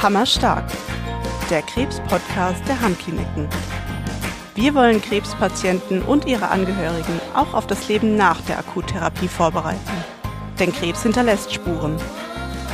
Hammerstark, 0.00 0.64
der 1.50 1.60
Krebs-Podcast 1.60 2.62
der 2.68 2.80
Hammkliniken. 2.80 3.48
Wir 4.54 4.72
wollen 4.76 5.02
Krebspatienten 5.02 6.02
und 6.02 6.24
ihre 6.24 6.50
Angehörigen 6.50 7.20
auch 7.34 7.52
auf 7.52 7.66
das 7.66 7.88
Leben 7.88 8.14
nach 8.14 8.40
der 8.42 8.60
Akuttherapie 8.60 9.26
vorbereiten. 9.26 10.04
Denn 10.60 10.72
Krebs 10.72 11.02
hinterlässt 11.02 11.52
Spuren. 11.52 11.96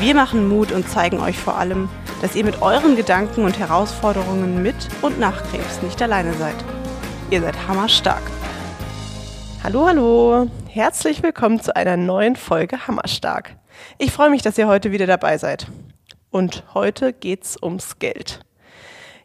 Wir 0.01 0.15
machen 0.15 0.47
Mut 0.51 0.71
und 0.71 0.87
zeigen 0.87 1.19
euch 1.19 1.39
vor 1.39 1.57
allem, 1.57 1.89
dass 2.21 2.37
ihr 2.37 2.45
mit 2.45 2.61
euren 2.61 2.95
Gedanken 2.95 3.47
und 3.47 3.59
Herausforderungen 3.59 4.63
mit 4.63 4.77
und 5.01 5.19
nach 5.19 5.43
Krebs 5.51 5.81
nicht 5.81 6.03
alleine 6.03 6.35
seid. 6.35 6.57
Ihr 7.31 7.41
seid 7.41 7.57
hammerstark. 7.67 8.23
Hallo, 9.63 9.87
hallo. 9.87 10.51
Herzlich 10.69 11.23
willkommen 11.23 11.59
zu 11.59 11.75
einer 11.75 11.97
neuen 11.97 12.37
Folge 12.37 12.87
Hammerstark. 12.87 13.57
Ich 13.97 14.13
freue 14.13 14.29
mich, 14.29 14.43
dass 14.43 14.59
ihr 14.59 14.69
heute 14.69 14.93
wieder 14.93 15.07
dabei 15.07 15.39
seid. 15.39 15.67
Und 16.35 16.65
heute 16.75 17.13
geht's 17.13 17.57
ums 17.63 18.01
Geld. 18.01 18.41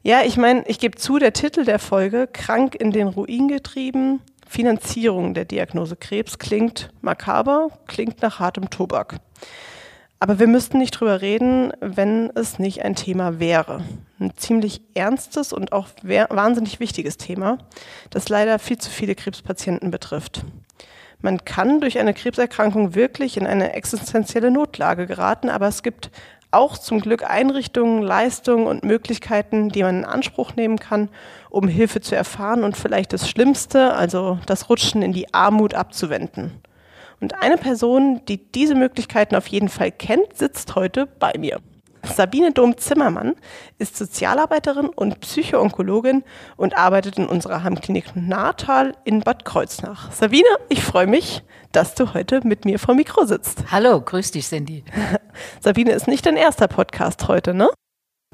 Ja, 0.03 0.21
ich 0.21 0.37
meine, 0.37 0.63
ich 0.67 0.77
gebe 0.77 0.95
zu, 0.95 1.17
der 1.17 1.33
Titel 1.33 1.65
der 1.65 1.79
Folge, 1.79 2.29
Krank 2.31 2.75
in 2.75 2.91
den 2.91 3.07
Ruin 3.07 3.47
getrieben, 3.47 4.21
Finanzierung 4.47 5.33
der 5.33 5.45
Diagnose 5.45 5.95
Krebs, 5.95 6.37
klingt 6.37 6.91
makaber, 7.01 7.69
klingt 7.87 8.21
nach 8.21 8.39
hartem 8.39 8.69
Tobak. 8.69 9.21
Aber 10.19 10.37
wir 10.37 10.45
müssten 10.45 10.77
nicht 10.77 10.91
drüber 10.91 11.19
reden, 11.19 11.73
wenn 11.81 12.29
es 12.35 12.59
nicht 12.59 12.83
ein 12.85 12.93
Thema 12.93 13.39
wäre. 13.39 13.83
Ein 14.19 14.37
ziemlich 14.37 14.79
ernstes 14.93 15.51
und 15.51 15.71
auch 15.71 15.87
wahnsinnig 16.03 16.79
wichtiges 16.79 17.17
Thema, 17.17 17.57
das 18.11 18.29
leider 18.29 18.59
viel 18.59 18.77
zu 18.77 18.91
viele 18.91 19.15
Krebspatienten 19.15 19.89
betrifft. 19.89 20.45
Man 21.21 21.43
kann 21.43 21.81
durch 21.81 21.97
eine 21.97 22.13
Krebserkrankung 22.13 22.93
wirklich 22.95 23.35
in 23.35 23.47
eine 23.47 23.73
existenzielle 23.73 24.51
Notlage 24.51 25.07
geraten, 25.07 25.49
aber 25.49 25.67
es 25.67 25.83
gibt 25.83 26.11
auch 26.51 26.77
zum 26.77 26.99
Glück 26.99 27.23
Einrichtungen, 27.29 28.01
Leistungen 28.01 28.67
und 28.67 28.83
Möglichkeiten, 28.83 29.69
die 29.69 29.83
man 29.83 29.99
in 29.99 30.05
Anspruch 30.05 30.55
nehmen 30.55 30.79
kann, 30.79 31.09
um 31.49 31.67
Hilfe 31.67 32.01
zu 32.01 32.15
erfahren 32.15 32.63
und 32.63 32.75
vielleicht 32.75 33.13
das 33.13 33.29
Schlimmste, 33.29 33.93
also 33.93 34.39
das 34.45 34.69
Rutschen 34.69 35.01
in 35.01 35.13
die 35.13 35.33
Armut 35.33 35.73
abzuwenden. 35.73 36.61
Und 37.21 37.41
eine 37.41 37.57
Person, 37.57 38.21
die 38.27 38.51
diese 38.51 38.75
Möglichkeiten 38.75 39.35
auf 39.35 39.47
jeden 39.47 39.69
Fall 39.69 39.91
kennt, 39.91 40.35
sitzt 40.37 40.75
heute 40.75 41.05
bei 41.05 41.33
mir. 41.37 41.59
Sabine 42.03 42.51
Dom-Zimmermann 42.51 43.35
ist 43.77 43.97
Sozialarbeiterin 43.97 44.89
und 44.89 45.19
Psychoonkologin 45.19 46.23
und 46.57 46.77
arbeitet 46.77 47.17
in 47.17 47.27
unserer 47.27 47.63
Heimklinik 47.63 48.15
Nahtal 48.15 48.95
in 49.03 49.21
Bad 49.21 49.45
Kreuznach. 49.45 50.11
Sabine, 50.11 50.47
ich 50.69 50.83
freue 50.83 51.07
mich, 51.07 51.43
dass 51.71 51.95
du 51.95 52.13
heute 52.13 52.45
mit 52.45 52.65
mir 52.65 52.79
vor 52.79 52.95
Mikro 52.95 53.25
sitzt. 53.25 53.71
Hallo, 53.71 54.01
grüß 54.01 54.31
dich, 54.31 54.47
Cindy. 54.47 54.83
Sabine 55.59 55.91
ist 55.91 56.07
nicht 56.07 56.25
dein 56.25 56.37
erster 56.37 56.67
Podcast 56.67 57.27
heute, 57.27 57.53
ne? 57.53 57.69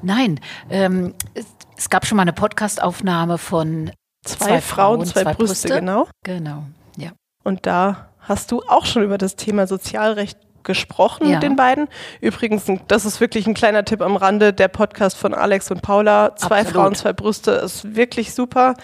Nein, 0.02 0.40
ähm, 0.70 1.14
es, 1.34 1.46
es, 1.76 1.90
gab 1.90 2.06
schon 2.06 2.16
mal 2.16 2.22
eine 2.22 2.32
Podcastaufnahme 2.32 3.38
von 3.38 3.90
zwei, 4.24 4.46
zwei 4.46 4.60
Frauen, 4.60 5.06
zwei, 5.06 5.22
zwei 5.22 5.34
Brüste, 5.34 5.68
Brüste, 5.68 5.80
genau. 5.80 6.08
Genau, 6.22 6.64
ja. 6.96 7.12
Und 7.44 7.66
da 7.66 8.10
hast 8.20 8.52
du 8.52 8.62
auch 8.68 8.84
schon 8.84 9.02
über 9.02 9.18
das 9.18 9.36
Thema 9.36 9.66
Sozialrecht 9.66 10.38
gesprochen 10.66 11.26
ja. 11.26 11.36
mit 11.36 11.42
den 11.42 11.56
beiden. 11.56 11.88
Übrigens, 12.20 12.64
das 12.88 13.06
ist 13.06 13.22
wirklich 13.22 13.46
ein 13.46 13.54
kleiner 13.54 13.86
Tipp 13.86 14.02
am 14.02 14.16
Rande, 14.16 14.52
der 14.52 14.68
Podcast 14.68 15.16
von 15.16 15.32
Alex 15.32 15.70
und 15.70 15.80
Paula, 15.80 16.36
zwei 16.36 16.60
Absolut. 16.60 16.74
Frauen, 16.74 16.94
zwei 16.94 17.14
Brüste, 17.14 17.52
ist 17.52 17.96
wirklich 17.96 18.34
super. 18.34 18.74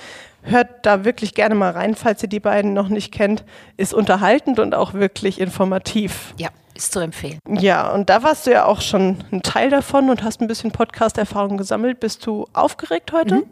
Hört 0.43 0.87
da 0.87 1.05
wirklich 1.05 1.35
gerne 1.35 1.55
mal 1.55 1.71
rein, 1.73 1.95
falls 1.95 2.23
ihr 2.23 2.29
die 2.29 2.41
beiden 2.41 2.73
noch 2.73 2.89
nicht 2.89 3.13
kennt. 3.13 3.45
Ist 3.77 3.93
unterhaltend 3.93 4.59
und 4.59 4.75
auch 4.75 4.95
wirklich 4.95 5.41
informativ. 5.41 6.35
Ja, 6.39 6.49
ist 6.75 6.93
zu 6.93 7.01
empfehlen. 7.01 7.39
Ja, 7.49 7.91
und 7.91 8.09
da 8.11 8.23
warst 8.23 8.47
du 8.47 8.53
ja 8.53 8.65
auch 8.65 8.81
schon 8.81 9.19
ein 9.31 9.43
Teil 9.43 9.71
davon 9.71 10.11
und 10.11 10.23
hast 10.23 10.41
ein 10.41 10.49
bisschen 10.49 10.73
Podcast-Erfahrung 10.73 11.57
gesammelt. 11.57 12.01
Bist 12.01 12.27
du 12.27 12.47
aufgeregt 12.53 13.13
heute? 13.13 13.37
Mhm. 13.37 13.45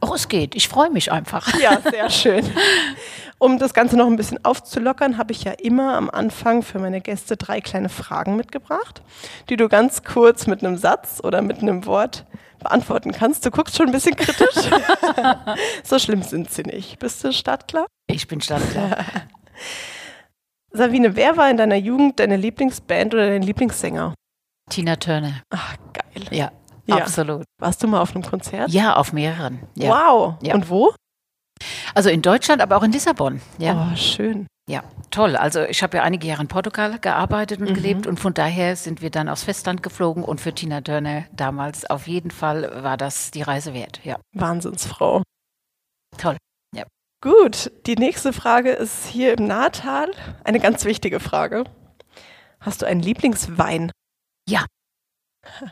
Oh, 0.00 0.12
es 0.14 0.28
geht. 0.28 0.54
Ich 0.54 0.68
freue 0.68 0.90
mich 0.90 1.12
einfach. 1.12 1.58
Ja, 1.60 1.80
sehr 1.80 2.10
schön. 2.10 2.44
Um 3.38 3.58
das 3.58 3.74
Ganze 3.74 3.96
noch 3.96 4.06
ein 4.06 4.16
bisschen 4.16 4.44
aufzulockern, 4.44 5.18
habe 5.18 5.32
ich 5.32 5.44
ja 5.44 5.52
immer 5.52 5.94
am 5.96 6.08
Anfang 6.08 6.62
für 6.62 6.78
meine 6.78 7.00
Gäste 7.00 7.36
drei 7.36 7.60
kleine 7.60 7.88
Fragen 7.88 8.36
mitgebracht, 8.36 9.02
die 9.48 9.56
du 9.56 9.68
ganz 9.68 10.02
kurz 10.04 10.46
mit 10.46 10.64
einem 10.64 10.76
Satz 10.76 11.20
oder 11.22 11.42
mit 11.42 11.60
einem 11.60 11.84
Wort 11.86 12.24
beantworten 12.60 13.12
kannst. 13.12 13.44
Du 13.44 13.50
guckst 13.50 13.76
schon 13.76 13.86
ein 13.86 13.92
bisschen 13.92 14.16
kritisch. 14.16 14.70
so 15.84 15.98
schlimm 15.98 16.22
sind 16.22 16.50
sie 16.50 16.62
nicht. 16.62 16.98
Bist 16.98 17.22
du 17.22 17.32
startklar? 17.32 17.86
Ich 18.06 18.26
bin 18.26 18.40
startklar. 18.40 18.98
Sabine, 20.76 21.14
wer 21.14 21.36
war 21.36 21.48
in 21.50 21.56
deiner 21.56 21.76
Jugend 21.76 22.18
deine 22.18 22.36
Lieblingsband 22.36 23.14
oder 23.14 23.28
dein 23.28 23.42
Lieblingssänger? 23.42 24.14
Tina 24.70 24.96
Turner. 24.96 25.42
Ach, 25.50 25.76
geil. 25.92 26.24
Ja, 26.30 26.50
ja. 26.86 26.96
absolut. 26.96 27.44
Warst 27.60 27.82
du 27.82 27.86
mal 27.86 28.00
auf 28.00 28.14
einem 28.14 28.24
Konzert? 28.24 28.70
Ja, 28.70 28.96
auf 28.96 29.12
mehreren. 29.12 29.60
Ja. 29.76 29.90
Wow. 29.90 30.34
Ja. 30.42 30.54
Und 30.54 30.68
wo? 30.68 30.92
Also 31.94 32.10
in 32.10 32.22
Deutschland, 32.22 32.60
aber 32.60 32.76
auch 32.76 32.82
in 32.82 32.90
Lissabon. 32.90 33.40
Ja. 33.58 33.90
Oh, 33.92 33.96
schön. 33.96 34.48
Ja, 34.68 34.82
toll. 35.10 35.36
Also 35.36 35.62
ich 35.62 35.82
habe 35.82 35.98
ja 35.98 36.02
einige 36.02 36.26
Jahre 36.26 36.42
in 36.42 36.48
Portugal 36.48 36.98
gearbeitet 36.98 37.60
und 37.60 37.70
mhm. 37.70 37.74
gelebt 37.74 38.06
und 38.06 38.18
von 38.18 38.34
daher 38.34 38.74
sind 38.74 39.00
wir 39.00 39.10
dann 39.10 39.28
aufs 39.28 39.44
Festland 39.44 39.82
geflogen 39.82 40.24
und 40.24 40.40
für 40.40 40.54
Tina 40.54 40.80
Turner 40.80 41.24
damals 41.32 41.88
auf 41.88 42.08
jeden 42.08 42.30
Fall 42.30 42.82
war 42.82 42.96
das 42.96 43.30
die 43.30 43.42
Reise 43.42 43.74
wert. 43.74 44.00
Ja. 44.02 44.18
Wahnsinnsfrau. 44.32 45.22
Toll. 46.16 46.36
Gut, 47.24 47.72
die 47.86 47.96
nächste 47.96 48.34
Frage 48.34 48.72
ist 48.72 49.06
hier 49.06 49.38
im 49.38 49.46
Nahtal 49.46 50.10
eine 50.44 50.60
ganz 50.60 50.84
wichtige 50.84 51.20
Frage. 51.20 51.64
Hast 52.60 52.82
du 52.82 52.86
einen 52.86 53.00
Lieblingswein? 53.00 53.90
Ja, 54.46 54.66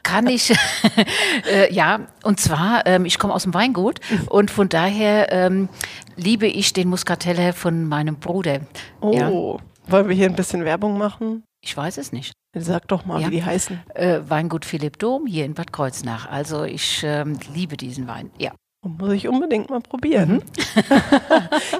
kann 0.02 0.28
ich, 0.28 0.54
äh, 1.52 1.70
ja, 1.70 2.06
und 2.22 2.40
zwar, 2.40 2.86
ähm, 2.86 3.04
ich 3.04 3.18
komme 3.18 3.34
aus 3.34 3.42
dem 3.42 3.52
Weingut 3.52 4.00
und 4.30 4.50
von 4.50 4.70
daher 4.70 5.30
ähm, 5.30 5.68
liebe 6.16 6.46
ich 6.46 6.72
den 6.72 6.88
Muscatelle 6.88 7.52
von 7.52 7.86
meinem 7.86 8.16
Bruder. 8.16 8.60
Oh, 9.02 9.12
ja. 9.12 9.28
wollen 9.28 10.08
wir 10.08 10.16
hier 10.16 10.30
ein 10.30 10.36
bisschen 10.36 10.64
Werbung 10.64 10.96
machen? 10.96 11.44
Ich 11.62 11.76
weiß 11.76 11.98
es 11.98 12.12
nicht. 12.12 12.32
Sag 12.56 12.88
doch 12.88 13.04
mal, 13.04 13.20
ja. 13.20 13.26
wie 13.26 13.32
die 13.32 13.44
heißen. 13.44 13.78
Äh, 13.94 14.20
Weingut 14.26 14.64
Philipp 14.64 14.98
Dom 14.98 15.26
hier 15.26 15.44
in 15.44 15.52
Bad 15.52 15.70
Kreuznach. 15.70 16.30
Also 16.30 16.64
ich 16.64 17.02
ähm, 17.04 17.38
liebe 17.52 17.76
diesen 17.76 18.08
Wein, 18.08 18.30
ja. 18.38 18.52
Muss 18.84 19.12
ich 19.12 19.28
unbedingt 19.28 19.70
mal 19.70 19.80
probieren. 19.80 20.32
Mhm. 20.32 20.42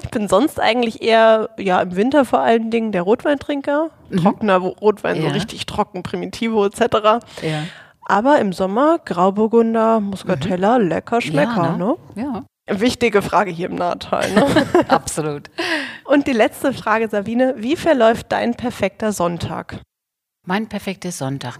ich 0.03 0.09
bin 0.09 0.29
sonst 0.29 0.57
eigentlich 0.57 1.01
eher, 1.01 1.49
ja, 1.57 1.81
im 1.81 1.97
Winter 1.97 2.23
vor 2.23 2.39
allen 2.39 2.71
Dingen 2.71 2.93
der 2.93 3.01
Rotweintrinker. 3.01 3.89
Mhm. 4.09 4.17
Trockener 4.17 4.57
Rotwein, 4.57 5.17
ja. 5.17 5.23
so 5.23 5.27
richtig 5.29 5.65
trocken, 5.65 6.01
Primitivo 6.01 6.65
etc. 6.65 6.79
Ja. 7.41 7.63
Aber 8.05 8.39
im 8.39 8.53
Sommer 8.53 8.99
Grauburgunder, 9.03 9.99
Muscatella, 9.99 10.79
mhm. 10.79 10.87
lecker 10.87 11.19
Schmecker, 11.19 11.63
ja, 11.63 11.77
ne? 11.77 11.95
ne? 12.15 12.23
Ja. 12.23 12.43
Wichtige 12.79 13.21
Frage 13.21 13.51
hier 13.51 13.69
im 13.69 13.75
Nahtal, 13.75 14.31
ne? 14.31 14.45
Absolut. 14.87 15.49
Und 16.05 16.27
die 16.27 16.33
letzte 16.33 16.71
Frage, 16.71 17.09
Sabine, 17.09 17.55
wie 17.57 17.75
verläuft 17.75 18.27
dein 18.31 18.55
perfekter 18.55 19.11
Sonntag? 19.11 19.81
Mein 20.45 20.69
perfekter 20.69 21.11
Sonntag. 21.11 21.57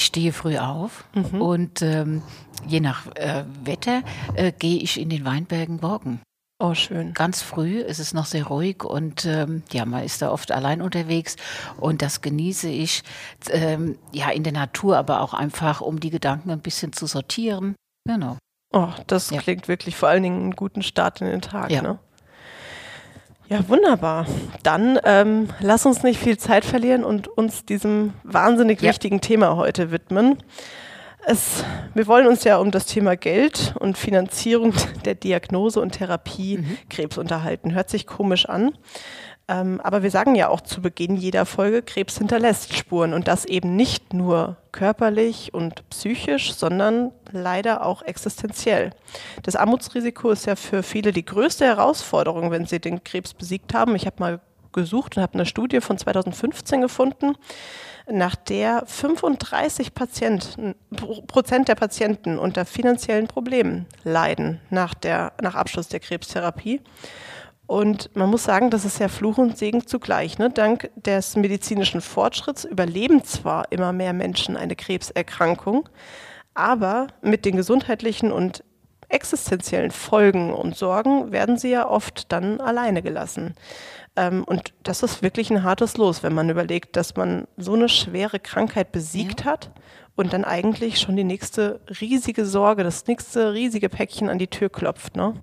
Ich 0.00 0.06
stehe 0.06 0.32
früh 0.32 0.56
auf 0.56 1.04
mhm. 1.14 1.42
und 1.42 1.82
ähm, 1.82 2.22
je 2.66 2.80
nach 2.80 3.06
äh, 3.16 3.44
Wetter 3.64 4.02
äh, 4.34 4.50
gehe 4.50 4.78
ich 4.78 4.98
in 4.98 5.10
den 5.10 5.26
Weinbergen 5.26 5.82
walken. 5.82 6.22
Oh, 6.58 6.72
schön. 6.72 7.12
Ganz 7.12 7.42
früh 7.42 7.80
ist 7.80 7.98
es 7.98 8.14
noch 8.14 8.24
sehr 8.24 8.46
ruhig 8.46 8.82
und 8.82 9.26
ähm, 9.26 9.62
ja, 9.70 9.84
man 9.84 10.02
ist 10.02 10.22
da 10.22 10.30
oft 10.30 10.52
allein 10.52 10.80
unterwegs 10.80 11.36
und 11.76 12.00
das 12.00 12.22
genieße 12.22 12.70
ich 12.70 13.02
ähm, 13.50 13.98
ja 14.10 14.30
in 14.30 14.42
der 14.42 14.54
Natur, 14.54 14.96
aber 14.96 15.20
auch 15.20 15.34
einfach, 15.34 15.82
um 15.82 16.00
die 16.00 16.08
Gedanken 16.08 16.50
ein 16.50 16.60
bisschen 16.60 16.94
zu 16.94 17.04
sortieren. 17.04 17.74
Genau. 18.06 18.38
Oh, 18.72 18.88
das 19.06 19.28
ja. 19.28 19.42
klingt 19.42 19.68
wirklich 19.68 19.96
vor 19.96 20.08
allen 20.08 20.22
Dingen 20.22 20.40
einen 20.44 20.56
guten 20.56 20.82
Start 20.82 21.20
in 21.20 21.26
den 21.26 21.42
Tag. 21.42 21.70
Ja. 21.70 21.82
Ne? 21.82 21.98
Ja, 23.50 23.68
wunderbar. 23.68 24.26
Dann 24.62 25.00
ähm, 25.02 25.48
lass 25.58 25.84
uns 25.84 26.04
nicht 26.04 26.20
viel 26.20 26.38
Zeit 26.38 26.64
verlieren 26.64 27.02
und 27.02 27.26
uns 27.26 27.64
diesem 27.64 28.12
wahnsinnig 28.22 28.80
ja. 28.80 28.90
wichtigen 28.90 29.20
Thema 29.20 29.56
heute 29.56 29.90
widmen. 29.90 30.38
Es, 31.26 31.64
wir 31.92 32.06
wollen 32.06 32.28
uns 32.28 32.44
ja 32.44 32.58
um 32.58 32.70
das 32.70 32.86
Thema 32.86 33.16
Geld 33.16 33.74
und 33.80 33.98
Finanzierung 33.98 34.72
der 35.04 35.16
Diagnose 35.16 35.80
und 35.80 35.90
Therapie 35.90 36.58
mhm. 36.58 36.78
Krebs 36.88 37.18
unterhalten. 37.18 37.74
Hört 37.74 37.90
sich 37.90 38.06
komisch 38.06 38.46
an. 38.46 38.70
Ähm, 39.50 39.80
aber 39.82 40.04
wir 40.04 40.12
sagen 40.12 40.36
ja 40.36 40.48
auch 40.48 40.60
zu 40.60 40.80
Beginn 40.80 41.16
jeder 41.16 41.44
Folge, 41.44 41.82
Krebs 41.82 42.18
hinterlässt 42.18 42.72
Spuren 42.72 43.12
und 43.12 43.26
das 43.26 43.44
eben 43.44 43.74
nicht 43.74 44.14
nur 44.14 44.56
körperlich 44.70 45.52
und 45.52 45.88
psychisch, 45.90 46.54
sondern 46.54 47.10
leider 47.32 47.84
auch 47.84 48.02
existenziell. 48.02 48.90
Das 49.42 49.56
Armutsrisiko 49.56 50.30
ist 50.30 50.46
ja 50.46 50.54
für 50.54 50.84
viele 50.84 51.10
die 51.10 51.24
größte 51.24 51.64
Herausforderung, 51.64 52.52
wenn 52.52 52.66
sie 52.66 52.78
den 52.78 53.02
Krebs 53.02 53.34
besiegt 53.34 53.74
haben. 53.74 53.96
Ich 53.96 54.06
habe 54.06 54.16
mal 54.20 54.40
gesucht 54.72 55.16
und 55.16 55.22
habe 55.24 55.34
eine 55.34 55.46
Studie 55.46 55.80
von 55.80 55.98
2015 55.98 56.80
gefunden 56.80 57.34
nach 58.08 58.36
der 58.36 58.84
35 58.86 59.94
Patienten, 59.94 60.76
Prozent 61.26 61.66
der 61.66 61.74
Patienten 61.74 62.38
unter 62.38 62.64
finanziellen 62.64 63.26
Problemen 63.26 63.86
leiden 64.04 64.60
nach, 64.70 64.94
der, 64.94 65.32
nach 65.42 65.56
Abschluss 65.56 65.88
der 65.88 65.98
Krebstherapie. 65.98 66.80
Und 67.70 68.10
man 68.16 68.28
muss 68.28 68.42
sagen, 68.42 68.70
das 68.70 68.84
ist 68.84 68.98
ja 68.98 69.06
Fluch 69.06 69.38
und 69.38 69.56
Segen 69.56 69.86
zugleich. 69.86 70.38
Ne? 70.38 70.50
Dank 70.50 70.90
des 70.96 71.36
medizinischen 71.36 72.00
Fortschritts 72.00 72.64
überleben 72.64 73.22
zwar 73.22 73.70
immer 73.70 73.92
mehr 73.92 74.12
Menschen 74.12 74.56
eine 74.56 74.74
Krebserkrankung, 74.74 75.88
Aber 76.52 77.06
mit 77.22 77.44
den 77.44 77.54
gesundheitlichen 77.54 78.32
und 78.32 78.64
existenziellen 79.08 79.92
Folgen 79.92 80.52
und 80.52 80.76
Sorgen 80.76 81.30
werden 81.30 81.58
sie 81.58 81.70
ja 81.70 81.88
oft 81.88 82.32
dann 82.32 82.60
alleine 82.60 83.02
gelassen. 83.02 83.54
Ähm, 84.16 84.42
und 84.42 84.74
das 84.82 85.04
ist 85.04 85.22
wirklich 85.22 85.48
ein 85.52 85.62
hartes 85.62 85.96
Los, 85.96 86.24
wenn 86.24 86.34
man 86.34 86.50
überlegt, 86.50 86.96
dass 86.96 87.14
man 87.14 87.46
so 87.56 87.74
eine 87.74 87.88
schwere 87.88 88.40
Krankheit 88.40 88.90
besiegt 88.90 89.44
ja. 89.44 89.52
hat 89.52 89.70
und 90.16 90.32
dann 90.32 90.44
eigentlich 90.44 90.98
schon 90.98 91.14
die 91.14 91.22
nächste 91.22 91.80
riesige 92.00 92.44
Sorge, 92.46 92.82
das 92.82 93.06
nächste 93.06 93.52
riesige 93.52 93.88
Päckchen 93.88 94.28
an 94.28 94.40
die 94.40 94.48
Tür 94.48 94.70
klopft. 94.70 95.14
Ne? 95.14 95.34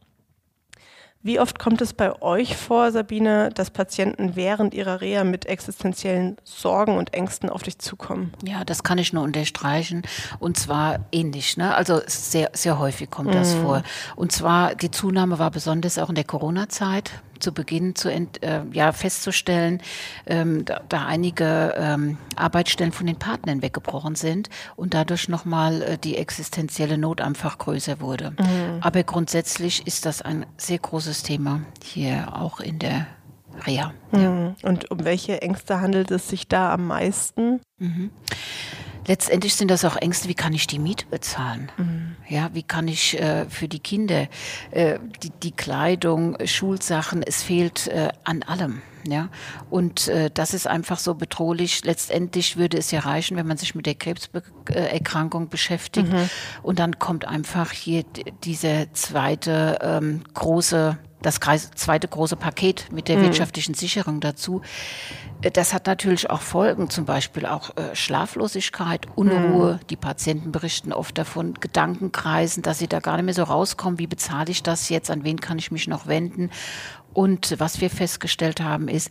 Wie 1.27 1.41
oft 1.41 1.59
kommt 1.59 1.81
es 1.81 1.94
bei 1.94 2.21
euch 2.21 2.56
vor, 2.56 2.94
Sabine, 2.94 3.50
dass 3.53 3.69
Patienten 3.69 4.38
während 4.38 4.74
ihrer 4.74 5.01
Reha 5.01 5.25
mit 5.25 5.45
existenziellen 5.45 6.38
Sorgen 6.45 6.95
und 6.95 7.13
Ängsten 7.13 7.50
auf 7.50 7.63
dich 7.63 7.79
zukommen? 7.79 8.31
Ja, 8.45 8.63
das 8.63 8.81
kann 8.81 8.97
ich 8.97 9.12
nur 9.12 9.24
unterstreichen. 9.24 10.03
Und 10.39 10.56
zwar 10.56 11.00
ähnlich. 11.12 11.57
Ne? 11.57 11.75
Also 11.75 12.00
sehr, 12.07 12.51
sehr 12.53 12.79
häufig 12.79 13.09
kommt 13.09 13.35
das 13.35 13.56
mm. 13.56 13.62
vor. 13.62 13.83
Und 14.15 14.31
zwar 14.31 14.74
die 14.74 14.89
Zunahme 14.89 15.38
war 15.38 15.51
besonders 15.51 16.00
auch 16.00 16.07
in 16.07 16.15
der 16.15 16.24
Corona-Zeit 16.24 17.12
zu 17.39 17.51
Beginn 17.51 17.95
zu 17.95 18.09
ent, 18.09 18.43
äh, 18.43 18.61
ja, 18.71 18.91
festzustellen, 18.91 19.81
ähm, 20.25 20.65
da, 20.65 20.81
da, 20.89 21.05
einige 21.05 21.73
ähm, 21.77 22.17
Arbeitsstellen 22.35 22.91
von 22.91 23.07
den 23.07 23.17
Partnern 23.17 23.61
weggebrochen 23.61 24.15
sind 24.15 24.49
und 24.75 24.93
dadurch 24.93 25.29
nochmal 25.29 25.81
äh, 25.81 25.97
die 25.97 26.17
existenzielle 26.17 26.97
Not 26.97 27.21
einfach 27.21 27.57
größer 27.57 27.99
wurde. 27.99 28.31
Mhm. 28.31 28.79
Aber 28.81 29.03
grundsätzlich 29.03 29.85
ist 29.87 30.05
das 30.05 30.21
ein 30.21 30.45
sehr 30.57 30.79
großes 30.79 31.23
Thema 31.23 31.61
hier 31.83 32.35
auch 32.35 32.59
in 32.59 32.79
der 32.79 33.07
Reha. 33.65 33.94
Mhm. 34.12 34.19
Ja. 34.19 34.56
Und 34.69 34.92
um 34.92 35.04
welche 35.04 35.42
Ängste 35.42 35.81
handelt 35.81 36.12
es 36.12 36.30
sich 36.30 36.48
da 36.48 36.74
am 36.74 36.88
meisten? 36.88 37.62
Mhm. 37.80 38.12
Letztendlich 39.07 39.56
sind 39.56 39.71
das 39.71 39.86
auch 39.86 39.95
Ängste, 39.95 40.27
wie 40.27 40.33
kann 40.33 40.54
ich 40.54 40.68
die 40.68 40.80
Miete 40.80 41.06
bezahlen? 41.06 41.71
Mhm. 41.77 42.15
Ja, 42.27 42.50
wie 42.54 42.63
kann 42.63 42.89
ich 42.89 43.19
äh, 43.19 43.45
für 43.50 43.69
die 43.69 43.80
Kinder 43.80 44.27
äh, 44.71 45.00
die, 45.24 45.30
die 45.30 45.54
Kleidung, 45.54 46.38
Schulsachen, 46.45 47.24
es 47.24 47.42
fehlt 47.42 47.88
äh, 47.88 48.09
an 48.25 48.44
allem. 48.44 48.81
Ja, 49.09 49.30
und 49.69 50.07
äh, 50.07 50.30
das 50.33 50.54
ist 50.54 50.68
einfach 50.68 51.00
so 51.00 51.15
bedrohlich. 51.15 51.83
Letztendlich 51.83 52.57
würde 52.57 52.77
es 52.77 52.92
ja 52.92 53.00
reichen, 53.00 53.38
wenn 53.38 53.48
man 53.48 53.57
sich 53.57 53.75
mit 53.75 53.86
der 53.86 53.95
Krebserkrankung 53.95 55.50
beschäftigt. 55.50 56.12
Mhm. 56.12 56.30
Und 56.63 56.80
dann 56.80 57.00
kommt 57.00 57.25
einfach 57.25 57.71
hier 57.71 58.04
diese 58.44 58.88
zweite 58.94 59.80
ähm, 59.81 60.21
große 60.33 60.98
das 61.21 61.39
zweite 61.39 62.07
große 62.07 62.36
Paket 62.36 62.92
mit 62.92 63.07
der 63.07 63.18
mhm. 63.18 63.24
wirtschaftlichen 63.24 63.74
Sicherung 63.74 64.19
dazu. 64.19 64.62
Äh, 65.42 65.51
das 65.51 65.74
hat 65.74 65.88
natürlich 65.88 66.30
auch 66.30 66.42
Folgen, 66.42 66.89
zum 66.89 67.06
Beispiel 67.06 67.45
auch 67.45 67.75
äh, 67.75 67.95
Schlaflosigkeit, 67.95 69.07
Unruhe. 69.15 69.74
Mhm. 69.74 69.88
Die 69.88 69.95
Patienten 69.95 70.51
berichten 70.51 70.94
oft 70.94 71.18
davon, 71.18 71.56
Gedankenkreisen, 71.56 72.63
dass 72.63 72.80
sie 72.80 72.88
da 72.88 73.00
gar 73.00 73.15
nicht 73.18 73.25
mehr 73.25 73.33
so 73.33 73.44
rauskommen. 73.44 74.00
Wie 74.00 74.07
bezahle 74.07 74.51
ich 74.51 74.63
das 74.63 74.89
jetzt? 74.89 75.09
An 75.09 75.24
wen 75.24 75.42
kann 75.42 75.57
ich 75.57 75.71
mich 75.71 75.88
noch 75.88 76.07
wenden? 76.07 76.51
Und 77.17 77.55
was 77.57 77.81
wir 77.81 77.89
festgestellt 77.89 78.61
haben, 78.61 78.87
ist, 78.87 79.09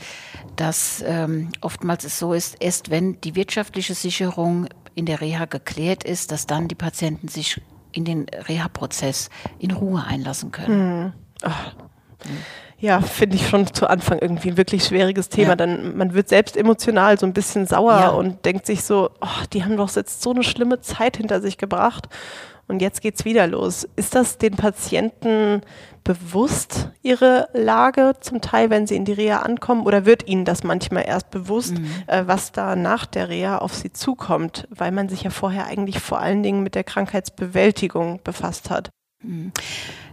dass 0.55 1.03
ähm, 1.05 1.49
oftmals 1.61 2.05
es 2.05 2.21
so 2.21 2.35
ist, 2.35 2.55
erst 2.61 2.89
wenn 2.89 3.21
die 3.23 3.35
wirtschaftliche 3.35 3.95
Sicherung 3.95 4.69
in 4.95 5.07
der 5.07 5.21
Reha 5.21 5.47
geklärt 5.47 6.05
ist, 6.05 6.31
dass 6.31 6.47
dann 6.47 6.69
die 6.69 6.77
Patienten 6.77 7.27
sich 7.27 7.61
in 7.91 8.05
den 8.05 8.27
Reha-Prozess 8.29 9.29
in 9.59 9.73
Ruhe 9.73 10.05
einlassen 10.07 10.53
können. 10.53 11.07
Mhm. 11.07 11.13
Ja, 12.79 13.01
finde 13.01 13.35
ich 13.35 13.49
schon 13.49 13.67
zu 13.75 13.91
Anfang 13.91 14.21
irgendwie 14.21 14.51
ein 14.51 14.57
wirklich 14.57 14.85
schwieriges 14.85 15.29
Thema. 15.29 15.51
Ja. 15.51 15.57
Dann 15.57 15.97
man 15.97 16.15
wird 16.15 16.29
selbst 16.29 16.57
emotional 16.57 17.19
so 17.19 17.27
ein 17.27 17.33
bisschen 17.33 17.67
sauer 17.67 17.99
ja. 17.99 18.09
und 18.11 18.45
denkt 18.45 18.67
sich 18.67 18.85
so, 18.85 19.11
oh, 19.21 19.45
die 19.53 19.65
haben 19.65 19.77
doch 19.77 19.93
jetzt 19.97 20.23
so 20.23 20.31
eine 20.31 20.45
schlimme 20.45 20.81
Zeit 20.81 21.17
hinter 21.17 21.41
sich 21.41 21.59
gebracht 21.59 22.09
und 22.69 22.83
jetzt 22.83 23.01
geht's 23.01 23.25
wieder 23.25 23.47
los. 23.47 23.89
Ist 23.97 24.15
das 24.15 24.39
den 24.39 24.57
Patienten 24.57 25.63
bewusst 26.07 26.91
ihre 27.03 27.49
Lage 27.53 28.15
zum 28.21 28.41
Teil, 28.41 28.71
wenn 28.71 28.87
sie 28.87 28.95
in 28.95 29.05
die 29.05 29.13
Reha 29.13 29.41
ankommen, 29.41 29.83
oder 29.83 30.07
wird 30.07 30.29
ihnen 30.29 30.45
das 30.45 30.63
manchmal 30.63 31.05
erst 31.07 31.31
bewusst, 31.31 31.79
mhm. 31.79 31.91
äh, 32.07 32.27
was 32.27 32.53
da 32.53 32.77
nach 32.77 33.07
der 33.07 33.29
Reha 33.29 33.59
auf 33.59 33.75
sie 33.75 33.93
zukommt, 33.93 34.69
weil 34.71 34.93
man 34.93 35.09
sich 35.09 35.23
ja 35.23 35.31
vorher 35.31 35.67
eigentlich 35.67 35.99
vor 35.99 36.21
allen 36.21 36.43
Dingen 36.43 36.63
mit 36.63 36.77
der 36.77 36.85
Krankheitsbewältigung 36.85 38.21
befasst 38.23 38.71
hat? 38.71 38.91
Mhm. 39.23 39.53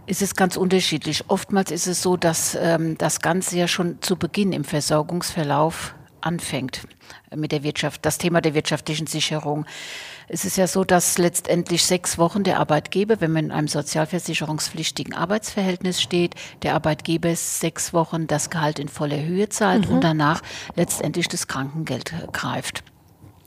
Es 0.06 0.20
ist 0.20 0.36
ganz 0.36 0.56
unterschiedlich. 0.56 1.24
Oftmals 1.28 1.70
ist 1.70 1.86
es 1.86 2.02
so, 2.02 2.16
dass 2.16 2.58
ähm, 2.60 2.98
das 2.98 3.20
Ganze 3.20 3.56
ja 3.56 3.68
schon 3.68 4.02
zu 4.02 4.16
Beginn 4.16 4.52
im 4.52 4.64
Versorgungsverlauf 4.64 5.94
anfängt 6.20 6.82
mit 7.34 7.52
der 7.52 7.62
Wirtschaft, 7.62 8.04
das 8.04 8.18
Thema 8.18 8.40
der 8.40 8.54
wirtschaftlichen 8.54 9.06
Sicherung. 9.06 9.66
Es 10.28 10.44
ist 10.44 10.56
ja 10.56 10.66
so, 10.66 10.84
dass 10.84 11.18
letztendlich 11.18 11.84
sechs 11.84 12.18
Wochen 12.18 12.44
der 12.44 12.58
Arbeitgeber, 12.58 13.20
wenn 13.20 13.32
man 13.32 13.46
in 13.46 13.52
einem 13.52 13.68
sozialversicherungspflichtigen 13.68 15.14
Arbeitsverhältnis 15.14 16.00
steht, 16.00 16.34
der 16.62 16.74
Arbeitgeber 16.74 17.34
sechs 17.36 17.92
Wochen 17.92 18.26
das 18.26 18.48
Gehalt 18.50 18.78
in 18.78 18.88
voller 18.88 19.22
Höhe 19.22 19.48
zahlt 19.48 19.88
mhm. 19.88 19.96
und 19.96 20.04
danach 20.04 20.42
letztendlich 20.76 21.28
das 21.28 21.46
Krankengeld 21.46 22.12
greift. 22.32 22.84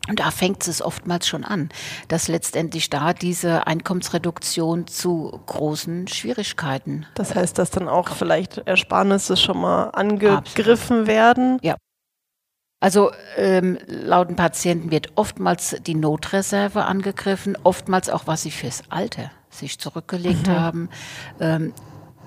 Und 0.08 0.22
da 0.22 0.32
fängt 0.32 0.66
es 0.68 0.82
oftmals 0.82 1.28
schon 1.28 1.44
an, 1.44 1.70
dass 2.08 2.30
letztendlich 2.30 2.90
da 2.90 3.14
diese 3.14 3.68
Einkommensreduktion 3.68 4.88
zu 4.88 5.42
großen 5.48 6.08
Schwierigkeiten. 6.08 7.06
Das 7.16 7.36
heißt, 7.36 7.58
dass 7.58 7.72
dann 7.72 7.90
auch 7.90 8.06
kommt. 8.06 8.20
vielleicht 8.20 8.58
Ersparnisse 8.60 9.36
schon 9.36 9.60
mal 9.60 9.90
angegriffen 9.90 11.02
Absolut. 11.02 11.08
werden. 11.08 11.60
Ja. 11.62 11.76
Also 12.80 13.12
ähm, 13.38 13.78
laut 13.88 14.30
den 14.30 14.36
Patienten 14.36 14.92
wird 14.92 15.14
oftmals 15.16 15.78
die 15.86 15.96
Notreserve 15.96 16.86
angegriffen, 16.86 17.58
oftmals 17.64 18.10
auch, 18.10 18.28
was 18.28 18.44
sie 18.44 18.52
fürs 18.52 18.84
Alter 18.90 19.32
sich 19.50 19.80
zurückgelegt 19.80 20.48
mhm. 20.48 20.52
haben. 20.52 20.90
Ähm, 21.40 21.74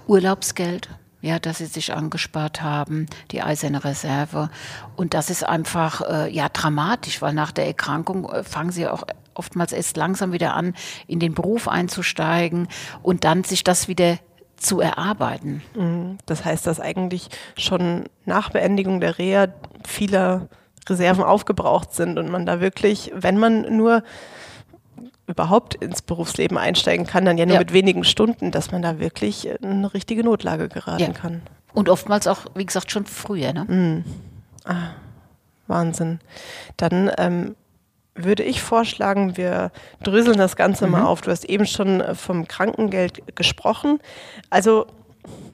Urlaubsgeld 0.07 0.89
ja, 1.23 1.39
dass 1.39 1.59
sie 1.59 1.67
sich 1.67 1.93
angespart 1.93 2.63
haben, 2.63 3.07
die 3.31 3.43
eiserne 3.43 3.85
Reserve. 3.85 4.51
Und 4.97 5.15
das 5.15 5.31
ist 5.31 5.45
einfach 5.45 6.01
äh, 6.09 6.33
ja 6.33 6.49
dramatisch, 6.49 7.21
weil 7.21 7.35
nach 7.35 7.53
der 7.53 7.67
Erkrankung 7.67 8.31
äh, 8.31 8.43
fangen 8.43 8.71
sie 8.71 8.87
auch 8.87 9.05
oftmals 9.35 9.73
erst 9.73 9.97
langsam 9.97 10.33
wieder 10.33 10.55
an, 10.55 10.75
in 11.07 11.21
den 11.21 11.35
Beruf 11.35 11.69
einzusteigen 11.69 12.69
und 13.03 13.25
dann 13.25 13.45
sich 13.45 13.65
das 13.65 13.89
wieder 13.89 14.19
zu 14.61 14.81
erarbeiten. 14.81 15.63
Mhm. 15.75 16.19
Das 16.27 16.45
heißt, 16.45 16.67
dass 16.67 16.79
eigentlich 16.79 17.29
schon 17.57 18.05
nach 18.27 18.51
Beendigung 18.51 19.01
der 19.01 19.19
Reha 19.19 19.49
viele 19.87 20.49
Reserven 20.89 21.25
aufgebraucht 21.25 21.95
sind 21.95 22.19
und 22.19 22.31
man 22.31 22.47
da 22.47 22.61
wirklich, 22.61 23.11
wenn 23.15 23.39
man 23.39 23.77
nur 23.77 24.03
überhaupt 25.27 25.75
ins 25.77 26.03
Berufsleben 26.03 26.59
einsteigen 26.59 27.07
kann, 27.07 27.25
dann 27.25 27.39
ja 27.39 27.47
nur 27.47 27.55
ja. 27.55 27.61
mit 27.61 27.73
wenigen 27.73 28.05
Stunden, 28.05 28.51
dass 28.51 28.73
man 28.73 28.83
da 28.83 28.99
wirklich 28.99 29.47
in 29.47 29.57
eine 29.63 29.95
richtige 29.95 30.25
Notlage 30.25 30.69
geraten 30.69 31.01
ja. 31.01 31.13
kann. 31.13 31.43
Und 31.73 31.89
oftmals 31.89 32.27
auch, 32.27 32.47
wie 32.55 32.67
gesagt, 32.67 32.91
schon 32.91 33.07
früher. 33.07 33.53
Ne? 33.53 33.65
Mm. 33.65 34.05
Ah, 34.65 34.91
Wahnsinn. 35.69 36.19
Dann 36.77 37.11
ähm, 37.17 37.55
würde 38.15 38.43
ich 38.43 38.63
vorschlagen, 38.63 39.37
wir 39.37 39.71
dröseln 40.03 40.39
das 40.39 40.57
Ganze 40.57 40.87
mhm. 40.87 40.93
mal 40.93 41.05
auf. 41.05 41.21
Du 41.21 41.31
hast 41.31 41.45
eben 41.45 41.67
schon 41.67 42.03
vom 42.15 42.49
Krankengeld 42.49 43.37
gesprochen. 43.37 43.99
Also 44.51 44.87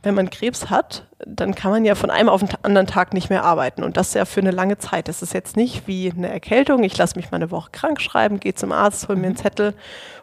wenn 0.03 0.15
man 0.15 0.31
Krebs 0.31 0.71
hat, 0.71 1.07
dann 1.25 1.55
kann 1.55 1.71
man 1.71 1.85
ja 1.85 1.95
von 1.95 2.11
einem 2.11 2.29
auf 2.29 2.41
den 2.41 2.51
anderen 2.63 2.87
Tag 2.87 3.13
nicht 3.13 3.31
mehr 3.31 3.45
arbeiten. 3.45 3.83
Und 3.83 3.97
das 3.97 4.15
ja 4.15 4.25
für 4.25 4.41
eine 4.41 4.53
lange 4.53 4.79
Zeit. 4.79 5.09
Das 5.09 5.23
ist 5.23 5.35
jetzt 5.35 5.57
nicht 5.57 5.87
wie 5.87 6.11
eine 6.11 6.29
Erkältung. 6.29 6.85
Ich 6.85 6.97
lasse 6.97 7.17
mich 7.17 7.31
mal 7.31 7.37
eine 7.37 7.51
Woche 7.51 7.71
krank 7.73 8.01
schreiben, 8.01 8.41
gehe 8.41 8.55
zum 8.55 8.73
Arzt, 8.73 9.09
hole 9.09 9.19
mir 9.19 9.27
einen 9.27 9.37
Zettel 9.37 9.75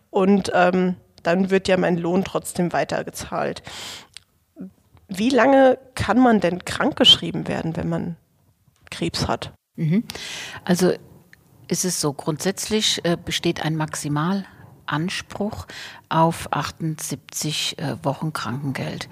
und 0.10 0.52
ähm, 0.54 0.96
dann 1.24 1.50
wird 1.50 1.68
ja 1.68 1.78
mein 1.78 1.98
Lohn 1.98 2.24
trotzdem 2.24 2.74
weitergezahlt. 2.74 3.64
Wie 5.08 5.30
lange 5.30 5.78
kann 5.96 6.20
man 6.20 6.40
denn 6.40 6.64
krankgeschrieben 6.66 7.48
werden, 7.48 7.76
wenn 7.76 7.90
man 7.90 8.16
Krebs 8.90 9.28
hat? 9.28 9.52
Mhm. 9.76 10.04
Also 10.66 10.94
ist 11.74 11.86
es 11.86 12.00
so, 12.00 12.14
grundsätzlich 12.14 13.04
äh, 13.04 13.18
besteht 13.18 13.66
ein 13.66 13.76
Maximal 13.76 14.46
Anspruch 14.86 15.66
auf 16.08 16.54
78 16.54 17.80
äh, 17.80 17.96
Wochen 18.04 18.32
Krankengeld. 18.32 19.10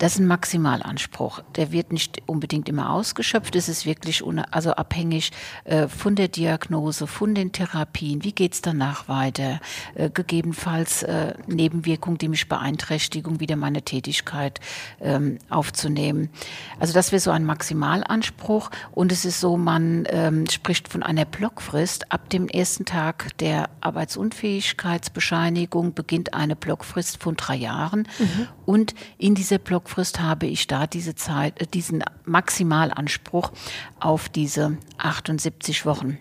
Das 0.00 0.14
ist 0.14 0.20
ein 0.20 0.26
Maximalanspruch. 0.26 1.42
Der 1.56 1.72
wird 1.72 1.92
nicht 1.92 2.22
unbedingt 2.24 2.70
immer 2.70 2.90
ausgeschöpft. 2.90 3.54
Es 3.54 3.68
ist 3.68 3.84
wirklich 3.84 4.24
also 4.50 4.72
abhängig 4.72 5.30
äh, 5.64 5.88
von 5.88 6.14
der 6.14 6.28
Diagnose, 6.28 7.06
von 7.06 7.34
den 7.34 7.52
Therapien. 7.52 8.24
Wie 8.24 8.32
geht 8.32 8.54
es 8.54 8.62
danach 8.62 9.08
weiter? 9.08 9.60
Äh, 9.94 10.08
gegebenenfalls 10.08 11.02
äh, 11.02 11.34
Nebenwirkungen, 11.46 12.16
die 12.16 12.28
mich 12.28 12.48
beeinträchtigen, 12.48 13.40
wieder 13.40 13.56
meine 13.56 13.82
Tätigkeit 13.82 14.60
ähm, 15.02 15.36
aufzunehmen. 15.50 16.30
Also 16.78 16.94
das 16.94 17.12
wäre 17.12 17.20
so 17.20 17.30
ein 17.30 17.44
Maximalanspruch. 17.44 18.70
Und 18.92 19.12
es 19.12 19.26
ist 19.26 19.38
so, 19.38 19.58
man 19.58 20.06
ähm, 20.08 20.48
spricht 20.48 20.88
von 20.88 21.02
einer 21.02 21.26
Blockfrist. 21.26 22.10
Ab 22.10 22.30
dem 22.30 22.48
ersten 22.48 22.86
Tag 22.86 23.36
der 23.36 23.68
Arbeitsunfähigkeitsbescheinigung 23.82 25.92
beginnt 25.92 26.32
eine 26.32 26.56
Blockfrist 26.56 27.22
von 27.22 27.36
drei 27.36 27.56
Jahren. 27.56 28.08
Mhm. 28.18 28.48
Und 28.64 28.94
in 29.18 29.34
dieser 29.34 29.58
Blockfrist 29.58 29.89
Blockfrist 29.90 30.20
habe 30.20 30.46
ich 30.46 30.66
da 30.66 30.86
diese 30.86 31.14
Zeit, 31.14 31.60
äh, 31.60 31.66
diesen 31.66 32.04
Maximalanspruch 32.24 33.50
auf 33.98 34.28
diese 34.28 34.78
78 34.98 35.84
Wochen. 35.84 36.18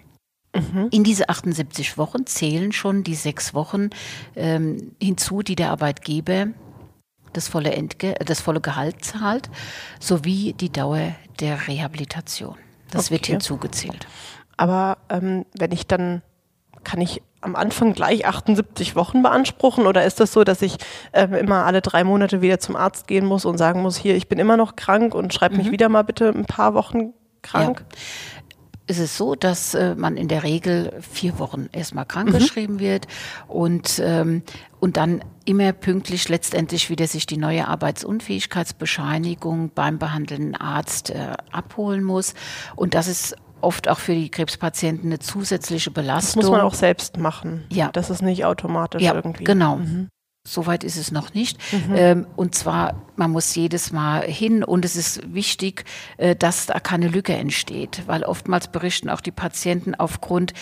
Mhm. 0.55 0.87
In 0.89 1.03
diese 1.03 1.29
78 1.29 1.97
Wochen 1.97 2.25
zählen 2.25 2.71
schon 2.71 3.03
die 3.03 3.13
sechs 3.13 3.53
Wochen 3.53 3.91
ähm, 4.35 4.95
hinzu, 5.01 5.43
die 5.43 5.55
der 5.55 5.69
Arbeitgeber 5.69 6.47
das 7.33 7.47
volle, 7.47 7.71
Entge 7.71 8.15
das 8.25 8.41
volle 8.41 8.59
Gehalt 8.59 9.05
zahlt, 9.05 9.51
sowie 9.99 10.53
die 10.53 10.71
Dauer 10.71 11.15
der 11.39 11.67
Rehabilitation. 11.67 12.55
Das 12.89 13.05
okay. 13.05 13.11
wird 13.11 13.27
hinzugezählt. 13.27 14.07
Aber 14.57 14.97
ähm, 15.09 15.45
wenn 15.55 15.71
ich 15.71 15.85
dann, 15.85 16.23
kann 16.83 17.01
ich 17.01 17.21
am 17.41 17.55
Anfang 17.55 17.93
gleich 17.93 18.25
78 18.25 18.95
Wochen 18.95 19.21
beanspruchen 19.21 19.87
oder 19.87 20.05
ist 20.05 20.19
das 20.19 20.33
so, 20.33 20.43
dass 20.43 20.61
ich 20.61 20.77
äh, 21.11 21.25
immer 21.39 21.65
alle 21.65 21.81
drei 21.81 22.03
Monate 22.03 22.41
wieder 22.41 22.59
zum 22.59 22.75
Arzt 22.75 23.07
gehen 23.07 23.25
muss 23.25 23.45
und 23.45 23.57
sagen 23.57 23.81
muss, 23.81 23.97
hier, 23.97 24.15
ich 24.15 24.27
bin 24.27 24.39
immer 24.39 24.57
noch 24.57 24.75
krank 24.75 25.15
und 25.15 25.33
schreib 25.33 25.53
mich 25.53 25.67
mhm. 25.67 25.71
wieder 25.71 25.89
mal 25.89 26.03
bitte 26.03 26.29
ein 26.29 26.45
paar 26.45 26.73
Wochen 26.73 27.13
krank? 27.41 27.85
Ja 27.89 27.97
ist 28.89 28.99
es 28.99 29.17
so, 29.17 29.35
dass 29.35 29.75
äh, 29.75 29.93
man 29.95 30.17
in 30.17 30.27
der 30.27 30.43
Regel 30.43 30.91
vier 30.99 31.37
Wochen 31.37 31.69
erstmal 31.71 32.07
krankgeschrieben 32.07 32.77
mhm. 32.77 32.79
wird 32.79 33.05
und, 33.47 34.01
ähm, 34.03 34.41
und 34.79 34.97
dann 34.97 35.23
immer 35.45 35.73
pünktlich 35.73 36.27
letztendlich 36.27 36.89
wieder 36.89 37.05
sich 37.05 37.27
die 37.27 37.37
neue 37.37 37.67
Arbeitsunfähigkeitsbescheinigung 37.67 39.69
beim 39.75 39.99
behandelnden 39.99 40.55
Arzt 40.55 41.11
äh, 41.11 41.33
abholen 41.51 42.03
muss. 42.03 42.33
Und 42.75 42.95
das 42.95 43.07
ist 43.07 43.35
oft 43.61 43.87
auch 43.87 43.99
für 43.99 44.13
die 44.13 44.29
Krebspatienten 44.29 45.09
eine 45.09 45.19
zusätzliche 45.19 45.91
Belastung. 45.91 46.41
Das 46.41 46.49
muss 46.49 46.57
man 46.57 46.61
auch 46.65 46.73
selbst 46.73 47.17
machen. 47.17 47.65
Ja. 47.69 47.89
Das 47.91 48.09
ist 48.09 48.21
nicht 48.21 48.45
automatisch 48.45 49.01
ja, 49.01 49.13
irgendwie. 49.13 49.43
Genau. 49.43 49.77
Mhm. 49.77 50.09
Soweit 50.47 50.83
ist 50.83 50.95
es 50.95 51.11
noch 51.11 51.33
nicht. 51.33 51.57
Mhm. 51.71 51.95
Ähm, 51.95 52.27
und 52.35 52.55
zwar, 52.55 52.95
man 53.17 53.29
muss 53.31 53.53
jedes 53.53 53.91
Mal 53.91 54.23
hin 54.23 54.63
und 54.63 54.85
es 54.85 54.95
ist 54.95 55.33
wichtig, 55.33 55.83
äh, 56.17 56.35
dass 56.35 56.65
da 56.65 56.79
keine 56.79 57.07
Lücke 57.07 57.33
entsteht, 57.33 58.03
weil 58.07 58.23
oftmals 58.23 58.69
berichten 58.69 59.09
auch 59.09 59.21
die 59.21 59.31
Patienten 59.31 59.95
aufgrund 59.95 60.53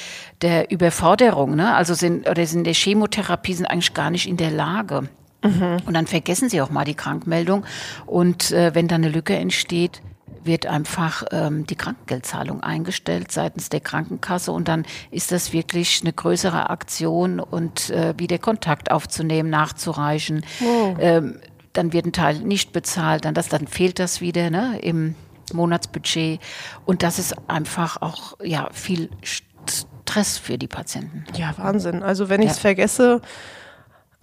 der 0.41 0.71
Überforderung, 0.71 1.55
ne? 1.55 1.75
also 1.75 1.93
sind 1.93 2.27
oder 2.27 2.45
sind 2.45 2.65
der 2.65 2.73
Chemotherapie 2.73 3.53
sind 3.53 3.67
eigentlich 3.67 3.93
gar 3.93 4.09
nicht 4.09 4.27
in 4.27 4.37
der 4.37 4.51
Lage. 4.51 5.09
Mhm. 5.43 5.77
Und 5.85 5.93
dann 5.93 6.07
vergessen 6.07 6.49
sie 6.49 6.61
auch 6.61 6.71
mal 6.71 6.85
die 6.85 6.95
Krankmeldung. 6.95 7.63
Und 8.05 8.51
äh, 8.51 8.73
wenn 8.73 8.87
da 8.87 8.95
eine 8.95 9.09
Lücke 9.09 9.35
entsteht, 9.35 10.01
wird 10.43 10.65
einfach 10.65 11.23
ähm, 11.31 11.65
die 11.65 11.75
Krankengeldzahlung 11.75 12.61
eingestellt 12.61 13.31
seitens 13.31 13.69
der 13.69 13.79
Krankenkasse 13.79 14.51
und 14.51 14.67
dann 14.67 14.85
ist 15.11 15.31
das 15.31 15.53
wirklich 15.53 16.01
eine 16.01 16.13
größere 16.13 16.69
Aktion 16.69 17.39
und 17.39 17.89
äh, 17.89 18.13
wieder 18.17 18.37
Kontakt 18.37 18.91
aufzunehmen, 18.91 19.49
nachzureichen. 19.49 20.45
Oh. 20.61 20.95
Ähm, 20.99 21.39
dann 21.73 21.93
wird 21.93 22.05
ein 22.05 22.13
Teil 22.13 22.39
nicht 22.39 22.71
bezahlt, 22.73 23.25
dann, 23.25 23.33
das, 23.33 23.49
dann 23.49 23.67
fehlt 23.67 23.99
das 23.99 24.21
wieder 24.21 24.49
ne, 24.49 24.79
im 24.81 25.15
Monatsbudget 25.53 26.39
und 26.85 27.03
das 27.03 27.19
ist 27.19 27.35
einfach 27.47 28.01
auch 28.01 28.37
ja 28.43 28.69
viel 28.73 29.09
Stress 29.21 30.37
für 30.37 30.57
die 30.57 30.67
Patienten. 30.67 31.25
Ja, 31.35 31.53
Wahnsinn. 31.57 32.03
Also 32.03 32.29
wenn 32.29 32.41
ich 32.41 32.49
es 32.51 32.57
ja. 32.57 32.61
vergesse, 32.61 33.21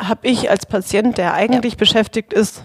habe 0.00 0.26
ich 0.26 0.50
als 0.50 0.66
Patient, 0.66 1.16
der 1.18 1.34
eigentlich 1.34 1.74
ja. 1.74 1.78
beschäftigt 1.78 2.32
ist 2.32 2.64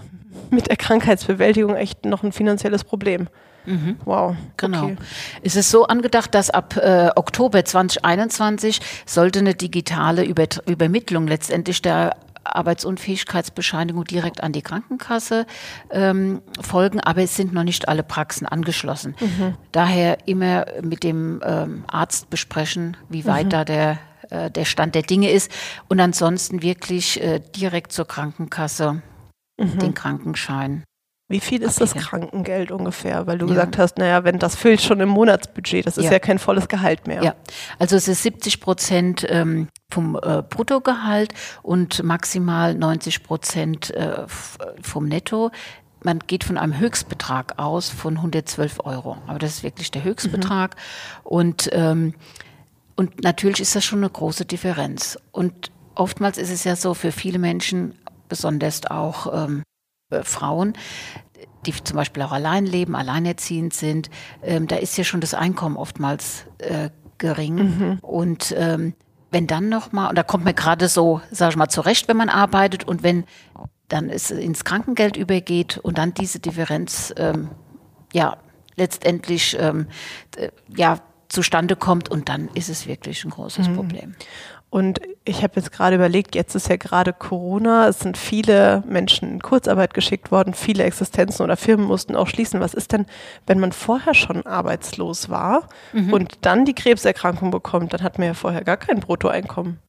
mit 0.50 0.68
der 0.68 0.78
Krankheitsbewältigung, 0.78 1.76
echt 1.76 2.06
noch 2.06 2.24
ein 2.24 2.32
finanzielles 2.32 2.84
Problem. 2.84 3.28
Mhm. 3.66 3.98
Wow. 4.06 4.36
Genau. 4.58 4.86
Okay. 4.86 4.96
Es 5.44 5.56
ist 5.56 5.70
so 5.70 5.86
angedacht, 5.86 6.34
dass 6.34 6.50
ab 6.50 6.76
äh, 6.78 7.10
Oktober 7.16 7.64
2021 7.64 8.80
sollte 9.06 9.40
eine 9.40 9.54
digitale 9.54 10.24
Über 10.24 10.46
Übermittlung 10.66 11.28
letztendlich 11.28 11.82
der 11.82 12.16
Arbeitsunfähigkeitsbescheinigung 12.44 14.06
direkt 14.06 14.42
an 14.42 14.52
die 14.54 14.62
Krankenkasse 14.62 15.46
ähm, 15.92 16.42
folgen, 16.60 17.00
aber 17.00 17.22
es 17.22 17.36
sind 17.36 17.54
noch 17.54 17.64
nicht 17.64 17.88
alle 17.88 18.02
Praxen 18.02 18.48
angeschlossen. 18.48 19.16
Mhm. 19.20 19.56
Daher 19.72 20.28
immer 20.28 20.66
mit 20.82 21.04
dem 21.04 21.42
ähm, 21.46 21.84
Arzt 21.88 22.30
besprechen, 22.30 22.98
wie 23.10 23.26
weit 23.26 23.46
mhm. 23.46 23.50
da 23.50 23.66
der, 23.66 24.00
äh, 24.30 24.50
der 24.50 24.66
Stand 24.66 24.96
der 24.96 25.04
Dinge 25.04 25.30
ist 25.30 25.52
und 25.90 26.00
ansonsten 26.00 26.64
wirklich 26.64 27.22
äh, 27.22 27.40
direkt 27.56 27.92
zur 27.92 28.08
Krankenkasse 28.08 29.04
mhm. 29.60 29.80
den 29.80 29.94
Krankenschein 29.94 30.84
wie 31.30 31.40
viel 31.40 31.62
ist 31.62 31.80
das 31.80 31.94
Krankengeld 31.94 32.72
ungefähr? 32.72 33.28
Weil 33.28 33.38
du 33.38 33.46
ja. 33.46 33.54
gesagt 33.54 33.78
hast, 33.78 34.00
naja, 34.00 34.24
wenn 34.24 34.40
das 34.40 34.56
füllt 34.56 34.82
schon 34.82 35.00
im 35.00 35.10
Monatsbudget, 35.10 35.86
das 35.86 36.00
ist 36.00 36.06
ja, 36.06 36.14
ja 36.14 36.20
kein 36.20 36.40
volles 36.40 36.68
Gehalt 36.68 37.06
mehr. 37.06 37.24
Ja, 37.24 37.36
also 37.78 37.96
es 37.96 38.08
ist 38.08 38.24
70 38.24 38.60
Prozent 38.60 39.28
ähm, 39.30 39.68
vom 39.92 40.16
äh, 40.16 40.42
Bruttogehalt 40.42 41.36
und 41.62 42.02
maximal 42.02 42.74
90 42.74 43.22
Prozent 43.22 43.92
äh, 43.92 44.26
vom 44.82 45.06
Netto. 45.06 45.52
Man 46.02 46.18
geht 46.26 46.44
von 46.44 46.58
einem 46.58 46.80
Höchstbetrag 46.80 47.60
aus 47.60 47.90
von 47.90 48.18
112 48.18 48.80
Euro. 48.84 49.18
Aber 49.28 49.38
das 49.38 49.52
ist 49.58 49.64
wirklich 49.64 49.92
der 49.92 50.04
Höchstbetrag. 50.04 50.76
Mhm. 50.76 51.22
Und, 51.26 51.70
ähm, 51.74 52.16
und 52.96 53.22
natürlich 53.22 53.60
ist 53.60 53.76
das 53.76 53.86
schon 53.86 54.00
eine 54.00 54.10
große 54.10 54.46
Differenz. 54.46 55.20
Und 55.32 55.72
oftmals 55.94 56.40
ist 56.40 56.50
es 56.50 56.64
ja 56.64 56.76
so 56.76 56.96
für 56.96 57.12
viele 57.12 57.38
Menschen, 57.38 57.94
besonders 58.30 58.86
auch 58.86 59.46
ähm, 59.46 59.64
äh, 60.10 60.24
Frauen, 60.24 60.74
die 61.66 61.74
zum 61.84 61.96
Beispiel 61.98 62.24
auch 62.24 62.32
allein 62.32 62.66
leben, 62.66 62.96
alleinerziehend 62.96 63.74
sind, 63.74 64.10
ähm, 64.42 64.68
da 64.68 64.78
ist 64.78 64.98
ja 64.98 65.04
schon 65.04 65.22
das 65.22 65.34
Einkommen 65.34 65.76
oftmals 65.76 66.46
äh, 66.60 66.90
gering. 67.18 67.56
Mhm. 67.56 68.00
Und 68.02 68.56
ähm, 68.58 68.94
wenn 69.32 69.46
dann 69.46 69.70
nochmal, 69.70 70.10
und 70.10 70.18
da 70.18 70.24
kommt 70.24 70.46
mir 70.46 70.54
gerade 70.54 70.88
so, 70.88 71.22
sag 71.32 71.52
ich 71.52 71.56
mal, 71.58 71.68
zurecht, 71.70 72.08
wenn 72.08 72.18
man 72.18 72.30
arbeitet 72.30 72.88
und 72.88 73.04
wenn 73.04 73.26
dann 73.88 74.10
es 74.10 74.32
ins 74.32 74.64
Krankengeld 74.64 75.18
übergeht 75.18 75.78
und 75.78 75.98
dann 75.98 76.14
diese 76.14 76.40
Differenz, 76.40 77.14
ähm, 77.18 77.50
ja, 78.14 78.38
letztendlich, 78.76 79.58
ähm, 79.60 79.88
ja, 80.76 81.00
zustande 81.28 81.76
kommt 81.76 82.10
und 82.10 82.28
dann 82.28 82.50
ist 82.56 82.70
es 82.70 82.88
wirklich 82.88 83.24
ein 83.24 83.30
großes 83.30 83.70
mhm. 83.70 83.76
Problem. 83.76 84.16
Und 84.70 85.02
ich 85.26 85.42
habe 85.42 85.54
jetzt 85.56 85.72
gerade 85.72 85.96
überlegt, 85.96 86.36
jetzt 86.36 86.54
ist 86.54 86.70
ja 86.70 86.76
gerade 86.78 87.12
Corona, 87.12 87.88
es 87.88 88.00
sind 88.00 88.18
viele 88.18 88.84
Menschen 88.88 89.30
in 89.30 89.42
Kurzarbeit 89.42 89.96
geschickt 89.96 90.32
worden, 90.32 90.54
viele 90.54 90.84
Existenzen 90.84 91.44
oder 91.44 91.58
Firmen 91.58 91.88
mussten 91.88 92.16
auch 92.16 92.28
schließen. 92.28 92.60
Was 92.60 92.76
ist 92.76 92.92
denn, 92.92 93.08
wenn 93.48 93.60
man 93.60 93.72
vorher 93.72 94.14
schon 94.14 94.46
arbeitslos 94.46 95.30
war 95.30 95.70
mhm. 95.92 96.14
und 96.14 96.38
dann 96.42 96.66
die 96.66 96.76
Krebserkrankung 96.76 97.50
bekommt, 97.50 97.94
dann 97.94 98.04
hat 98.04 98.20
man 98.20 98.28
ja 98.28 98.34
vorher 98.36 98.64
gar 98.64 98.78
kein 98.78 99.00
Bruttoeinkommen. 99.00 99.80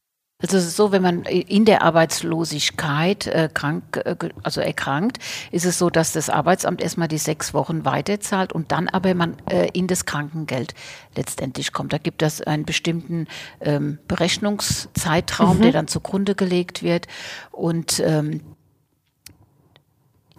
Also 0.41 0.57
es 0.57 0.65
ist 0.65 0.75
so, 0.75 0.91
wenn 0.91 1.01
man 1.01 1.23
in 1.23 1.65
der 1.65 1.83
Arbeitslosigkeit 1.83 3.27
äh, 3.27 3.49
krank, 3.53 3.97
äh, 4.03 4.15
also 4.43 4.61
erkrankt, 4.61 5.19
ist 5.51 5.65
es 5.65 5.77
so, 5.77 5.89
dass 5.89 6.13
das 6.13 6.29
Arbeitsamt 6.29 6.81
erstmal 6.81 7.07
die 7.07 7.17
sechs 7.17 7.53
Wochen 7.53 7.85
weiterzahlt 7.85 8.53
und 8.53 8.71
dann 8.71 8.89
aber 8.89 9.13
man 9.13 9.37
äh, 9.49 9.69
in 9.73 9.87
das 9.87 10.05
Krankengeld 10.05 10.73
letztendlich 11.15 11.73
kommt. 11.73 11.93
Da 11.93 11.97
gibt 11.97 12.21
es 12.21 12.41
einen 12.41 12.65
bestimmten 12.65 13.27
ähm, 13.59 13.99
Berechnungszeitraum, 14.07 15.57
mhm. 15.57 15.61
der 15.61 15.71
dann 15.71 15.87
zugrunde 15.87 16.35
gelegt 16.35 16.83
wird 16.83 17.07
und 17.51 18.01
ähm, 18.05 18.41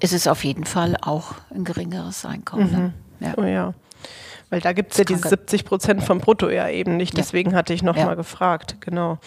es 0.01 0.13
ist 0.13 0.27
auf 0.27 0.43
jeden 0.43 0.65
Fall 0.65 0.97
auch 1.01 1.35
ein 1.55 1.65
geringeres 1.65 2.27
Einkommen. 2.27 2.71
Ne? 2.71 2.79
Mhm. 2.79 2.93
Ne? 3.21 3.29
Ja. 3.29 3.35
Oh 3.37 3.45
ja. 3.45 3.75
Weil 4.51 4.61
da 4.61 4.73
gibt 4.73 4.93
es 4.93 4.99
ja 4.99 5.05
diese 5.05 5.29
70 5.29 5.65
Prozent 5.65 6.03
vom 6.03 6.19
Brutto 6.19 6.51
ja 6.51 6.69
eben 6.69 6.99
nicht. 6.99 7.17
Deswegen 7.17 7.55
hatte 7.55 7.73
ich 7.73 7.83
noch 7.83 7.97
ja. 7.97 8.05
mal 8.05 8.17
gefragt. 8.17 8.77
Genau. 8.81 9.19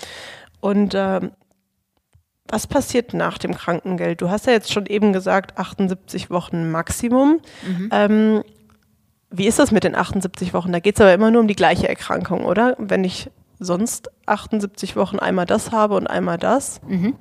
Und 0.65 0.95
ähm, 0.95 1.29
was 2.47 2.65
passiert 2.65 3.13
nach 3.13 3.37
dem 3.37 3.53
Krankengeld? 3.53 4.19
Du 4.19 4.31
hast 4.31 4.47
ja 4.47 4.53
jetzt 4.53 4.73
schon 4.73 4.87
eben 4.87 5.13
gesagt, 5.13 5.59
78 5.59 6.31
Wochen 6.31 6.71
Maximum. 6.71 7.39
Mhm. 7.67 7.89
Ähm, 7.91 8.43
wie 9.29 9.45
ist 9.45 9.59
das 9.59 9.69
mit 9.69 9.83
den 9.83 9.93
78 9.93 10.55
Wochen? 10.55 10.71
Da 10.71 10.79
geht 10.79 10.95
es 10.95 11.01
aber 11.01 11.13
immer 11.13 11.29
nur 11.29 11.41
um 11.41 11.47
die 11.47 11.55
gleiche 11.55 11.87
Erkrankung, 11.87 12.45
oder? 12.45 12.75
Wenn 12.79 13.03
ich 13.03 13.29
sonst 13.59 14.09
78 14.25 14.95
Wochen 14.95 15.19
einmal 15.19 15.45
das 15.45 15.71
habe 15.71 15.93
und 15.93 16.07
einmal 16.07 16.39
das? 16.39 16.81
Mhm. 16.87 17.13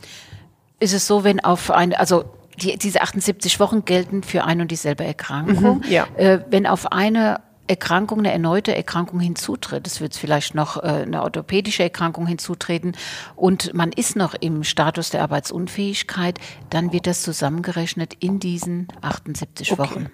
Ist 0.80 0.94
es 0.94 1.06
so, 1.06 1.22
wenn 1.22 1.40
auf 1.40 1.70
eine, 1.70 2.00
also 2.00 2.24
die, 2.58 2.78
diese 2.78 3.02
78 3.02 3.60
Wochen 3.60 3.84
gelten 3.84 4.22
für 4.22 4.44
eine 4.44 4.62
und 4.62 4.70
dieselbe 4.70 5.04
Erkrankung. 5.04 5.80
Mhm, 5.80 5.84
ja. 5.90 6.06
äh, 6.16 6.40
wenn 6.48 6.66
auf 6.66 6.92
eine 6.92 7.42
Erkrankung, 7.66 8.21
eine 8.21 8.33
erneute 8.33 8.75
Erkrankung 8.75 9.21
hinzutritt. 9.21 9.87
Es 9.87 10.00
wird 10.00 10.14
vielleicht 10.14 10.54
noch 10.54 10.76
äh, 10.76 11.02
eine 11.02 11.23
orthopädische 11.23 11.83
Erkrankung 11.83 12.26
hinzutreten 12.26 12.97
und 13.37 13.73
man 13.75 13.90
ist 13.92 14.16
noch 14.16 14.35
im 14.35 14.64
Status 14.64 15.11
der 15.11 15.23
Arbeitsunfähigkeit, 15.23 16.38
dann 16.71 16.92
wird 16.92 17.06
das 17.06 17.23
zusammengerechnet 17.23 18.14
in 18.21 18.38
diesen 18.38 18.88
78 19.00 19.73
okay. 19.73 19.83
Wochen. 19.83 20.11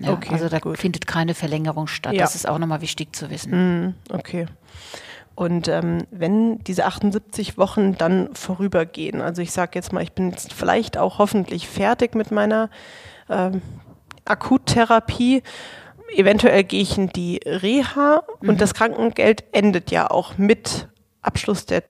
Ja, 0.00 0.12
okay, 0.12 0.32
also 0.32 0.48
da 0.48 0.58
gut. 0.58 0.78
findet 0.78 1.06
keine 1.06 1.34
Verlängerung 1.34 1.86
statt. 1.86 2.14
Ja. 2.14 2.22
Das 2.22 2.34
ist 2.34 2.48
auch 2.48 2.58
nochmal 2.58 2.80
wichtig 2.80 3.14
zu 3.14 3.30
wissen. 3.30 3.86
Mm, 3.86 3.94
okay. 4.10 4.46
Und 5.34 5.68
ähm, 5.68 6.06
wenn 6.10 6.58
diese 6.64 6.84
78 6.84 7.56
Wochen 7.56 7.96
dann 7.96 8.34
vorübergehen, 8.34 9.20
also 9.20 9.40
ich 9.40 9.52
sage 9.52 9.72
jetzt 9.74 9.92
mal, 9.92 10.02
ich 10.02 10.12
bin 10.12 10.30
jetzt 10.30 10.52
vielleicht 10.52 10.98
auch 10.98 11.18
hoffentlich 11.18 11.68
fertig 11.68 12.14
mit 12.14 12.30
meiner 12.30 12.68
ähm, 13.30 13.62
Akuttherapie 14.24 15.42
eventuell 16.16 16.64
gehe 16.64 16.82
ich 16.82 16.98
in 16.98 17.08
die 17.08 17.40
Reha 17.44 18.24
mhm. 18.40 18.50
und 18.50 18.60
das 18.60 18.74
Krankengeld 18.74 19.44
endet 19.52 19.90
ja 19.90 20.10
auch 20.10 20.38
mit 20.38 20.88
Abschluss 21.20 21.66
der 21.66 21.84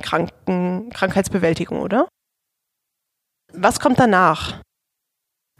Kranken 0.00 0.90
Krankheitsbewältigung, 0.90 1.80
oder? 1.80 2.08
Was 3.52 3.80
kommt 3.80 3.98
danach? 3.98 4.60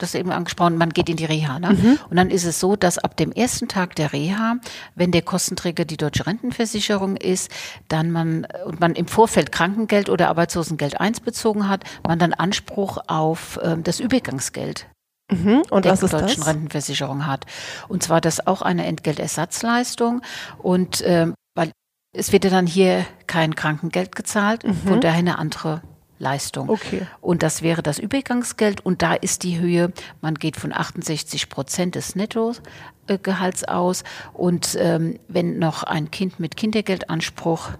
das 0.03 0.15
eben 0.15 0.33
angesprochen, 0.33 0.77
man 0.77 0.91
geht 0.91 1.09
in 1.09 1.17
die 1.17 1.25
Reha. 1.25 1.59
Ne? 1.59 1.71
Mhm. 1.71 1.99
Und 2.09 2.17
dann 2.17 2.31
ist 2.31 2.45
es 2.45 2.59
so, 2.59 2.77
dass 2.77 2.99
ab 2.99 3.17
dem 3.17 3.33
ersten 3.33 3.69
Tag 3.69 3.95
der 3.97 4.13
Reha, 4.13 4.57
wenn 4.95 5.13
der 5.13 5.23
Kostenträger 5.23 5.85
die 5.85 5.97
deutsche 5.97 6.27
Rentenversicherung 6.27 7.17
ist, 7.17 7.51
dann 7.89 8.11
man 8.11 8.47
und 8.65 8.81
man 8.81 8.95
im 8.95 9.07
Vorfeld 9.07 9.53
Krankengeld 9.53 10.09
oder 10.09 10.29
Arbeitslosengeld 10.29 11.01
1 11.01 11.21
bezogen 11.21 11.69
hat, 11.69 11.85
man 12.07 12.19
dann 12.19 12.33
Anspruch 12.33 12.99
auf 13.07 13.59
äh, 13.63 13.77
das 13.83 14.01
Übergangsgeld 14.01 14.87
mhm. 15.31 15.63
und 15.71 15.85
der 15.85 15.93
was 15.93 16.03
ist 16.03 16.13
deutschen 16.13 16.41
das? 16.41 16.47
Rentenversicherung 16.47 17.27
hat. 17.27 17.47
Und 17.89 18.03
zwar 18.03 18.21
das 18.21 18.47
auch 18.47 18.63
eine 18.63 18.87
Entgeltersatzleistung 18.87 20.23
und 20.59 21.01
äh, 21.03 21.29
weil 21.55 21.73
es 22.17 22.33
wird 22.33 22.45
ja 22.45 22.51
dann 22.51 22.67
hier 22.67 23.07
kein 23.27 23.55
Krankengeld 23.55 24.15
gezahlt, 24.15 24.65
Mhm. 24.65 24.75
von 24.89 25.01
daher 25.01 25.19
eine 25.19 25.39
andere 25.39 25.83
Leistung. 26.19 26.69
Okay. 26.69 27.07
Und 27.21 27.43
das 27.43 27.63
wäre 27.63 27.83
das 27.83 27.99
Übergangsgeld 27.99 28.85
und 28.85 29.01
da 29.03 29.15
ist 29.15 29.43
die 29.43 29.59
Höhe, 29.59 29.93
man 30.21 30.35
geht 30.35 30.57
von 30.57 30.73
68 30.73 31.49
Prozent 31.49 31.95
des 31.95 32.15
Nettogehalts 32.15 33.65
aus 33.65 34.05
und 34.35 34.77
ähm, 34.79 35.19
wenn 35.29 35.59
noch 35.59 35.83
ein 35.83 36.11
Kind 36.11 36.39
mit 36.39 36.57
Kindergeldanspruch 36.57 37.71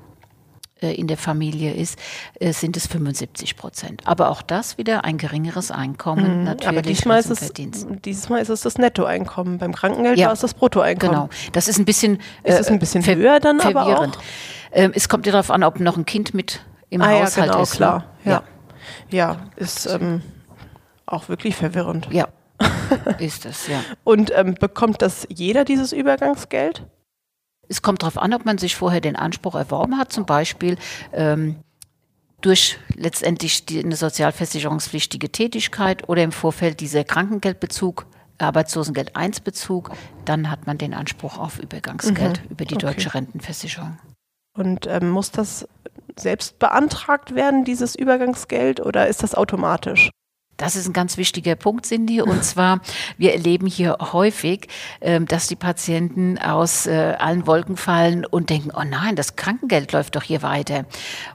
in 0.89 1.07
der 1.07 1.17
Familie 1.17 1.73
ist, 1.75 1.99
äh, 2.41 2.53
sind 2.53 2.77
es 2.77 2.87
75 2.87 3.57
Prozent. 3.57 4.03
Aber 4.07 4.31
auch 4.31 4.43
das 4.43 4.79
wieder 4.79 5.05
ein 5.05 5.19
geringeres 5.19 5.71
Einkommen 5.71 6.45
natürlich. 6.45 6.63
Mhm. 6.73 6.79
Aber 6.79 6.83
diesmal 6.83 7.21
ist, 7.21 7.31
es, 7.31 7.39
Verdienst. 7.41 7.87
dieses 8.05 8.29
Mal 8.29 8.39
ist 8.41 8.49
es 8.49 8.63
das 8.63 8.79
Nettoeinkommen. 8.79 9.59
Beim 9.59 9.75
Krankengeld 9.75 10.19
Ja. 10.19 10.27
war 10.27 10.33
es 10.35 10.41
das 10.41 10.55
Bruttoeinkommen. 10.55 11.15
Genau, 11.15 11.29
das 11.53 11.69
ist 11.69 11.79
ein 11.79 11.85
bisschen, 11.85 12.19
Ist 12.43 12.61
es 12.61 12.69
ein 12.69 12.79
bisschen 12.79 13.05
höher 13.05 13.41
dann 13.41 13.61
aber 13.61 13.85
verwirrend. 13.85 14.17
auch? 14.17 14.23
Ähm, 14.73 14.93
es 14.95 15.09
kommt 15.09 15.27
ja 15.27 15.33
darauf 15.33 15.51
an, 15.51 15.63
ob 15.65 15.81
noch 15.81 15.97
ein 15.97 16.07
Kind 16.07 16.33
mit 16.35 16.61
im 16.91 17.03
Ah 17.03 17.13
ja, 17.13 17.25
Haushalt 17.25 17.51
genau, 17.51 17.63
ist. 17.63 17.73
ne? 17.73 17.77
klar. 17.77 18.05
Ja, 18.25 18.31
Ja. 18.31 18.43
ja 19.11 19.37
ist 19.57 19.87
ähm, 19.87 20.23
auch 21.07 21.29
wirklich 21.29 21.57
verwirrend. 21.57 22.09
ja. 22.11 22.29
ist 23.19 23.47
es, 23.47 23.69
ja. 23.69 23.81
Und 24.05 24.33
ähm, 24.37 24.55
bekommt 24.55 25.01
das 25.01 25.27
jeder 25.31 25.65
dieses 25.65 25.93
Übergangsgeld? 25.93 26.85
Es 27.71 27.83
kommt 27.83 28.03
darauf 28.03 28.19
an, 28.19 28.35
ob 28.35 28.45
man 28.45 28.59
sich 28.59 28.75
vorher 28.75 29.01
den 29.01 29.15
Anspruch 29.15 29.55
erworben 29.55 29.97
hat, 29.97 30.13
zum 30.13 30.27
Beispiel 30.27 30.77
ähm, 31.13 31.55
durch 32.41 32.79
letztendlich 32.97 33.65
die, 33.65 33.83
eine 33.85 33.95
sozialversicherungspflichtige 33.95 35.31
Tätigkeit 35.31 36.09
oder 36.09 36.25
im 36.25 36.33
Vorfeld 36.33 36.81
dieser 36.81 37.05
Krankengeldbezug, 37.05 38.07
Arbeitslosengeld 38.39 39.15
1 39.15 39.41
Bezug, 39.41 39.93
dann 40.25 40.51
hat 40.51 40.67
man 40.67 40.79
den 40.79 40.95
Anspruch 40.95 41.39
auf 41.39 41.59
Übergangsgeld 41.61 42.43
über 42.51 42.65
die 42.65 42.75
Mhm. 42.75 42.79
Okay. 42.79 42.95
deutsche 42.95 43.15
Rentenversicherung. 43.15 43.99
Und 44.59 44.87
ähm, 44.89 45.11
muss 45.11 45.31
das 45.31 45.69
selbst 46.19 46.59
beantragt 46.59 47.37
werden, 47.37 47.65
dieses 47.65 47.95
Übergangsgeld, 47.95 48.81
oder 48.81 49.07
ist 49.07 49.23
das 49.23 49.35
automatisch? 49.37 50.11
Das 50.61 50.77
ist 50.77 50.87
ein 50.87 50.93
ganz 50.93 51.17
wichtiger 51.17 51.57
Punkt, 51.57 51.87
Cindy. 51.87 52.21
Und 52.21 52.45
zwar, 52.45 52.81
wir 53.17 53.33
erleben 53.33 53.67
hier 53.67 53.97
häufig, 54.13 54.69
ähm, 55.01 55.25
dass 55.25 55.47
die 55.47 55.57
Patienten 55.57 56.37
aus 56.37 56.87
äh, 56.87 57.15
allen 57.19 57.47
Wolken 57.47 57.79
fallen 57.79 58.27
und 58.27 58.51
denken, 58.51 58.71
oh 58.77 58.85
nein, 58.85 59.17
das 59.17 59.37
Krankengeld 59.37 59.93
läuft 59.93 60.17
doch 60.17 60.23
hier 60.23 60.43
weiter. 60.43 60.85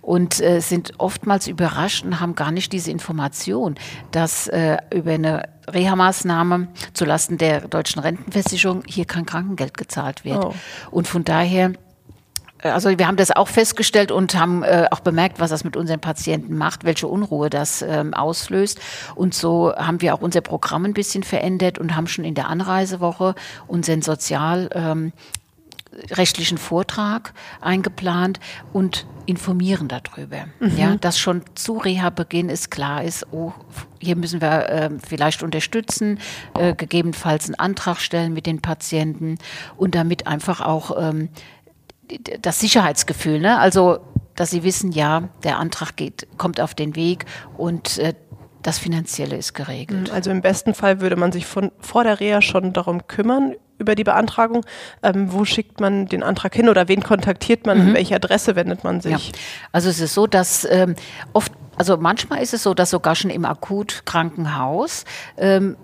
Und 0.02 0.40
äh, 0.42 0.60
sind 0.60 0.94
oftmals 1.00 1.48
überrascht 1.48 2.06
und 2.06 2.20
haben 2.20 2.36
gar 2.36 2.52
nicht 2.52 2.72
diese 2.72 2.92
Information, 2.92 3.76
dass 4.12 4.48
äh, 4.48 4.78
über 4.94 5.14
eine 5.14 5.50
Reha-Maßnahme 5.74 6.68
zulasten 6.94 7.40
der 7.40 7.68
deutschen 7.68 8.02
Rentenversicherung 8.04 8.84
hier 8.86 9.06
kein 9.06 9.26
Krankengeld 9.26 9.76
gezahlt 9.76 10.24
wird. 10.24 10.46
Oh. 10.46 10.54
Und 10.92 11.08
von 11.08 11.24
daher 11.24 11.74
also 12.72 12.98
wir 12.98 13.08
haben 13.08 13.18
das 13.18 13.32
auch 13.32 13.48
festgestellt 13.48 14.12
und 14.12 14.36
haben 14.36 14.64
äh, 14.64 14.88
auch 14.92 15.00
bemerkt, 15.00 15.40
was 15.40 15.50
das 15.50 15.64
mit 15.64 15.78
unseren 15.78 16.00
Patienten 16.00 16.58
macht, 16.58 16.84
welche 16.84 17.08
Unruhe 17.08 17.50
das 17.50 17.82
ähm, 17.82 18.14
auslöst. 18.14 18.80
Und 19.16 19.34
so 19.34 19.74
haben 19.76 20.02
wir 20.02 20.14
auch 20.14 20.22
unser 20.22 20.42
Programm 20.42 20.86
ein 20.86 20.94
bisschen 20.94 21.24
verändert 21.24 21.78
und 21.78 21.96
haben 21.96 22.08
schon 22.08 22.26
in 22.26 22.36
der 22.36 22.50
Anreisewoche 22.50 23.36
unseren 23.68 24.02
sozial 24.02 24.70
ähm, 24.74 25.12
rechtlichen 26.12 26.58
Vortrag 26.58 27.34
eingeplant 27.62 28.40
und 28.74 29.06
informieren 29.26 29.88
darüber. 29.88 30.46
Ja, 30.78 30.96
dass 30.98 31.18
schon 31.18 31.42
zu 31.56 31.78
Reha-Beginn 31.78 32.50
ist 32.50 32.70
klar 32.70 33.04
ist, 33.04 33.26
oh, 33.32 33.54
hier 34.00 34.16
müssen 34.16 34.42
wir 34.42 34.70
äh, 34.70 34.90
vielleicht 35.06 35.42
unterstützen, 35.42 36.20
äh, 36.54 36.76
gegebenenfalls 36.76 37.46
einen 37.46 37.56
Antrag 37.56 38.00
stellen 38.00 38.34
mit 38.34 38.46
den 38.46 38.62
Patienten 38.62 39.38
und 39.78 39.96
damit 39.96 40.28
einfach 40.28 40.62
auch 40.62 40.96
ähm, 41.00 41.30
das 42.42 42.60
Sicherheitsgefühl, 42.60 43.40
ne? 43.40 43.60
Also, 43.60 44.00
dass 44.36 44.52
sie 44.52 44.64
wissen, 44.64 44.92
ja, 44.92 45.30
der 45.44 45.60
Antrag 45.60 45.96
geht, 45.96 46.28
kommt 46.38 46.60
auf 46.60 46.74
den 46.74 46.96
Weg 46.96 47.26
und 47.58 47.98
äh, 48.00 48.14
das 48.66 48.80
Finanzielle 48.80 49.38
ist 49.38 49.54
geregelt. 49.54 50.10
Also 50.12 50.32
im 50.32 50.42
besten 50.42 50.74
Fall 50.74 51.00
würde 51.00 51.16
man 51.16 51.32
sich 51.32 51.46
von, 51.46 51.72
vor 51.80 52.04
der 52.04 52.20
Reha 52.20 52.42
schon 52.42 52.74
darum 52.74 53.06
kümmern, 53.08 53.56
über 53.78 53.96
die 53.96 54.04
Beantragung. 54.04 54.66
Ähm, 55.04 55.32
wo 55.32 55.46
schickt 55.46 55.80
man 55.80 56.08
den 56.08 56.24
Antrag 56.24 56.56
hin 56.56 56.70
oder 56.70 56.88
wen 56.88 57.04
kontaktiert 57.04 57.66
man? 57.66 57.94
Welche 57.94 58.16
Adresse 58.16 58.56
wendet 58.56 58.84
man 58.84 59.02
sich? 59.02 59.30
Ja. 59.30 59.40
Also 59.72 59.90
es 59.90 60.00
ist 60.00 60.14
so, 60.14 60.28
dass 60.28 60.66
ähm, 60.70 60.96
oft, 61.34 61.52
also 61.76 61.98
manchmal 61.98 62.42
ist 62.42 62.54
es 62.54 62.64
so, 62.64 62.74
dass 62.74 62.90
sogar 62.90 63.16
schon 63.16 63.30
im 63.30 63.46
Akutkrankenhaus 63.46 65.06
ähm, 65.38 65.78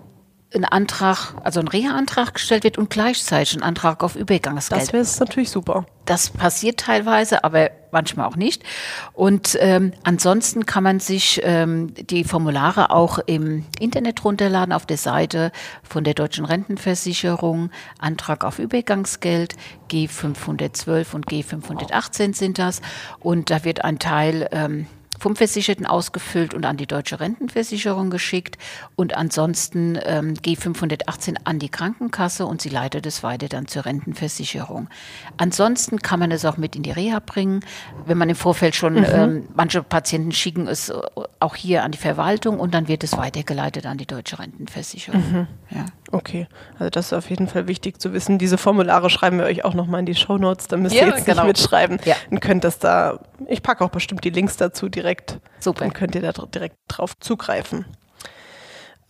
ein 0.54 0.64
Antrag, 0.64 1.34
also 1.42 1.60
ein 1.60 1.68
Reha-Antrag 1.68 2.34
gestellt 2.34 2.64
wird 2.64 2.78
und 2.78 2.90
gleichzeitig 2.90 3.56
ein 3.56 3.62
Antrag 3.62 4.02
auf 4.02 4.16
Übergangsgeld. 4.16 4.82
Das 4.82 4.92
wäre 4.92 5.06
natürlich 5.20 5.50
super. 5.50 5.86
Das 6.04 6.30
passiert 6.30 6.80
teilweise, 6.80 7.44
aber 7.44 7.70
manchmal 7.92 8.26
auch 8.26 8.36
nicht. 8.36 8.64
Und 9.12 9.56
ähm, 9.60 9.92
ansonsten 10.02 10.66
kann 10.66 10.82
man 10.82 10.98
sich 10.98 11.40
ähm, 11.44 11.94
die 11.94 12.24
Formulare 12.24 12.90
auch 12.90 13.18
im 13.18 13.64
Internet 13.78 14.24
runterladen 14.24 14.72
auf 14.72 14.84
der 14.84 14.96
Seite 14.96 15.52
von 15.82 16.02
der 16.02 16.14
Deutschen 16.14 16.44
Rentenversicherung. 16.44 17.70
Antrag 17.98 18.44
auf 18.44 18.58
Übergangsgeld, 18.58 19.54
G512 19.90 21.14
und 21.14 21.26
G518 21.28 22.34
sind 22.34 22.58
das. 22.58 22.80
Und 23.20 23.50
da 23.50 23.64
wird 23.64 23.84
ein 23.84 23.98
Teil 23.98 24.48
ähm, 24.50 24.86
vom 25.22 25.36
Versicherten 25.36 25.86
ausgefüllt 25.86 26.52
und 26.52 26.64
an 26.64 26.76
die 26.76 26.88
deutsche 26.88 27.20
Rentenversicherung 27.20 28.10
geschickt 28.10 28.58
und 28.96 29.16
ansonsten 29.16 29.96
ähm, 30.04 30.34
G518 30.34 31.36
an 31.44 31.60
die 31.60 31.68
Krankenkasse 31.68 32.44
und 32.44 32.60
sie 32.60 32.70
leitet 32.70 33.06
es 33.06 33.22
weiter 33.22 33.48
dann 33.48 33.68
zur 33.68 33.84
Rentenversicherung. 33.84 34.88
Ansonsten 35.36 36.00
kann 36.00 36.18
man 36.18 36.32
es 36.32 36.44
auch 36.44 36.56
mit 36.56 36.74
in 36.74 36.82
die 36.82 36.90
Reha 36.90 37.20
bringen, 37.24 37.60
wenn 38.04 38.18
man 38.18 38.30
im 38.30 38.34
Vorfeld 38.34 38.74
schon, 38.74 38.96
ähm, 38.96 39.48
manche 39.54 39.84
Patienten 39.84 40.32
schicken 40.32 40.66
es 40.66 40.88
äh, 40.88 40.94
auch 41.38 41.54
hier 41.54 41.84
an 41.84 41.92
die 41.92 41.98
Verwaltung 41.98 42.58
und 42.58 42.74
dann 42.74 42.88
wird 42.88 43.04
es 43.04 43.16
weitergeleitet 43.16 43.86
an 43.86 43.98
die 43.98 44.06
deutsche 44.06 44.40
Rentenversicherung. 44.40 45.46
Ja. 45.70 45.86
Okay, 46.10 46.46
also 46.78 46.90
das 46.90 47.06
ist 47.06 47.12
auf 47.14 47.30
jeden 47.30 47.46
Fall 47.48 47.68
wichtig 47.68 47.98
zu 48.00 48.12
wissen. 48.12 48.38
Diese 48.38 48.58
Formulare 48.58 49.08
schreiben 49.08 49.38
wir 49.38 49.46
euch 49.46 49.64
auch 49.64 49.72
nochmal 49.72 50.00
in 50.00 50.06
die 50.06 50.14
Shownotes, 50.14 50.66
dann 50.68 50.82
müsst 50.82 50.94
Ja, 50.94 51.06
ihr 51.06 51.14
jetzt 51.14 51.24
genau. 51.24 51.44
nicht 51.44 51.58
mitschreiben. 51.58 51.98
Ja. 52.04 52.16
Und 52.30 52.40
könnt 52.40 52.64
das 52.64 52.78
da, 52.78 53.20
ich 53.48 53.62
packe 53.62 53.84
auch 53.84 53.88
bestimmt 53.88 54.24
die 54.24 54.30
Links 54.30 54.56
dazu 54.58 54.88
direkt. 54.90 55.11
Super. 55.60 55.80
Dann 55.80 55.92
könnt 55.92 56.14
ihr 56.14 56.22
da 56.22 56.32
direkt 56.32 56.76
drauf 56.88 57.14
zugreifen. 57.18 57.84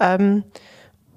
Ähm, 0.00 0.44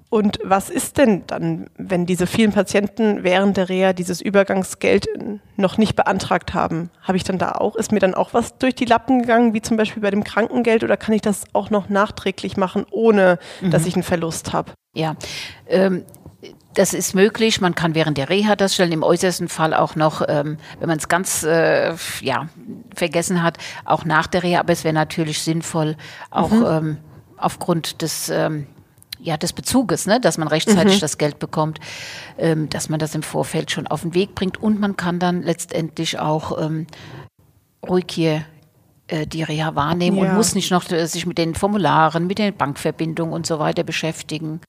und 0.08 0.38
was 0.44 0.70
ist 0.70 0.98
denn 0.98 1.24
dann, 1.26 1.68
wenn 1.76 2.06
diese 2.06 2.28
vielen 2.28 2.52
Patienten 2.52 3.24
während 3.24 3.56
der 3.56 3.68
Reha 3.68 3.92
dieses 3.92 4.20
Übergangsgeld 4.20 5.08
noch 5.56 5.78
nicht 5.78 5.96
beantragt 5.96 6.54
haben? 6.54 6.90
Habe 7.02 7.16
ich 7.16 7.24
dann 7.24 7.38
da 7.38 7.52
auch, 7.52 7.74
ist 7.74 7.90
mir 7.90 7.98
dann 7.98 8.14
auch 8.14 8.32
was 8.32 8.56
durch 8.56 8.76
die 8.76 8.84
Lappen 8.84 9.22
gegangen, 9.22 9.52
wie 9.52 9.62
zum 9.62 9.76
Beispiel 9.76 10.00
bei 10.00 10.12
dem 10.12 10.22
Krankengeld, 10.22 10.84
oder 10.84 10.96
kann 10.96 11.12
ich 11.12 11.22
das 11.22 11.44
auch 11.54 11.70
noch 11.70 11.88
nachträglich 11.88 12.56
machen, 12.56 12.86
ohne 12.90 13.38
dass 13.62 13.84
ich 13.84 13.94
einen 13.94 14.04
Verlust 14.04 14.52
habe? 14.52 14.72
Ja, 14.94 15.16
ähm, 15.66 16.04
das 16.76 16.92
ist 16.92 17.14
möglich. 17.14 17.60
Man 17.60 17.74
kann 17.74 17.94
während 17.94 18.18
der 18.18 18.28
Reha 18.28 18.54
das 18.54 18.74
stellen. 18.74 18.92
Im 18.92 19.02
äußersten 19.02 19.48
Fall 19.48 19.74
auch 19.74 19.96
noch, 19.96 20.22
ähm, 20.28 20.58
wenn 20.78 20.88
man 20.88 20.98
es 20.98 21.08
ganz 21.08 21.42
äh, 21.42 21.94
ja, 22.20 22.48
vergessen 22.94 23.42
hat, 23.42 23.58
auch 23.84 24.04
nach 24.04 24.26
der 24.26 24.42
Reha. 24.42 24.60
Aber 24.60 24.72
es 24.72 24.84
wäre 24.84 24.94
natürlich 24.94 25.42
sinnvoll, 25.42 25.96
auch 26.30 26.52
ähm, 26.52 26.98
aufgrund 27.38 28.02
des 28.02 28.28
ähm, 28.28 28.66
ja, 29.18 29.36
des 29.38 29.54
Bezuges, 29.54 30.06
ne, 30.06 30.20
dass 30.20 30.36
man 30.38 30.46
rechtzeitig 30.46 31.00
das 31.00 31.16
Geld 31.18 31.38
bekommt, 31.38 31.80
ähm, 32.38 32.68
dass 32.68 32.90
man 32.90 33.00
das 33.00 33.14
im 33.14 33.22
Vorfeld 33.22 33.70
schon 33.70 33.86
auf 33.86 34.02
den 34.02 34.14
Weg 34.14 34.34
bringt 34.34 34.62
und 34.62 34.78
man 34.78 34.96
kann 34.96 35.18
dann 35.18 35.42
letztendlich 35.42 36.18
auch 36.18 36.62
ähm, 36.62 36.86
ruhig 37.88 38.04
hier 38.10 38.44
äh, 39.08 39.26
die 39.26 39.42
Reha 39.42 39.74
wahrnehmen 39.74 40.18
Ja. 40.18 40.24
und 40.30 40.36
muss 40.36 40.54
nicht 40.54 40.70
noch 40.70 40.88
äh, 40.90 41.06
sich 41.06 41.26
mit 41.26 41.38
den 41.38 41.54
Formularen, 41.54 42.26
mit 42.26 42.38
den 42.38 42.54
Bankverbindungen 42.54 43.32
und 43.32 43.46
so 43.46 43.58
weiter 43.58 43.82
beschäftigen. 43.84 44.60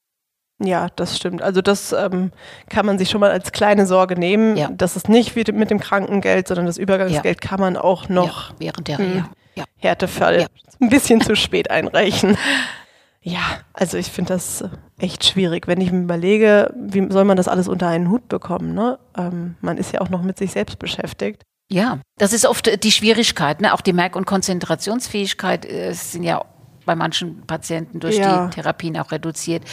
Ja, 0.59 0.87
das 0.95 1.15
stimmt. 1.15 1.41
Also 1.41 1.61
das 1.61 1.93
ähm, 1.93 2.31
kann 2.69 2.85
man 2.85 2.97
sich 2.97 3.09
schon 3.09 3.21
mal 3.21 3.29
als 3.29 3.51
kleine 3.51 3.85
Sorge 3.85 4.17
nehmen. 4.17 4.57
Ja. 4.57 4.69
Das 4.71 4.95
ist 4.95 5.07
nicht 5.07 5.35
wie 5.35 5.51
mit 5.51 5.69
dem 5.69 5.79
Krankengeld, 5.79 6.47
sondern 6.47 6.65
das 6.65 6.77
Übergangsgeld 6.77 7.41
kann 7.41 7.59
man 7.59 7.77
auch 7.77 8.09
noch 8.09 8.49
ja, 8.49 8.55
während 8.59 8.87
der 8.87 8.99
Reha. 8.99 9.29
Ja. 9.55 9.63
Härtefall 9.77 10.41
Ja. 10.41 10.47
ein 10.81 10.89
bisschen 10.89 11.21
zu 11.21 11.35
spät 11.35 11.71
einreichen. 11.71 12.37
Ja, 13.23 13.41
also 13.73 13.97
ich 13.97 14.07
finde 14.07 14.35
das 14.35 14.61
äh, 14.61 14.69
echt 14.99 15.25
schwierig, 15.25 15.67
wenn 15.67 15.81
ich 15.81 15.91
mir 15.91 16.03
überlege, 16.03 16.73
wie 16.77 17.11
soll 17.11 17.25
man 17.25 17.35
das 17.35 17.49
alles 17.49 17.67
unter 17.67 17.89
einen 17.89 18.09
Hut 18.09 18.29
bekommen. 18.29 18.73
Ne? 18.73 18.99
Ähm, 19.17 19.55
man 19.59 19.77
ist 19.77 19.91
ja 19.91 19.99
auch 19.99 20.07
noch 20.07 20.21
mit 20.21 20.37
sich 20.37 20.51
selbst 20.51 20.79
beschäftigt. 20.79 21.43
Ja, 21.69 21.99
das 22.17 22.31
ist 22.31 22.45
oft 22.45 22.69
äh, 22.69 22.77
die 22.77 22.91
Schwierigkeit, 22.93 23.59
ne? 23.59 23.73
auch 23.73 23.81
die 23.81 23.91
Merk- 23.91 24.15
und 24.15 24.25
Konzentrationsfähigkeit 24.25 25.65
äh, 25.65 25.91
sind 25.91 26.23
ja 26.23 26.45
bei 26.87 26.95
manchen 26.95 27.45
Patienten 27.45 27.99
durch 27.99 28.17
Ja. 28.17 28.47
die 28.47 28.55
Therapien 28.55 28.97
auch 28.97 29.11
reduziert. 29.11 29.63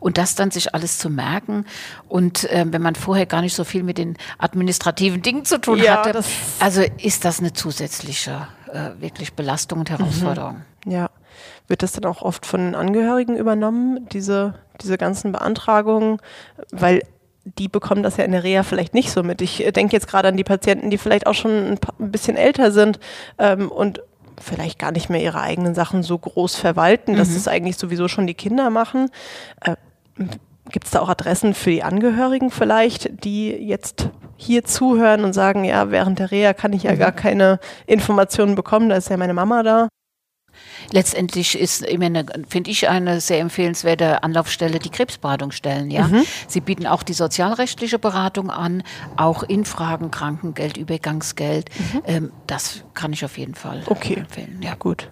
Und 0.00 0.16
das 0.16 0.34
dann 0.34 0.50
sich 0.50 0.74
alles 0.74 0.96
zu 0.96 1.10
merken 1.10 1.66
und 2.08 2.46
ähm, 2.50 2.72
wenn 2.72 2.80
man 2.80 2.94
vorher 2.94 3.26
gar 3.26 3.42
nicht 3.42 3.54
so 3.54 3.64
viel 3.64 3.82
mit 3.82 3.98
den 3.98 4.16
administrativen 4.38 5.20
Dingen 5.20 5.44
zu 5.44 5.60
tun 5.60 5.78
Ja, 5.78 5.98
hatte, 5.98 6.22
also 6.60 6.82
ist 7.02 7.26
das 7.26 7.40
eine 7.40 7.52
zusätzliche 7.52 8.48
äh, 8.72 8.90
wirklich 9.00 9.34
Belastung 9.34 9.80
und 9.80 9.90
Herausforderung. 9.90 10.62
Ja. 10.86 11.10
Wird 11.68 11.82
das 11.82 11.92
dann 11.92 12.04
auch 12.04 12.22
oft 12.22 12.46
von 12.46 12.60
den 12.60 12.74
Angehörigen 12.74 13.36
übernommen, 13.36 14.08
diese, 14.12 14.54
diese 14.80 14.98
ganzen 14.98 15.32
Beantragungen? 15.32 16.18
Weil 16.72 17.02
die 17.44 17.68
bekommen 17.68 18.02
das 18.02 18.16
ja 18.16 18.24
in 18.24 18.32
der 18.32 18.44
Reha 18.44 18.62
vielleicht 18.62 18.92
nicht 18.94 19.10
so 19.10 19.22
mit. 19.22 19.40
Ich 19.40 19.64
äh, 19.64 19.72
denke 19.72 19.94
jetzt 19.94 20.08
gerade 20.08 20.28
an 20.28 20.36
die 20.36 20.44
Patienten, 20.44 20.90
die 20.90 20.98
vielleicht 20.98 21.26
auch 21.26 21.34
schon 21.34 21.78
ein 21.98 22.10
bisschen 22.10 22.36
älter 22.36 22.70
sind 22.72 23.00
ähm, 23.38 23.70
und 23.70 24.02
vielleicht 24.40 24.78
gar 24.78 24.92
nicht 24.92 25.10
mehr 25.10 25.22
ihre 25.22 25.40
eigenen 25.40 25.74
Sachen 25.74 26.02
so 26.02 26.18
groß 26.18 26.56
verwalten, 26.56 27.16
dass 27.16 27.34
das 27.34 27.48
eigentlich 27.48 27.76
sowieso 27.76 28.08
schon 28.08 28.26
die 28.26 28.34
Kinder 28.34 28.70
machen. 28.70 29.10
Äh, 29.60 29.76
Gibt 30.70 30.86
es 30.86 30.92
da 30.92 31.00
auch 31.00 31.08
Adressen 31.08 31.54
für 31.54 31.70
die 31.70 31.82
Angehörigen 31.82 32.50
vielleicht, 32.50 33.24
die 33.24 33.50
jetzt 33.50 34.10
hier 34.36 34.64
zuhören 34.64 35.24
und 35.24 35.32
sagen, 35.32 35.64
ja, 35.64 35.90
während 35.90 36.18
der 36.18 36.30
Reha 36.30 36.52
kann 36.52 36.72
ich 36.72 36.84
ja 36.84 36.94
gar 36.94 37.12
keine 37.12 37.58
Informationen 37.86 38.54
bekommen, 38.54 38.88
da 38.88 38.96
ist 38.96 39.10
ja 39.10 39.16
meine 39.16 39.34
Mama 39.34 39.62
da. 39.62 39.88
Letztendlich 40.92 41.58
ist 41.58 41.82
immer 41.82 42.06
eine, 42.06 42.24
finde 42.48 42.70
ich, 42.70 42.88
eine 42.88 43.20
sehr 43.20 43.38
empfehlenswerte 43.40 44.22
Anlaufstelle 44.22 44.78
die 44.78 44.90
Krebsberatungsstellen. 44.90 45.90
Ja, 45.90 46.08
Mhm. 46.08 46.24
sie 46.48 46.60
bieten 46.60 46.86
auch 46.86 47.02
die 47.02 47.12
sozialrechtliche 47.12 47.98
Beratung 47.98 48.50
an, 48.50 48.82
auch 49.16 49.42
in 49.42 49.64
Fragen 49.64 50.10
Krankengeld, 50.10 50.76
Übergangsgeld. 50.76 51.70
Ähm, 52.06 52.32
das 52.46 52.84
kann 52.94 53.12
ich 53.12 53.24
auf 53.24 53.38
jeden 53.38 53.54
Fall 53.54 53.78
Mhm. 53.78 53.84
Okay. 53.86 54.14
empfehlen. 54.14 54.60
Ja. 54.62 54.74
Gut. 54.74 55.10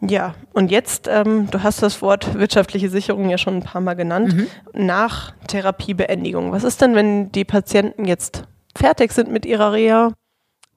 Ja, 0.00 0.34
und 0.52 0.72
jetzt, 0.72 1.06
ähm, 1.08 1.48
du 1.50 1.62
hast 1.62 1.80
das 1.80 2.02
Wort 2.02 2.34
wirtschaftliche 2.34 2.90
Sicherung 2.90 3.30
ja 3.30 3.38
schon 3.38 3.58
ein 3.58 3.62
paar 3.62 3.80
Mal 3.80 3.94
genannt, 3.94 4.34
nach 4.72 5.32
Therapiebeendigung. 5.46 6.50
Was 6.50 6.64
ist 6.64 6.80
denn, 6.80 6.96
wenn 6.96 7.30
die 7.30 7.44
Patienten 7.44 8.04
jetzt 8.04 8.42
fertig 8.76 9.12
sind 9.12 9.30
mit 9.30 9.46
ihrer 9.46 9.72
Reha, 9.72 10.12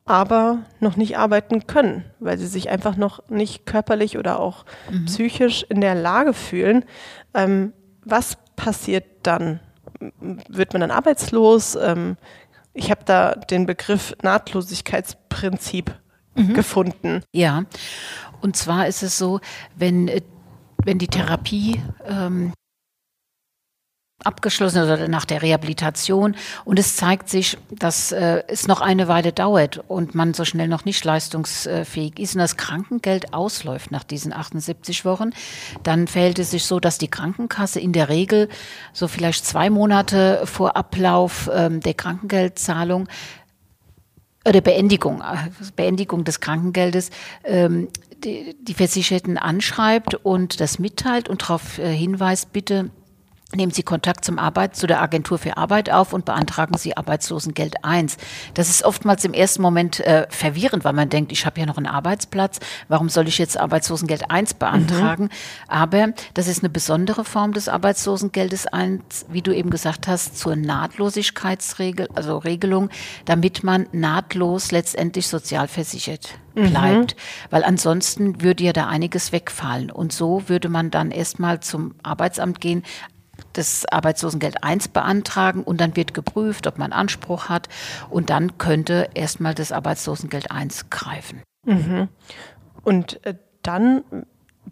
aber 0.06 0.60
noch 0.80 0.98
nicht 0.98 1.18
arbeiten 1.18 1.66
können, 1.68 2.06
weil 2.20 2.38
sie 2.38 2.48
sich 2.48 2.70
einfach 2.70 2.96
noch 2.96 3.28
nicht 3.30 3.66
körperlich 3.66 4.18
oder 4.18 4.40
auch 4.40 4.66
psychisch 5.06 5.66
in 5.68 5.82
der 5.82 5.96
Lage 5.96 6.34
fühlen? 6.34 6.86
Ähm, 7.34 7.74
was 8.04 8.38
passiert 8.56 9.06
dann? 9.24 9.60
Wird 10.20 10.74
man 10.74 10.82
dann 10.82 10.92
arbeitslos? 10.92 11.76
Ähm, 11.76 12.18
ich 12.74 12.92
habe 12.92 13.02
da 13.06 13.32
den 13.34 13.66
Begriff 13.66 14.16
Nahtlosigkeitsprinzip 14.22 15.96
gefunden. 16.54 17.24
Ja, 17.32 17.64
und 18.42 18.56
zwar 18.56 18.88
ist 18.88 19.02
es 19.04 19.18
so, 19.18 19.40
wenn, 19.76 20.08
äh, 20.08 20.22
wenn 20.84 21.00
die 21.00 21.08
Therapie 21.08 21.82
ähm, 22.06 22.54
abgeschlossen 24.26 24.84
oder 24.84 25.08
nach 25.08 25.26
der 25.26 25.42
Rehabilitation. 25.42 26.36
Und 26.66 26.80
es 26.80 26.96
zeigt 26.96 27.30
sich, 27.30 27.58
dass 27.72 28.12
äh, 28.12 28.44
es 28.48 28.68
noch 28.68 28.82
eine 28.82 29.08
Weile 29.08 29.32
dauert 29.32 29.84
und 29.88 30.16
man 30.16 30.34
so 30.34 30.46
schnell 30.46 30.68
noch 30.68 30.86
nicht 30.86 31.04
leistungsfähig 31.04 32.20
ist 32.20 32.36
und 32.36 32.40
das 32.40 32.58
Krankengeld 32.58 33.34
ausläuft 33.34 33.92
nach 33.92 34.04
diesen 34.04 34.34
78 34.34 35.06
Wochen, 35.06 35.32
dann 35.84 36.08
verhält 36.08 36.40
es 36.40 36.52
sich 36.52 36.66
so, 36.66 36.80
dass 36.80 36.98
die 36.98 37.08
Krankenkasse 37.08 37.80
in 37.80 37.94
der 37.94 38.10
Regel 38.10 38.50
so 38.94 39.08
vielleicht 39.08 39.46
zwei 39.46 39.70
Monate 39.70 40.42
vor 40.46 40.76
Ablauf 40.76 41.50
ähm, 41.54 41.80
der 41.80 41.94
Krankengeldzahlung 41.94 43.08
oder 44.48 44.62
Beendigung, 44.62 45.22
äh, 45.22 45.50
Beendigung 45.76 46.24
des 46.24 46.40
Krankengeldes 46.40 47.10
ähm, 47.44 47.90
die, 48.24 48.56
die 48.62 48.74
Versicherten 48.74 49.38
anschreibt 49.38 50.16
und 50.16 50.60
das 50.60 50.80
mitteilt 50.80 51.30
und 51.30 51.44
darauf 51.44 51.78
äh, 51.78 51.92
hinweist, 51.92 52.54
bitte 52.54 52.90
nehmen 53.56 53.72
Sie 53.72 53.84
Kontakt 53.84 54.26
zum 54.26 54.40
Arbeit, 54.40 54.76
zu 54.76 54.88
der 54.88 55.02
Agentur 55.02 55.38
für 55.38 55.58
Arbeit 55.58 55.90
auf 55.90 56.14
und 56.14 56.26
beantragen 56.26 56.78
Sie 56.78 56.96
Arbeitslosengeld 56.98 57.84
1. 57.84 58.18
Das 58.54 58.70
ist 58.70 58.84
oftmals 58.84 59.26
im 59.26 59.34
ersten 59.34 59.62
Moment 59.62 60.00
äh, 60.02 60.28
verwirrend, 60.30 60.84
weil 60.84 60.94
man 60.94 61.10
denkt, 61.10 61.32
ich 61.32 61.46
habe 61.46 61.60
ja 61.60 61.66
noch 61.66 61.78
einen 61.78 61.88
Arbeitsplatz, 61.88 62.60
warum 62.88 63.10
soll 63.10 63.28
ich 63.28 63.38
jetzt 63.38 63.58
Arbeitslosengeld 63.58 64.30
1 64.30 64.56
beantragen? 64.56 65.30
Aber 65.68 66.14
das 66.34 66.48
ist 66.48 66.64
eine 66.64 66.70
besondere 66.70 67.26
Form 67.26 67.54
des 67.54 67.70
Arbeitslosengeldes 67.70 68.68
1, 68.68 69.28
wie 69.30 69.42
du 69.42 69.54
eben 69.56 69.70
gesagt 69.70 70.08
hast, 70.08 70.38
zur 70.38 70.56
Nahtlosigkeitsregel, 70.56 72.10
also 72.14 72.38
Regelung, 72.38 72.90
damit 73.26 73.64
man 73.64 73.88
nahtlos 73.92 74.72
letztendlich 74.72 75.28
sozialversichert 75.28 76.40
bleibt. 76.56 77.16
Weil 77.50 77.64
ansonsten 77.64 78.42
würde 78.42 78.64
ja 78.64 78.74
da 78.74 78.88
einiges 78.88 79.32
wegfallen. 79.32 79.92
Und 79.92 80.14
so 80.14 80.48
würde 80.48 80.70
man 80.70 80.92
dann 80.92 81.12
erstmal 81.12 81.60
zum 81.60 81.96
Arbeitsamt 82.04 82.62
gehen, 82.62 82.84
das 83.58 83.86
Arbeitslosengeld 83.86 84.64
1 84.64 84.90
beantragen 84.90 85.64
und 85.64 85.82
dann 85.82 85.96
wird 85.96 86.14
geprüft, 86.14 86.68
ob 86.68 86.78
man 86.78 86.92
Anspruch 86.92 87.50
hat 87.50 87.70
und 88.10 88.30
dann 88.30 88.58
könnte 88.58 89.10
erstmal 89.14 89.56
das 89.56 89.72
Arbeitslosengeld 89.72 90.52
1 90.52 90.90
greifen. 90.90 91.42
Und 92.84 93.26
äh, 93.26 93.36
dann 93.64 94.04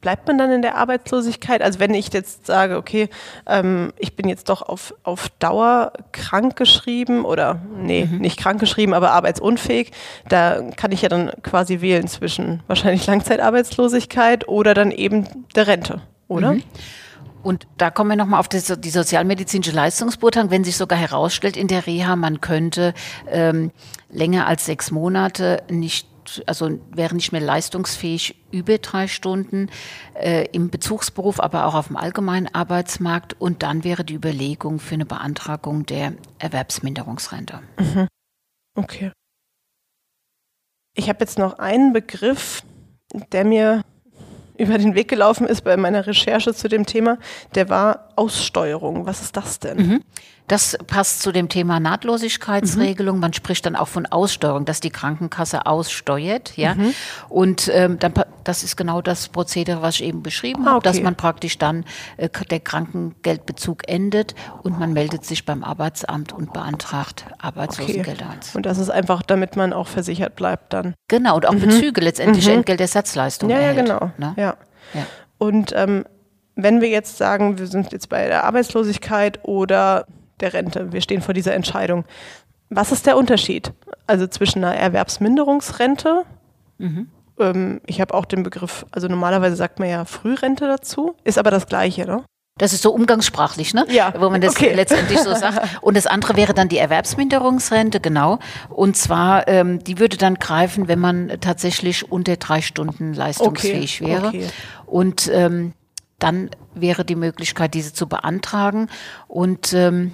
bleibt 0.04 0.28
man 0.28 0.38
dann 0.38 0.52
in 0.52 0.62
der 0.62 0.76
Arbeitslosigkeit? 0.76 1.62
Also 1.62 1.80
wenn 1.80 1.94
ich 1.94 2.14
jetzt 2.14 2.46
sage, 2.46 2.78
okay, 2.78 3.10
ähm, 3.48 3.94
ich 3.98 4.16
bin 4.16 4.28
jetzt 4.28 4.50
doch 4.50 4.62
auf, 4.62 4.94
auf 5.04 5.30
Dauer 5.40 5.94
krank 6.12 6.56
geschrieben 6.56 7.26
oder 7.26 7.62
nee, 7.78 8.06
nicht 8.06 8.38
krank 8.38 8.60
geschrieben, 8.60 8.94
aber 8.94 9.12
arbeitsunfähig, 9.12 9.92
da 10.30 10.62
kann 10.76 10.92
ich 10.92 11.02
ja 11.02 11.10
dann 11.10 11.32
quasi 11.42 11.82
wählen 11.82 12.08
zwischen 12.08 12.62
wahrscheinlich 12.68 13.08
Langzeitarbeitslosigkeit 13.08 14.48
oder 14.48 14.74
dann 14.74 14.92
eben 14.92 15.26
der 15.56 15.68
Rente, 15.68 16.02
oder? 16.28 16.56
Und 17.44 17.68
da 17.78 17.92
kommen 17.92 18.10
wir 18.10 18.16
nochmal 18.16 18.40
auf 18.40 18.48
die, 18.48 18.62
die 18.80 18.90
sozialmedizinische 18.90 19.72
Leistungsbeurteilung, 19.72 20.50
wenn 20.50 20.64
sich 20.64 20.78
sogar 20.78 20.98
herausstellt 20.98 21.58
in 21.58 21.68
der 21.68 21.86
Reha, 21.86 22.16
man 22.16 22.42
könnte 22.42 22.94
ähm, 23.28 23.72
länger 24.10 24.48
als 24.48 24.66
sechs 24.66 24.92
Monate 24.92 25.62
nicht, 25.70 26.08
also 26.46 26.80
wäre 26.92 27.16
nicht 27.16 27.34
mehr 27.34 27.42
leistungsfähig 27.42 28.42
über 28.52 28.78
drei 28.78 29.08
Stunden 29.08 29.70
äh, 30.14 30.48
im 30.54 30.70
Bezugsberuf, 30.70 31.42
aber 31.42 31.66
auch 31.66 31.76
auf 31.76 31.88
dem 31.88 31.98
allgemeinen 31.98 32.48
Arbeitsmarkt. 32.54 33.40
Und 33.40 33.62
dann 33.62 33.84
wäre 33.84 34.06
die 34.06 34.14
Überlegung 34.14 34.80
für 34.80 34.96
eine 34.96 35.06
Beantragung 35.06 35.86
der 35.86 36.14
Erwerbsminderungsrente. 36.40 37.60
Okay. 38.76 39.12
Ich 40.96 41.10
habe 41.10 41.20
jetzt 41.20 41.38
noch 41.38 41.60
einen 41.60 41.92
Begriff, 41.92 42.64
der 43.32 43.46
mir 43.46 43.84
über 44.58 44.78
den 44.78 44.96
Weg 44.96 45.08
gelaufen 45.08 45.48
ist 45.48 45.62
bei 45.62 45.78
meiner 45.78 46.06
Recherche 46.06 46.54
zu 46.54 46.68
dem 46.68 46.86
Thema. 46.86 47.18
Der 47.56 47.70
war 47.70 48.10
Aussteuerung. 48.16 49.06
Was 49.06 49.22
ist 49.22 49.36
das 49.36 49.60
denn? 49.60 50.04
Das 50.48 50.78
passt 50.88 51.22
zu 51.22 51.32
dem 51.32 51.48
Thema 51.48 51.80
Nahtlosigkeitsregelung. 51.80 53.20
Man 53.20 53.32
spricht 53.34 53.66
dann 53.66 53.76
auch 53.78 53.88
von 53.88 54.06
Aussteuerung, 54.06 54.66
dass 54.66 54.82
die 54.82 54.90
Krankenkasse 54.90 55.66
aussteuert, 55.66 56.58
ja. 56.58 56.76
Und 57.30 57.70
ähm, 57.74 57.98
dann, 58.00 58.14
das 58.44 58.64
ist 58.64 58.76
genau 58.76 59.02
das 59.02 59.30
Prozedere, 59.30 59.82
was 59.82 59.96
ich 59.96 60.04
eben 60.04 60.22
beschrieben 60.22 60.68
Ah, 60.68 60.72
habe, 60.72 60.84
dass 60.84 60.98
okay. 60.98 61.04
man 61.06 61.16
praktisch 61.16 61.58
dann 61.58 61.86
äh, 62.18 62.28
der 62.50 62.60
Krankengeldbezug 62.60 63.88
endet 63.88 64.36
und 64.64 64.78
man 64.80 64.92
meldet 64.94 65.26
sich 65.26 65.46
beim 65.46 65.64
Arbeitsamt 65.64 66.34
und 66.34 66.52
beantragt 66.52 67.26
Arbeitslosengeld 67.40 68.22
1. 68.22 68.56
Und 68.56 68.66
das 68.66 68.78
ist 68.80 68.90
einfach, 68.90 69.22
damit 69.22 69.56
man 69.56 69.72
auch 69.72 69.88
versichert 69.88 70.36
bleibt 70.36 70.74
dann. 70.74 70.94
Genau, 71.08 71.38
und 71.38 71.48
auch 71.48 71.56
Bezüge 71.56 72.02
letztendlich 72.02 72.48
Entgeltersatzleistung 72.48 73.50
Ja, 73.50 73.58
ja, 73.58 73.62
erhält. 73.68 73.86
genau. 73.88 74.12
Ne? 74.18 74.34
Ja. 74.38 74.56
Ja. 74.94 75.06
Und 75.38 75.72
ähm, 75.76 76.04
wenn 76.56 76.82
wir 76.82 76.90
jetzt 76.90 77.18
sagen, 77.18 77.58
wir 77.58 77.68
sind 77.68 77.92
jetzt 77.94 78.10
bei 78.10 78.28
der 78.28 78.44
Arbeitslosigkeit 78.44 79.40
oder 79.44 80.06
der 80.44 80.54
Rente, 80.54 80.92
wir 80.92 81.02
stehen 81.02 81.22
vor 81.22 81.34
dieser 81.34 81.54
Entscheidung. 81.56 82.06
Was 82.70 82.92
ist 82.92 83.06
der 83.08 83.18
Unterschied? 83.18 83.74
Also 84.06 84.28
zwischen 84.28 84.64
einer 84.64 84.76
Erwerbsminderungsrente, 84.76 86.24
ähm, 87.40 87.82
ich 87.86 88.02
habe 88.02 88.14
auch 88.14 88.26
den 88.26 88.44
Begriff, 88.44 88.86
also 88.92 89.08
normalerweise 89.08 89.56
sagt 89.56 89.80
man 89.80 89.90
ja 89.90 90.06
Frührente 90.06 90.68
dazu, 90.68 91.16
ist 91.24 91.38
aber 91.38 91.52
das 91.52 91.68
gleiche, 91.68 92.06
ne? 92.06 92.24
Das 92.60 92.72
ist 92.72 92.84
so 92.84 92.94
umgangssprachlich, 92.94 93.74
ne? 93.74 93.84
Ja, 93.90 94.14
Wo 94.16 94.30
man 94.30 94.40
das 94.40 94.56
okay. 94.56 94.74
letztendlich 94.76 95.20
so 95.20 95.34
sagt. 95.34 95.60
Und 95.82 95.98
das 95.98 96.06
andere 96.06 96.36
wäre 96.36 96.54
dann 96.54 96.70
die 96.70 96.78
Erwerbsminderungsrente, 96.78 98.00
genau. 98.00 98.38
Und 98.70 98.96
zwar, 98.96 99.48
ähm, 99.48 99.84
die 99.84 99.98
würde 99.98 100.18
dann 100.18 100.36
greifen, 100.36 100.88
wenn 100.88 101.00
man 101.00 101.32
tatsächlich 101.42 102.12
unter 102.12 102.36
drei 102.36 102.62
Stunden 102.62 103.16
leistungsfähig 103.16 104.02
Okay, 104.04 104.12
wäre. 104.12 104.28
okay. 104.28 104.48
Und 104.86 105.32
ähm, 105.34 105.74
dann 106.20 106.52
wäre 106.76 107.04
die 107.06 107.16
Möglichkeit, 107.16 107.74
diese 107.74 107.92
zu 107.92 108.08
beantragen. 108.08 108.88
Und 109.28 109.74
ähm, 109.74 110.14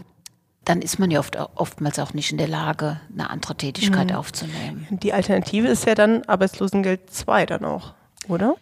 dann 0.70 0.84
ist 0.84 1.00
man 1.00 1.10
ja 1.10 1.20
oft, 1.20 1.36
oftmals 1.56 1.98
auch 1.98 2.14
nicht 2.14 2.32
in 2.32 2.38
der 2.38 2.48
Lage, 2.48 3.02
eine 3.12 3.32
andere 3.32 3.56
Tätigkeit 3.56 4.12
Mhm. 4.12 4.16
aufzunehmen. 4.16 4.88
Die 4.92 5.14
Alternative 5.14 5.68
ist 5.68 5.86
ja 5.88 5.96
dann 5.96 6.24
Arbeitslosengeld 6.26 7.12
2 7.12 7.48
dann 7.48 7.66
auch, 7.66 7.94
oder? 8.28 8.56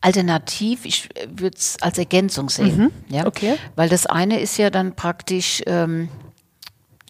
Alternativ, 0.00 0.84
ich 0.84 1.08
würde 1.28 1.56
es 1.56 1.76
als 1.80 1.96
Ergänzung 1.96 2.48
sehen. 2.48 2.90
Ja? 3.08 3.24
okay. 3.26 3.54
Weil 3.76 3.88
das 3.88 4.06
eine 4.06 4.40
ist 4.40 4.56
ja 4.56 4.68
dann 4.70 4.96
praktisch 4.96 5.62
ähm, 5.66 6.08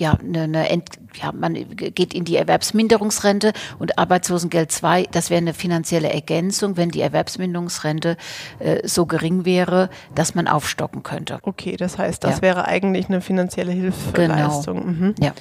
ja, 0.02 0.14
eine, 0.14 0.42
eine 0.42 0.68
Ent, 0.68 0.90
ja, 1.14 1.30
man 1.32 1.54
geht 1.54 2.12
in 2.12 2.24
die 2.24 2.36
Erwerbsminderungsrente 2.36 3.52
und 3.78 3.98
Arbeitslosengeld 3.98 4.72
2, 4.72 5.04
das 5.12 5.30
wäre 5.30 5.38
eine 5.38 5.54
finanzielle 5.54 6.12
Ergänzung, 6.12 6.76
wenn 6.76 6.90
die 6.90 7.00
Erwerbsminderungsrente 7.00 8.16
äh, 8.58 8.86
so 8.86 9.06
gering 9.06 9.44
wäre, 9.44 9.90
dass 10.16 10.34
man 10.34 10.48
aufstocken 10.48 11.04
könnte. 11.04 11.38
Okay, 11.42 11.76
das 11.76 11.98
heißt, 11.98 12.24
das 12.24 12.36
ja. 12.36 12.42
wäre 12.42 12.64
eigentlich 12.66 13.08
eine 13.08 13.20
finanzielle 13.20 13.70
Hilfeleistung. 13.70 14.80
Genau. 14.80 14.90
Mhm. 14.90 15.14
Ja. 15.20 15.32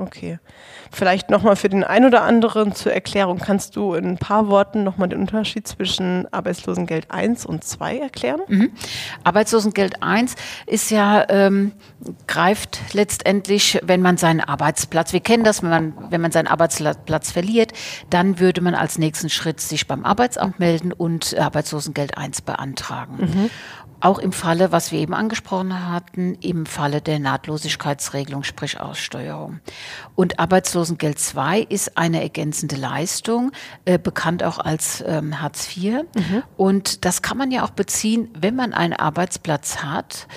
Okay. 0.00 0.38
Vielleicht 0.92 1.28
nochmal 1.28 1.56
für 1.56 1.68
den 1.68 1.82
einen 1.82 2.06
oder 2.06 2.22
anderen 2.22 2.72
zur 2.72 2.92
Erklärung. 2.92 3.38
Kannst 3.38 3.74
du 3.74 3.94
in 3.94 4.06
ein 4.06 4.16
paar 4.16 4.46
Worten 4.46 4.84
nochmal 4.84 5.08
den 5.08 5.18
Unterschied 5.18 5.66
zwischen 5.66 6.32
Arbeitslosengeld 6.32 7.10
1 7.10 7.44
und 7.44 7.64
2 7.64 7.98
erklären? 7.98 8.40
Mhm. 8.46 8.70
Arbeitslosengeld 9.24 10.00
1 10.00 10.36
ist 10.66 10.92
ja, 10.92 11.26
ähm, 11.28 11.72
greift 12.28 12.80
letztendlich, 12.92 13.80
wenn 13.82 14.00
man 14.00 14.18
seinen 14.18 14.40
Arbeitsplatz, 14.40 15.12
wir 15.12 15.20
kennen 15.20 15.42
das, 15.42 15.64
wenn 15.64 15.70
man, 15.70 15.92
wenn 16.10 16.20
man 16.20 16.30
seinen 16.30 16.46
Arbeitsplatz 16.46 17.32
verliert, 17.32 17.72
dann 18.08 18.38
würde 18.38 18.60
man 18.60 18.76
als 18.76 18.98
nächsten 18.98 19.30
Schritt 19.30 19.60
sich 19.60 19.88
beim 19.88 20.04
Arbeitsamt 20.04 20.60
melden 20.60 20.92
und 20.92 21.36
Arbeitslosengeld 21.36 22.16
1 22.16 22.42
beantragen. 22.42 23.16
Mhm. 23.18 23.50
Auch 24.00 24.18
im 24.18 24.32
Falle, 24.32 24.70
was 24.70 24.92
wir 24.92 25.00
eben 25.00 25.14
angesprochen 25.14 25.88
hatten, 25.88 26.34
im 26.40 26.66
Falle 26.66 27.00
der 27.00 27.18
Nahtlosigkeitsregelung, 27.18 28.44
sprich 28.44 28.78
Aussteuerung. 28.78 29.60
Und 30.14 30.38
Arbeitslosengeld 30.38 31.18
II 31.34 31.66
ist 31.68 31.98
eine 31.98 32.22
ergänzende 32.22 32.76
Leistung, 32.76 33.50
äh, 33.84 33.98
bekannt 33.98 34.44
auch 34.44 34.58
als 34.58 35.02
ähm, 35.06 35.40
Hartz 35.40 35.76
IV. 35.76 36.04
Mhm. 36.14 36.42
Und 36.56 37.04
das 37.04 37.22
kann 37.22 37.38
man 37.38 37.50
ja 37.50 37.64
auch 37.64 37.70
beziehen, 37.70 38.30
wenn 38.38 38.54
man 38.54 38.72
einen 38.72 38.92
Arbeitsplatz 38.92 39.78
hat, 39.78 40.28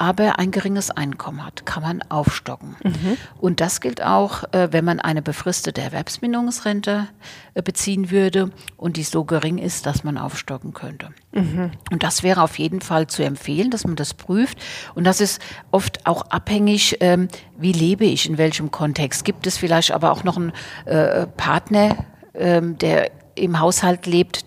aber 0.00 0.38
ein 0.38 0.50
geringes 0.50 0.90
Einkommen 0.90 1.44
hat, 1.44 1.66
kann 1.66 1.82
man 1.82 2.02
aufstocken. 2.08 2.74
Mhm. 2.82 3.18
Und 3.38 3.60
das 3.60 3.82
gilt 3.82 4.02
auch, 4.02 4.44
äh, 4.52 4.68
wenn 4.70 4.82
man 4.82 4.98
eine 4.98 5.20
befristete 5.20 5.82
Erwerbsminderungsrente 5.82 7.08
äh, 7.52 7.60
beziehen 7.60 8.10
würde 8.10 8.50
und 8.78 8.96
die 8.96 9.02
so 9.02 9.24
gering 9.24 9.58
ist, 9.58 9.84
dass 9.84 10.02
man 10.02 10.16
aufstocken 10.16 10.72
könnte. 10.72 11.10
Mhm. 11.32 11.72
Und 11.90 12.02
das 12.02 12.22
wäre 12.22 12.40
auf 12.42 12.58
jeden 12.58 12.80
Fall 12.80 13.08
zu 13.08 13.22
empfehlen, 13.22 13.70
dass 13.70 13.84
man 13.84 13.94
das 13.94 14.14
prüft. 14.14 14.58
Und 14.94 15.04
das 15.04 15.20
ist 15.20 15.38
oft 15.70 16.06
auch 16.06 16.22
abhängig, 16.30 16.96
ähm, 17.00 17.28
wie 17.58 17.72
lebe 17.72 18.06
ich, 18.06 18.26
in 18.26 18.38
welchem 18.38 18.70
Kontext. 18.70 19.26
Gibt 19.26 19.46
es 19.46 19.58
vielleicht 19.58 19.92
aber 19.92 20.12
auch 20.12 20.24
noch 20.24 20.38
einen 20.38 20.52
äh, 20.86 21.26
Partner, 21.26 22.06
ähm, 22.32 22.78
der 22.78 23.10
im 23.34 23.60
Haushalt 23.60 24.06
lebt, 24.06 24.46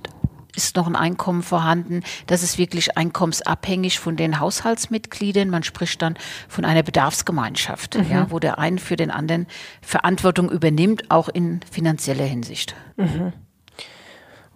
ist 0.56 0.76
noch 0.76 0.88
ein 0.88 0.96
Einkommen 0.96 1.44
vorhanden. 1.44 2.02
Das 2.28 2.44
ist 2.44 2.58
wirklich 2.58 2.98
einkommensabhängig 2.98 4.00
von 4.00 4.16
den 4.16 4.40
Haushaltsmitgliedern. 4.40 5.50
Man 5.50 5.64
spricht 5.64 6.02
dann 6.02 6.16
von 6.48 6.66
einer 6.66 6.84
Bedarfsgemeinschaft, 6.84 7.96
mhm. 7.96 8.12
ja, 8.12 8.32
wo 8.32 8.40
der 8.40 8.60
eine 8.60 8.78
für 8.78 8.96
den 8.96 9.12
anderen 9.12 9.48
Verantwortung 9.82 10.50
übernimmt, 10.50 11.10
auch 11.10 11.30
in 11.30 11.62
finanzieller 11.72 12.26
Hinsicht. 12.26 12.76
Mhm. 12.98 13.34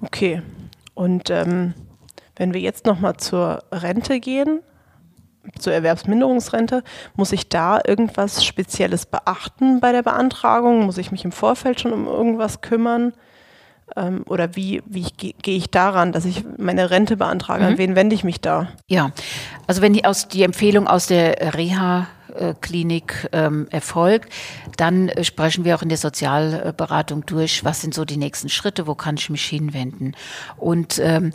Okay. 0.02 0.42
Und 0.94 1.30
ähm, 1.30 1.74
wenn 2.36 2.54
wir 2.54 2.62
jetzt 2.62 2.86
noch 2.86 3.00
mal 3.00 3.18
zur 3.18 3.64
Rente 3.72 4.20
gehen, 4.20 4.62
zur 5.60 5.74
Erwerbsminderungsrente, 5.74 6.84
muss 7.16 7.32
ich 7.32 7.50
da 7.50 7.80
irgendwas 7.86 8.44
Spezielles 8.46 9.06
beachten 9.06 9.80
bei 9.80 9.92
der 9.92 10.04
Beantragung? 10.04 10.86
Muss 10.86 10.98
ich 10.98 11.12
mich 11.12 11.24
im 11.26 11.32
Vorfeld 11.32 11.80
schon 11.80 11.94
um 11.94 12.06
irgendwas 12.06 12.62
kümmern? 12.62 13.14
Ähm, 13.98 14.24
oder 14.28 14.56
wie, 14.56 14.82
wie 14.86 15.08
gehe 15.18 15.58
ich 15.58 15.70
daran, 15.70 16.12
dass 16.12 16.26
ich 16.26 16.46
meine 16.58 16.90
Rente 16.90 17.18
beantrage? 17.18 17.64
Mhm. 17.64 17.70
An 17.70 17.78
wen 17.78 17.96
wende 17.96 18.16
ich 18.16 18.24
mich 18.24 18.40
da? 18.40 18.70
Ja, 18.88 19.12
also 19.66 19.82
wenn 19.82 19.94
die, 19.94 20.06
aus, 20.06 20.28
die 20.28 20.44
Empfehlung 20.44 20.88
aus 20.88 21.08
der 21.08 21.56
Reha 21.56 22.08
Klinik 22.62 23.28
ähm, 23.32 23.68
erfolgt, 23.72 24.32
dann 24.78 25.10
äh, 25.10 25.24
sprechen 25.24 25.66
wir 25.66 25.76
auch 25.76 25.82
in 25.82 25.90
der 25.90 25.98
Sozialberatung 25.98 27.26
durch, 27.26 27.64
was 27.64 27.82
sind 27.82 27.94
so 27.94 28.06
die 28.06 28.18
nächsten 28.18 28.50
Schritte, 28.50 28.88
wo 28.88 28.96
kann 28.96 29.16
ich 29.16 29.30
mich 29.30 29.44
hinwenden. 29.46 30.16
Und 30.58 31.00
ähm, 31.00 31.32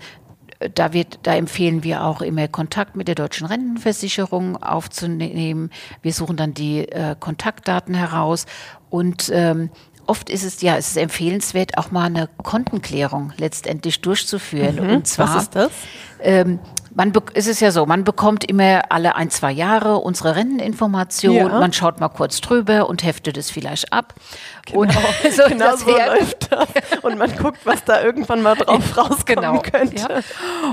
da, 0.75 0.93
wird, 0.93 1.21
da 1.25 1.35
empfehlen 1.35 1.83
wir 1.83 2.05
auch 2.05 2.23
immer 2.23 2.47
Kontakt 2.49 2.97
mit 2.97 3.09
der 3.09 3.15
deutschen 3.15 3.47
Rentenversicherung 3.47 4.63
aufzunehmen. 4.63 5.71
Wir 6.03 6.13
suchen 6.13 6.37
dann 6.37 6.55
die 6.55 6.89
äh, 6.89 7.17
Kontaktdaten 7.19 7.95
heraus 7.95 8.47
und 8.91 9.31
ähm, 9.33 9.71
oft 10.07 10.31
ist 10.31 10.45
es 10.45 10.63
ja, 10.63 10.77
es 10.77 10.89
ist 10.89 10.97
empfehlenswert, 10.97 11.79
auch 11.79 11.91
mal 11.91 12.07
eine 12.07 12.29
Kontenklärung 12.43 13.33
letztendlich 13.37 14.01
durchzuführen. 14.01 14.77
Mhm. 14.77 14.97
Und 14.97 15.07
zwar, 15.07 15.35
Was 15.35 15.43
ist 15.45 15.55
das? 15.57 15.71
Ähm, 16.21 16.59
man 16.95 17.13
es 17.35 17.47
ist 17.47 17.61
ja 17.61 17.71
so, 17.71 17.87
man 17.87 18.05
bekommt 18.05 18.45
immer 18.45 18.83
alle 18.91 19.17
ein, 19.17 19.31
zwei 19.31 19.53
Jahre 19.53 19.99
unsere 19.99 20.37
Renteninformation, 20.37 21.37
ja. 21.37 21.49
man 21.49 21.73
schaut 21.73 22.01
mal 22.01 22.09
kurz 22.09 22.41
drüber 22.41 22.89
und 22.89 23.03
heftet 23.03 23.37
es 23.37 23.51
vielleicht 23.51 23.93
ab. 23.93 24.15
Genau, 24.67 24.81
und 24.81 24.93
so, 25.33 25.43
genau 25.49 25.77
so 25.77 25.91
läuft 25.91 26.53
das. 26.53 26.69
Und 27.03 27.19
man 27.19 27.35
guckt, 27.37 27.59
was 27.65 27.85
da 27.85 28.03
irgendwann 28.03 28.43
mal 28.43 28.55
drauf 28.55 28.97
rauskommen 28.97 29.25
genau, 29.27 29.61
könnte. 29.61 29.97
Ja. 29.97 30.21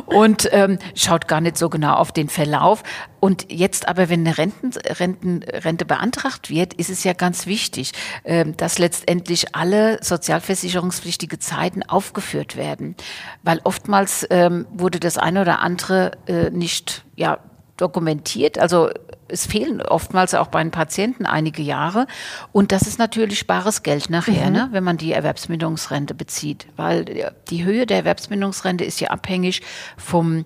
Und 0.05 0.47
ähm, 0.51 0.77
schaut 0.93 1.27
gar 1.27 1.41
nicht 1.41 1.57
so 1.57 1.69
genau 1.69 1.95
auf 1.95 2.11
den 2.11 2.29
Verlauf. 2.29 2.83
Und 3.19 3.51
jetzt 3.51 3.87
aber, 3.87 4.09
wenn 4.09 4.25
eine 4.25 4.37
Renten, 4.37 4.71
Renten, 4.77 5.43
Rente 5.43 5.85
beantragt 5.85 6.49
wird, 6.49 6.73
ist 6.75 6.89
es 6.89 7.03
ja 7.03 7.13
ganz 7.13 7.47
wichtig, 7.47 7.93
äh, 8.23 8.45
dass 8.45 8.77
letztendlich 8.77 9.55
alle 9.55 9.97
sozialversicherungspflichtige 10.03 11.39
Zeiten 11.39 11.83
aufgeführt 11.83 12.55
werden. 12.55 12.95
Weil 13.43 13.59
oftmals 13.63 14.25
ähm, 14.29 14.67
wurde 14.71 14.99
das 14.99 15.17
eine 15.17 15.41
oder 15.41 15.59
andere 15.59 16.08
äh, 16.27 16.49
nicht 16.49 17.03
ja, 17.15 17.39
dokumentiert. 17.77 18.57
Also 18.57 18.89
es 19.29 19.45
fehlen 19.45 19.81
oftmals 19.81 20.33
auch 20.33 20.47
bei 20.47 20.61
den 20.61 20.71
Patienten 20.71 21.25
einige 21.25 21.61
Jahre. 21.61 22.07
Und 22.51 22.71
das 22.71 22.83
ist 22.83 22.99
natürlich 22.99 23.47
bares 23.47 23.83
Geld 23.83 24.09
nachher, 24.09 24.47
mhm. 24.47 24.53
ne, 24.53 24.69
wenn 24.71 24.83
man 24.83 24.97
die 24.97 25.13
Erwerbsminderungsrente 25.13 26.13
bezieht. 26.15 26.67
Weil 26.75 27.33
die 27.49 27.63
Höhe 27.63 27.85
der 27.85 27.97
Erwerbsminderungsrente 27.97 28.83
ist 28.83 28.99
ja 28.99 29.09
abhängig 29.09 29.61
vom, 29.97 30.45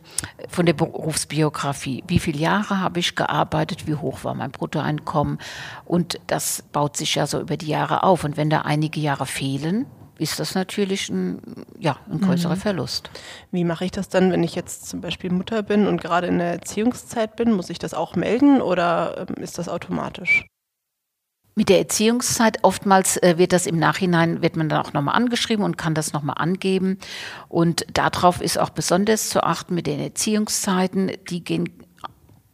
von 0.50 0.66
der 0.66 0.74
Berufsbiografie. 0.74 2.04
Wie 2.08 2.20
viele 2.20 2.40
Jahre 2.40 2.80
habe 2.80 3.00
ich 3.00 3.16
gearbeitet? 3.16 3.88
Wie 3.88 3.96
hoch 3.96 4.24
war 4.24 4.34
mein 4.34 4.52
Bruttoeinkommen? 4.52 5.40
Und 5.86 6.20
das 6.28 6.64
baut 6.72 6.98
sich 6.98 7.16
ja 7.16 7.26
so 7.26 7.40
über 7.40 7.58
die 7.58 7.68
Jahre 7.68 8.04
auf. 8.04 8.24
Und 8.24 8.38
wenn 8.38 8.50
da 8.50 8.62
einige 8.62 9.00
Jahre 9.00 9.26
fehlen, 9.26 9.86
ist 10.24 10.40
das 10.40 10.56
natürlich 10.56 11.10
ein, 11.10 11.66
ja, 11.78 11.98
ein 12.10 12.22
größerer 12.22 12.56
mhm. 12.56 12.60
Verlust. 12.60 13.10
Wie 13.52 13.64
mache 13.64 13.86
ich 13.86 13.92
das 13.92 14.10
dann, 14.10 14.32
wenn 14.32 14.44
ich 14.44 14.56
jetzt 14.56 14.88
zum 14.88 15.02
Beispiel 15.02 15.32
Mutter 15.32 15.62
bin 15.62 15.86
und 15.86 16.02
gerade 16.02 16.28
in 16.28 16.40
der 16.40 16.54
Erziehungszeit 16.54 17.36
bin? 17.36 17.52
Muss 17.52 17.70
ich 17.70 17.80
das 17.80 17.94
auch 17.94 18.16
melden 18.16 18.62
oder 18.62 19.28
ähm, 19.30 19.44
ist 19.44 19.58
das 19.58 19.70
automatisch? 19.70 20.46
Mit 21.56 21.70
der 21.70 21.78
Erziehungszeit 21.78 22.64
oftmals 22.64 23.18
äh, 23.18 23.38
wird 23.38 23.54
das 23.54 23.68
im 23.68 23.78
Nachhinein, 23.78 24.42
wird 24.42 24.56
man 24.56 24.70
dann 24.70 24.84
auch 24.84 24.94
nochmal 24.94 25.16
angeschrieben 25.16 25.64
und 25.64 25.78
kann 25.78 25.94
das 25.94 26.12
nochmal 26.12 26.38
angeben. 26.40 26.98
Und 27.48 27.86
darauf 27.94 28.42
ist 28.42 28.58
auch 28.58 28.72
besonders 28.72 29.30
zu 29.30 29.44
achten 29.44 29.76
mit 29.76 29.86
den 29.86 30.00
Erziehungszeiten. 30.00 31.12
Die 31.30 31.44
gehen 31.44 31.83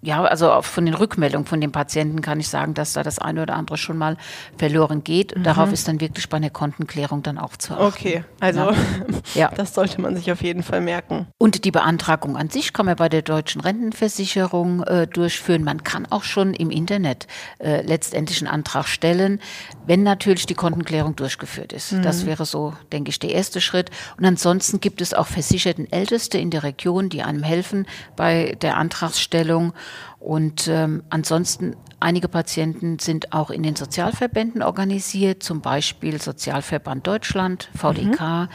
ja, 0.01 0.23
also 0.23 0.61
von 0.61 0.85
den 0.85 0.95
Rückmeldungen 0.95 1.45
von 1.45 1.59
den 1.59 1.73
Patienten 1.73 2.21
kann 2.21 2.39
ich 2.39 2.47
sagen, 2.47 2.73
dass 2.73 2.93
da 2.93 3.03
das 3.03 3.19
eine 3.19 3.41
oder 3.41 3.55
andere 3.55 3.77
schon 3.77 3.97
mal 3.97 4.15
verloren 4.57 5.03
geht. 5.03 5.35
Mhm. 5.35 5.43
Darauf 5.43 5.73
ist 5.73 5.89
dann 5.89 5.99
wirklich 5.99 6.29
bei 6.29 6.37
einer 6.37 6.49
Kontenklärung 6.49 7.21
dann 7.21 7.37
auch 7.37 7.57
zu 7.57 7.73
achten. 7.73 7.83
Okay, 7.83 8.23
also 8.39 8.71
ja. 9.35 9.51
das 9.55 9.73
sollte 9.73 9.99
man 9.99 10.15
sich 10.15 10.31
auf 10.31 10.41
jeden 10.41 10.63
Fall 10.63 10.79
merken. 10.79 11.27
Und 11.37 11.65
die 11.65 11.71
Beantragung 11.71 12.37
an 12.37 12.49
sich 12.49 12.71
kann 12.71 12.85
man 12.85 12.95
bei 12.95 13.09
der 13.09 13.23
deutschen 13.23 13.59
Rentenversicherung 13.59 14.83
äh, 14.83 15.05
durchführen. 15.05 15.65
Man 15.65 15.83
kann 15.83 16.05
auch 16.09 16.23
schon 16.23 16.53
im 16.53 16.71
Internet 16.71 17.27
äh, 17.59 17.81
letztendlich 17.81 18.39
einen 18.39 18.47
Antrag 18.47 18.87
stellen, 18.87 19.41
wenn 19.85 20.03
natürlich 20.03 20.45
die 20.45 20.55
Kontenklärung 20.55 21.17
durchgeführt 21.17 21.73
ist. 21.73 21.91
Mhm. 21.91 22.03
Das 22.03 22.25
wäre 22.25 22.45
so, 22.45 22.73
denke 22.93 23.09
ich, 23.09 23.19
der 23.19 23.31
erste 23.31 23.59
Schritt. 23.59 23.89
Und 24.17 24.23
ansonsten 24.23 24.79
gibt 24.79 25.01
es 25.01 25.13
auch 25.13 25.27
versicherten 25.27 25.91
Älteste 25.91 26.37
in 26.37 26.51
der 26.51 26.63
Region, 26.63 27.09
die 27.09 27.21
einem 27.21 27.43
helfen 27.43 27.85
bei 28.15 28.55
der 28.61 28.77
Antragsstellung. 28.77 29.73
Und 30.19 30.67
ähm, 30.67 31.03
ansonsten, 31.09 31.75
einige 31.99 32.27
Patienten 32.27 32.99
sind 32.99 33.33
auch 33.33 33.49
in 33.49 33.63
den 33.63 33.75
Sozialverbänden 33.75 34.61
organisiert, 34.61 35.43
zum 35.43 35.61
Beispiel 35.61 36.21
Sozialverband 36.21 37.07
Deutschland, 37.07 37.69
VDK. 37.75 38.21
Mhm. 38.21 38.47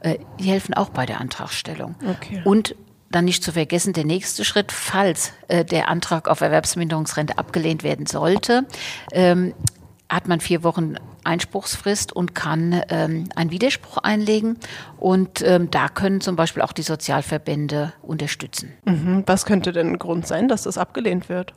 Äh, 0.00 0.18
die 0.38 0.44
helfen 0.44 0.74
auch 0.74 0.90
bei 0.90 1.06
der 1.06 1.20
Antragstellung. 1.20 1.94
Okay. 2.06 2.42
Und 2.44 2.74
dann 3.10 3.24
nicht 3.24 3.42
zu 3.42 3.52
vergessen, 3.52 3.92
der 3.92 4.04
nächste 4.04 4.44
Schritt, 4.44 4.72
falls 4.72 5.32
äh, 5.48 5.64
der 5.64 5.88
Antrag 5.88 6.28
auf 6.28 6.40
Erwerbsminderungsrente 6.40 7.38
abgelehnt 7.38 7.82
werden 7.82 8.06
sollte, 8.06 8.66
ähm, 9.12 9.54
hat 10.08 10.28
man 10.28 10.40
vier 10.40 10.62
Wochen 10.62 10.96
Einspruchsfrist 11.26 12.12
und 12.12 12.34
kann 12.34 12.82
ähm, 12.88 13.28
einen 13.34 13.50
Widerspruch 13.50 13.98
einlegen. 13.98 14.58
Und 14.98 15.42
ähm, 15.42 15.70
da 15.70 15.88
können 15.88 16.20
zum 16.20 16.36
Beispiel 16.36 16.62
auch 16.62 16.72
die 16.72 16.82
Sozialverbände 16.82 17.92
unterstützen. 18.02 18.72
Mhm. 18.84 19.24
Was 19.26 19.44
könnte 19.44 19.72
denn 19.72 19.88
ein 19.88 19.98
Grund 19.98 20.26
sein, 20.26 20.48
dass 20.48 20.62
das 20.62 20.78
abgelehnt 20.78 21.28
wird? 21.28 21.52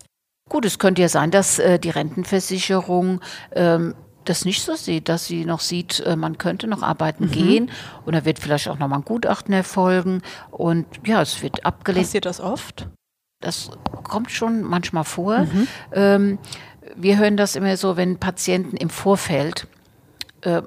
Gut, 0.49 0.65
es 0.65 0.79
könnte 0.79 1.01
ja 1.01 1.09
sein, 1.09 1.31
dass 1.31 1.59
äh, 1.59 1.79
die 1.79 1.91
Rentenversicherung 1.91 3.21
ähm, 3.53 3.93
das 4.25 4.45
nicht 4.45 4.61
so 4.63 4.75
sieht, 4.75 5.09
dass 5.09 5.25
sie 5.25 5.45
noch 5.45 5.59
sieht, 5.59 5.99
äh, 6.01 6.15
man 6.15 6.37
könnte 6.37 6.67
noch 6.67 6.83
arbeiten 6.83 7.25
mhm. 7.25 7.31
gehen 7.31 7.71
und 8.05 8.13
da 8.13 8.25
wird 8.25 8.39
vielleicht 8.39 8.67
auch 8.67 8.77
nochmal 8.77 8.99
ein 8.99 9.05
Gutachten 9.05 9.53
erfolgen 9.53 10.21
und 10.51 10.85
ja, 11.05 11.21
es 11.21 11.41
wird 11.41 11.65
abgelehnt. 11.65 12.05
Passiert 12.05 12.25
das 12.25 12.39
oft? 12.39 12.87
Das 13.41 13.71
kommt 14.03 14.31
schon 14.31 14.63
manchmal 14.63 15.05
vor. 15.05 15.39
Mhm. 15.39 15.67
Ähm, 15.93 16.39
wir 16.95 17.17
hören 17.17 17.37
das 17.37 17.55
immer 17.55 17.77
so, 17.77 17.97
wenn 17.97 18.17
Patienten 18.17 18.77
im 18.77 18.89
Vorfeld 18.89 19.67
äh, 20.41 20.61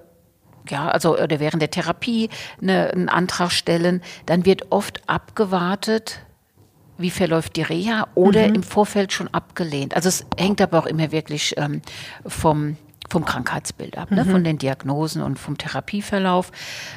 ja, 0.69 0.89
also 0.89 1.19
oder 1.19 1.41
während 1.41 1.61
der 1.61 1.71
Therapie 1.71 2.31
eine, 2.61 2.91
einen 2.91 3.09
Antrag 3.09 3.51
stellen, 3.51 4.01
dann 4.27 4.45
wird 4.45 4.71
oft 4.71 5.09
abgewartet, 5.09 6.21
wie 6.99 7.11
verläuft 7.11 7.57
die 7.57 7.63
Reha 7.63 8.07
oder 8.15 8.49
mhm. 8.49 8.57
im 8.57 8.63
Vorfeld 8.63 9.13
schon 9.13 9.29
abgelehnt. 9.29 9.97
Also 9.97 10.09
es 10.09 10.25
hängt 10.37 10.61
aber 10.61 10.79
auch 10.79 10.87
immer 10.87 11.11
wirklich 11.11 11.55
ähm, 11.57 11.83
vom 12.27 12.77
vom 13.11 13.27
Krankheitsbild 13.27 13.99
ab, 13.99 14.11
ne? 14.11 14.25
mhm. 14.25 14.31
von 14.31 14.45
den 14.45 14.57
Diagnosen 14.57 15.23
und 15.23 15.39
vom 15.39 15.59
Therapieverlauf. 15.59 16.51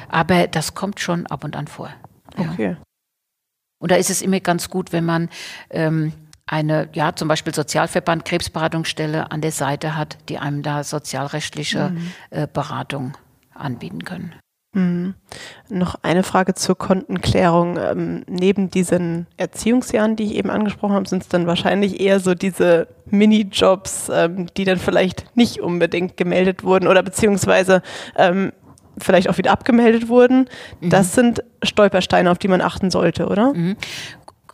Aber 0.08 0.46
das 0.46 0.74
kommt 0.74 0.98
schon 0.98 1.26
ab 1.26 1.44
und 1.44 1.56
an 1.56 1.66
vor. 1.66 1.90
Ja. 2.38 2.52
Okay. 2.52 2.76
Und 3.78 3.90
da 3.90 3.96
ist 3.96 4.08
es 4.08 4.22
immer 4.22 4.40
ganz 4.40 4.70
gut, 4.70 4.92
wenn 4.92 5.04
man 5.04 5.28
ähm, 5.68 6.14
eine, 6.46 6.88
ja, 6.92 7.14
zum 7.14 7.28
Beispiel 7.28 7.54
Sozialverband, 7.54 8.24
Krebsberatungsstelle 8.24 9.30
an 9.30 9.40
der 9.40 9.52
Seite 9.52 9.96
hat, 9.96 10.16
die 10.28 10.38
einem 10.38 10.62
da 10.62 10.84
sozialrechtliche 10.84 11.90
mhm. 11.90 12.12
äh, 12.30 12.46
Beratung 12.52 13.16
anbieten 13.52 14.04
können. 14.04 14.34
Mhm. 14.72 15.14
Noch 15.70 15.96
eine 16.02 16.22
Frage 16.22 16.54
zur 16.54 16.76
Kontenklärung. 16.76 17.78
Ähm, 17.78 18.24
neben 18.28 18.70
diesen 18.70 19.26
Erziehungsjahren, 19.36 20.14
die 20.14 20.24
ich 20.24 20.34
eben 20.36 20.50
angesprochen 20.50 20.94
habe, 20.94 21.08
sind 21.08 21.22
es 21.22 21.28
dann 21.28 21.46
wahrscheinlich 21.46 21.98
eher 21.98 22.20
so 22.20 22.34
diese 22.34 22.86
Minijobs, 23.06 24.10
ähm, 24.12 24.46
die 24.56 24.64
dann 24.64 24.78
vielleicht 24.78 25.34
nicht 25.36 25.60
unbedingt 25.60 26.16
gemeldet 26.16 26.62
wurden 26.62 26.86
oder 26.86 27.02
beziehungsweise 27.02 27.82
ähm, 28.16 28.52
vielleicht 28.98 29.28
auch 29.28 29.38
wieder 29.38 29.50
abgemeldet 29.50 30.08
wurden. 30.08 30.48
Mhm. 30.80 30.90
Das 30.90 31.14
sind 31.14 31.42
Stolpersteine, 31.62 32.30
auf 32.30 32.38
die 32.38 32.48
man 32.48 32.60
achten 32.60 32.90
sollte, 32.90 33.26
oder? 33.26 33.52
Mhm 33.52 33.76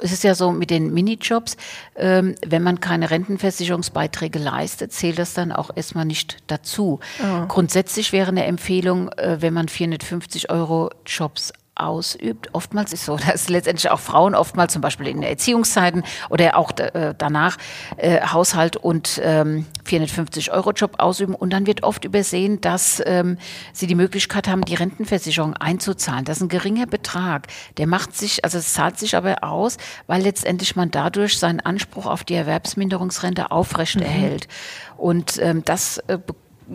es 0.02 0.12
ist 0.12 0.24
ja 0.24 0.34
so 0.34 0.52
mit 0.52 0.70
den 0.70 0.92
Minijobs, 0.92 1.56
ähm, 1.96 2.34
wenn 2.44 2.62
man 2.62 2.80
keine 2.80 3.10
Rentenversicherungsbeiträge 3.10 4.38
leistet, 4.38 4.92
zählt 4.92 5.18
das 5.18 5.34
dann 5.34 5.52
auch 5.52 5.70
erstmal 5.74 6.04
nicht 6.04 6.38
dazu. 6.48 7.00
Oh. 7.22 7.46
Grundsätzlich 7.46 8.12
wäre 8.12 8.28
eine 8.28 8.44
Empfehlung, 8.44 9.10
äh, 9.12 9.38
wenn 9.40 9.54
man 9.54 9.68
450 9.68 10.50
Euro 10.50 10.90
Jobs 11.06 11.52
ausübt. 11.82 12.48
Oftmals 12.52 12.92
ist 12.92 13.04
so, 13.04 13.16
dass 13.26 13.48
letztendlich 13.48 13.90
auch 13.90 14.00
Frauen 14.00 14.34
oftmals 14.34 14.72
zum 14.72 14.82
Beispiel 14.82 15.08
in 15.08 15.22
Erziehungszeiten 15.22 16.02
oder 16.30 16.56
auch 16.56 16.72
äh, 16.78 17.14
danach 17.16 17.56
äh, 17.96 18.20
Haushalt 18.20 18.76
und 18.76 19.20
ähm, 19.22 19.66
450 19.84 20.52
Euro 20.52 20.72
Job 20.72 20.94
ausüben 20.98 21.34
und 21.34 21.52
dann 21.52 21.66
wird 21.66 21.82
oft 21.82 22.04
übersehen, 22.04 22.60
dass 22.60 23.02
ähm, 23.04 23.38
sie 23.72 23.86
die 23.86 23.94
Möglichkeit 23.94 24.48
haben, 24.48 24.64
die 24.64 24.74
Rentenversicherung 24.74 25.54
einzuzahlen. 25.54 26.24
Das 26.24 26.38
ist 26.38 26.42
ein 26.42 26.48
geringer 26.48 26.86
Betrag. 26.86 27.48
Der 27.76 27.86
macht 27.86 28.16
sich, 28.16 28.44
also 28.44 28.58
es 28.58 28.72
zahlt 28.72 28.98
sich 28.98 29.16
aber 29.16 29.42
aus, 29.44 29.76
weil 30.06 30.22
letztendlich 30.22 30.76
man 30.76 30.90
dadurch 30.90 31.38
seinen 31.38 31.60
Anspruch 31.60 32.06
auf 32.06 32.24
die 32.24 32.34
Erwerbsminderungsrente 32.34 33.50
aufrechterhält. 33.50 34.46
Mhm. 34.46 34.98
Und 34.98 35.38
ähm, 35.38 35.62
das 35.64 35.98
äh, 36.06 36.18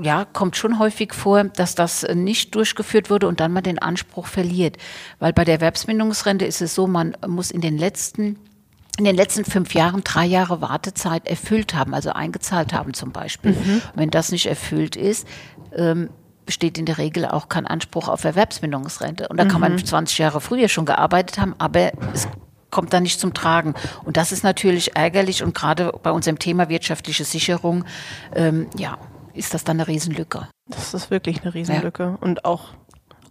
ja, 0.01 0.25
kommt 0.25 0.55
schon 0.55 0.79
häufig 0.79 1.13
vor, 1.13 1.43
dass 1.45 1.75
das 1.75 2.05
nicht 2.13 2.55
durchgeführt 2.55 3.09
wurde 3.09 3.27
und 3.27 3.39
dann 3.39 3.51
man 3.51 3.63
den 3.63 3.79
Anspruch 3.79 4.27
verliert. 4.27 4.77
Weil 5.19 5.33
bei 5.33 5.45
der 5.45 5.55
Erwerbsminderungsrente 5.55 6.45
ist 6.45 6.61
es 6.61 6.75
so, 6.75 6.87
man 6.87 7.15
muss 7.25 7.51
in 7.51 7.61
den 7.61 7.77
letzten 7.77 8.37
in 8.97 9.05
den 9.05 9.15
letzten 9.15 9.45
fünf 9.45 9.75
Jahren 9.75 10.03
drei 10.03 10.25
Jahre 10.25 10.59
Wartezeit 10.59 11.27
erfüllt 11.27 11.75
haben, 11.75 11.93
also 11.93 12.13
eingezahlt 12.13 12.73
haben 12.73 12.95
zum 12.95 13.11
Beispiel. 13.11 13.51
Mhm. 13.51 13.81
Wenn 13.93 14.09
das 14.09 14.31
nicht 14.31 14.47
erfüllt 14.47 14.95
ist, 14.95 15.27
ähm, 15.75 16.09
besteht 16.47 16.79
in 16.79 16.87
der 16.87 16.97
Regel 16.97 17.25
auch 17.25 17.47
kein 17.47 17.67
Anspruch 17.67 18.07
auf 18.07 18.23
Erwerbsminderungsrente. 18.23 19.27
Und 19.27 19.37
da 19.37 19.45
kann 19.45 19.61
man 19.61 19.77
20 19.77 20.17
mhm. 20.17 20.23
Jahre 20.23 20.41
früher 20.41 20.67
schon 20.67 20.87
gearbeitet 20.87 21.37
haben, 21.37 21.53
aber 21.59 21.91
es 22.11 22.27
kommt 22.71 22.93
dann 22.93 23.03
nicht 23.03 23.19
zum 23.19 23.33
Tragen. 23.33 23.75
Und 24.03 24.17
das 24.17 24.31
ist 24.31 24.43
natürlich 24.43 24.95
ärgerlich 24.95 25.43
und 25.43 25.53
gerade 25.53 25.93
bei 26.01 26.11
unserem 26.11 26.39
Thema 26.39 26.69
wirtschaftliche 26.69 27.23
Sicherung, 27.23 27.85
ähm, 28.35 28.67
ja, 28.75 28.97
ist 29.37 29.53
das 29.53 29.63
dann 29.63 29.77
eine 29.77 29.87
Riesenlücke. 29.87 30.47
Das 30.67 30.93
ist 30.93 31.11
wirklich 31.11 31.41
eine 31.41 31.53
Riesenlücke 31.53 32.03
ja. 32.03 32.17
und 32.19 32.45
auch, 32.45 32.69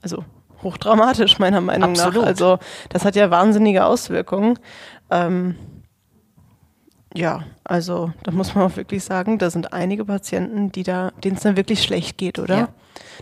also 0.03 0.25
hochdramatisch 0.62 1.38
meiner 1.38 1.61
Meinung 1.61 1.90
Absolut. 1.90 2.23
nach. 2.23 2.27
Also 2.27 2.59
das 2.88 3.05
hat 3.05 3.16
ja 3.16 3.31
wahnsinnige 3.31 3.85
Auswirkungen. 3.85 4.59
Ähm, 5.11 5.57
ja, 7.14 7.45
also 7.64 8.12
da 8.25 8.31
muss 8.31 8.55
man 8.55 8.64
auch 8.64 8.77
wirklich 8.77 9.05
sagen, 9.05 9.38
da 9.38 9.51
sind 9.51 9.73
einige 9.73 10.05
Patienten, 10.05 10.71
die 10.73 10.83
da, 10.83 11.12
denen 11.25 11.37
es 11.37 11.42
dann 11.42 11.57
wirklich 11.57 11.83
schlecht 11.83 12.19
geht, 12.19 12.38
oder? 12.38 12.57
Ja. 12.57 12.69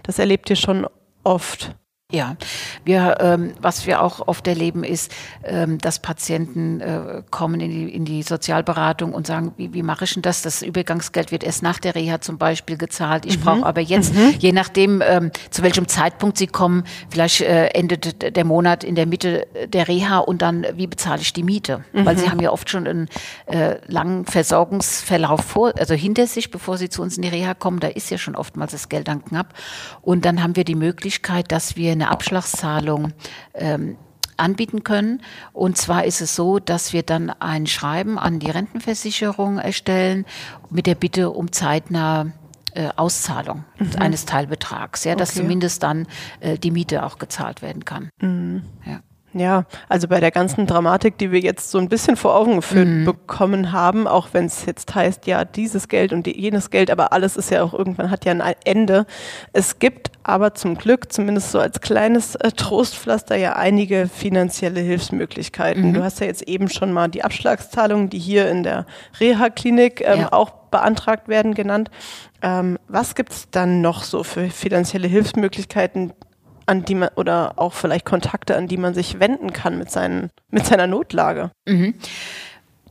Das 0.03 0.19
erlebt 0.19 0.51
ihr 0.51 0.57
schon 0.57 0.87
oft. 1.23 1.75
Ja, 2.15 2.37
wir, 2.85 3.17
ähm, 3.19 3.55
was 3.61 3.89
wir 3.89 4.01
auch 4.01 4.29
oft 4.29 4.47
erleben, 4.47 4.85
ist, 4.85 5.11
ähm, 5.43 5.79
dass 5.79 5.99
Patienten 5.99 6.81
äh, 6.81 7.23
kommen 7.33 7.59
in 7.59 7.71
die, 7.73 7.93
in 7.93 8.05
die 8.05 8.23
Sozialberatung 8.23 9.13
und 9.13 9.27
sagen, 9.27 9.53
wie, 9.57 9.75
wie 9.75 9.83
mache 9.83 10.05
ich 10.05 10.15
denn 10.15 10.23
das? 10.23 10.41
Das 10.43 10.63
Übergangsgeld 10.63 11.33
wird 11.33 11.43
erst 11.43 11.65
nach 11.65 11.81
der 11.81 11.97
Reha 11.97 12.21
zum 12.21 12.39
Beispiel 12.39 12.77
gezahlt. 12.77 13.27
Ich 13.27 13.39
mhm. 13.39 13.43
brauche 13.43 13.67
aber 13.67 13.81
jetzt, 13.81 14.15
mhm. 14.15 14.37
je 14.39 14.53
nachdem, 14.53 15.03
ähm, 15.05 15.33
zu 15.51 15.65
welchem 15.65 15.89
Zeitpunkt 15.89 16.39
Sie 16.39 16.47
kommen, 16.47 16.85
vielleicht 17.11 17.41
äh, 17.41 17.67
endet 17.71 18.37
der 18.37 18.45
Monat 18.45 18.85
in 18.85 18.95
der 18.95 19.07
Mitte 19.07 19.49
der 19.67 19.89
Reha 19.89 20.19
und 20.19 20.41
dann, 20.41 20.65
wie 20.77 20.87
bezahle 20.87 21.21
ich 21.21 21.33
die 21.33 21.43
Miete? 21.43 21.85
Mhm. 21.93 22.07
Weil 22.07 22.17
Sie 22.17 22.31
haben 22.31 22.41
ja 22.41 22.53
oft 22.53 22.71
schon 22.71 22.87
einen 22.87 23.09
äh, 23.47 23.79
langen 23.89 24.25
Versorgungsverlauf 24.25 25.41
vor, 25.41 25.73
also 25.81 25.95
hinter 25.95 26.29
sich, 26.29 26.53
bevor 26.53 26.79
Sie 26.79 26.89
zu 26.89 27.03
uns 27.03 27.17
in 27.17 27.23
die 27.23 27.29
Reha 27.29 27.55
kommen. 27.55 27.81
Da 27.81 27.89
ist 27.89 28.09
ja 28.11 28.19
schon 28.19 28.37
oftmals 28.37 28.71
das 28.71 28.89
Geld 28.89 29.09
dann 29.09 29.25
knapp. 29.25 29.53
Und 30.01 30.25
dann 30.25 30.45
haben 30.45 30.55
wir 30.55 30.65
die 30.65 30.77
Möglichkeit, 30.77 31.51
dass 31.51 31.75
wir 31.75 31.91
eine 31.91 32.04
Abschlagszahlung 32.11 33.13
ähm, 33.55 33.97
anbieten 34.37 34.83
können. 34.85 35.23
Und 35.53 35.77
zwar 35.77 36.05
ist 36.05 36.21
es 36.21 36.35
so, 36.35 36.59
dass 36.59 36.93
wir 36.93 37.03
dann 37.03 37.31
ein 37.31 37.67
Schreiben 37.67 38.19
an 38.19 38.39
die 38.39 38.51
Rentenversicherung 38.51 39.59
erstellen 39.59 40.25
mit 40.71 40.87
der 40.87 40.95
Bitte 40.95 41.31
um 41.31 41.53
zeitnah 41.53 42.33
äh, 42.75 42.89
Auszahlung 42.97 43.65
mhm. 43.79 43.93
eines 43.99 44.27
Teilbetrags, 44.27 45.05
ja, 45.05 45.15
dass 45.15 45.31
okay. 45.31 45.41
zumindest 45.41 45.83
dann 45.83 46.07
äh, 46.41 46.59
die 46.59 46.71
Miete 46.71 47.05
auch 47.05 47.19
gezahlt 47.19 47.63
werden 47.63 47.85
kann. 47.85 48.11
Mhm. 48.21 48.63
Ja. 48.85 49.01
Ja, 49.35 49.65
also 49.89 50.07
bei 50.07 50.21
der 50.21 50.31
ganzen 50.31 50.67
Dramatik, 50.67 51.19
die 51.19 51.33
wir 51.33 51.41
jetzt 51.41 51.71
so 51.71 51.79
ein 51.79 51.89
bisschen 51.89 52.17
vor 52.17 52.37
Augen 52.37 52.57
geführt 52.57 52.87
mhm. 52.87 53.05
bekommen 53.05 53.73
haben, 53.73 54.07
auch 54.07 54.29
wenn 54.33 54.47
es 54.47 54.65
jetzt 54.65 54.95
heißt, 54.95 55.27
ja, 55.27 55.45
dieses 55.45 55.89
Geld 55.89 56.13
und 56.13 56.29
jenes 56.29 56.71
Geld, 56.71 56.89
aber 56.89 57.13
alles 57.13 57.37
ist 57.37 57.51
ja 57.51 57.65
auch 57.65 57.75
irgendwann 57.75 58.13
hat 58.13 58.25
ja 58.25 58.33
ein 58.33 58.55
Ende. 58.65 59.07
Es 59.53 59.81
gibt 59.81 60.13
aber 60.23 60.55
zum 60.55 60.77
Glück, 60.79 61.13
zumindest 61.13 61.51
so 61.51 61.59
als 61.59 61.81
kleines 61.81 62.37
äh, 62.37 62.53
Trostpflaster, 62.53 63.37
ja 63.37 63.55
einige 63.57 64.09
finanzielle 64.09 64.81
Hilfsmöglichkeiten. 64.81 65.89
Mhm. 65.89 65.95
Du 65.95 66.05
hast 66.05 66.21
ja 66.21 66.27
jetzt 66.27 66.43
eben 66.43 66.69
schon 66.69 66.93
mal 66.93 67.09
die 67.09 67.25
Abschlagszahlungen, 67.25 68.11
die 68.11 68.21
hier 68.21 68.49
in 68.49 68.63
der 68.63 68.87
Reha-Klinik 69.19 70.01
ähm, 70.01 70.21
ja. 70.21 70.33
auch 70.33 70.51
beantragt 70.71 71.29
werden, 71.29 71.55
genannt. 71.55 71.91
Ähm, 72.43 72.79
was 72.89 73.15
gibt 73.15 73.33
es 73.33 73.51
dann 73.51 73.81
noch 73.81 74.03
so 74.03 74.23
für 74.23 74.51
finanzielle 74.51 75.09
Hilfsmöglichkeiten, 75.09 76.13
an 76.67 76.85
die 76.85 76.95
man 76.95 77.11
oder 77.17 77.55
auch 77.57 77.73
vielleicht 77.73 78.05
Kontakte, 78.05 78.57
an 78.57 78.69
die 78.69 78.77
man 78.77 78.95
sich 78.95 79.21
wenden 79.21 79.53
kann 79.53 79.79
mit, 79.79 79.91
seinen, 79.91 80.31
mit 80.51 80.67
seiner 80.67 80.87
Notlage. 80.87 81.51
Mhm 81.67 81.95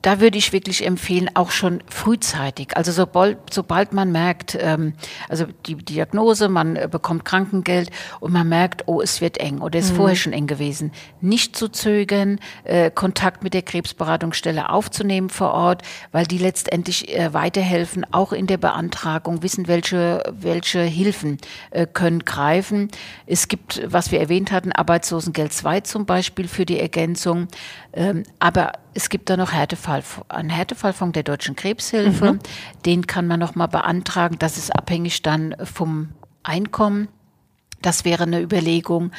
da 0.03 0.19
würde 0.19 0.37
ich 0.37 0.51
wirklich 0.51 0.85
empfehlen, 0.85 1.29
auch 1.33 1.49
schon 1.49 1.81
frühzeitig. 1.87 2.75
Also 2.75 2.91
sobald, 2.91 3.37
sobald 3.51 3.93
man 3.93 4.11
merkt, 4.11 4.55
ähm, 4.59 4.93
also 5.29 5.45
die 5.65 5.75
Diagnose, 5.75 6.49
man 6.49 6.75
äh, 6.75 6.89
bekommt 6.91 7.23
Krankengeld 7.23 7.89
und 8.19 8.33
man 8.33 8.47
merkt, 8.47 8.83
oh, 8.87 9.01
es 9.01 9.21
wird 9.21 9.37
eng 9.37 9.61
oder 9.61 9.79
es 9.79 9.85
ist 9.85 9.91
mhm. 9.93 9.97
vorher 9.97 10.15
schon 10.17 10.33
eng 10.33 10.45
gewesen, 10.45 10.91
nicht 11.21 11.55
zu 11.55 11.69
zögern, 11.69 12.39
äh, 12.65 12.91
Kontakt 12.91 13.43
mit 13.43 13.53
der 13.53 13.61
Krebsberatungsstelle 13.61 14.69
aufzunehmen 14.69 15.29
vor 15.29 15.53
Ort, 15.53 15.83
weil 16.11 16.25
die 16.25 16.37
letztendlich 16.37 17.15
äh, 17.17 17.33
weiterhelfen, 17.33 18.05
auch 18.11 18.33
in 18.33 18.45
der 18.45 18.57
Beantragung, 18.57 19.41
wissen, 19.41 19.69
welche, 19.69 20.21
welche 20.33 20.81
Hilfen 20.81 21.37
äh, 21.71 21.87
können 21.87 22.25
greifen. 22.25 22.89
Es 23.25 23.47
gibt, 23.47 23.81
was 23.85 24.11
wir 24.11 24.19
erwähnt 24.19 24.51
hatten, 24.51 24.73
Arbeitslosengeld 24.73 25.53
2 25.53 25.79
zum 25.81 26.05
Beispiel 26.05 26.49
für 26.49 26.65
die 26.65 26.79
Ergänzung, 26.79 27.47
ähm, 27.93 28.23
aber 28.39 28.73
es 28.93 29.09
gibt 29.09 29.29
da 29.29 29.37
noch 29.37 29.51
Härtefall, 29.51 30.03
einen 30.29 30.49
Härtefallfonds 30.49 31.13
der 31.13 31.23
Deutschen 31.23 31.55
Krebshilfe. 31.55 32.33
Mhm. 32.33 32.39
Den 32.85 33.07
kann 33.07 33.27
man 33.27 33.39
noch 33.39 33.55
mal 33.55 33.67
beantragen. 33.67 34.37
Das 34.39 34.57
ist 34.57 34.75
abhängig 34.75 35.21
dann 35.21 35.55
vom 35.63 36.09
Einkommen. 36.41 37.07
Das 37.81 38.05
wäre 38.05 38.23
eine 38.23 38.41
Überlegung. 38.41 39.11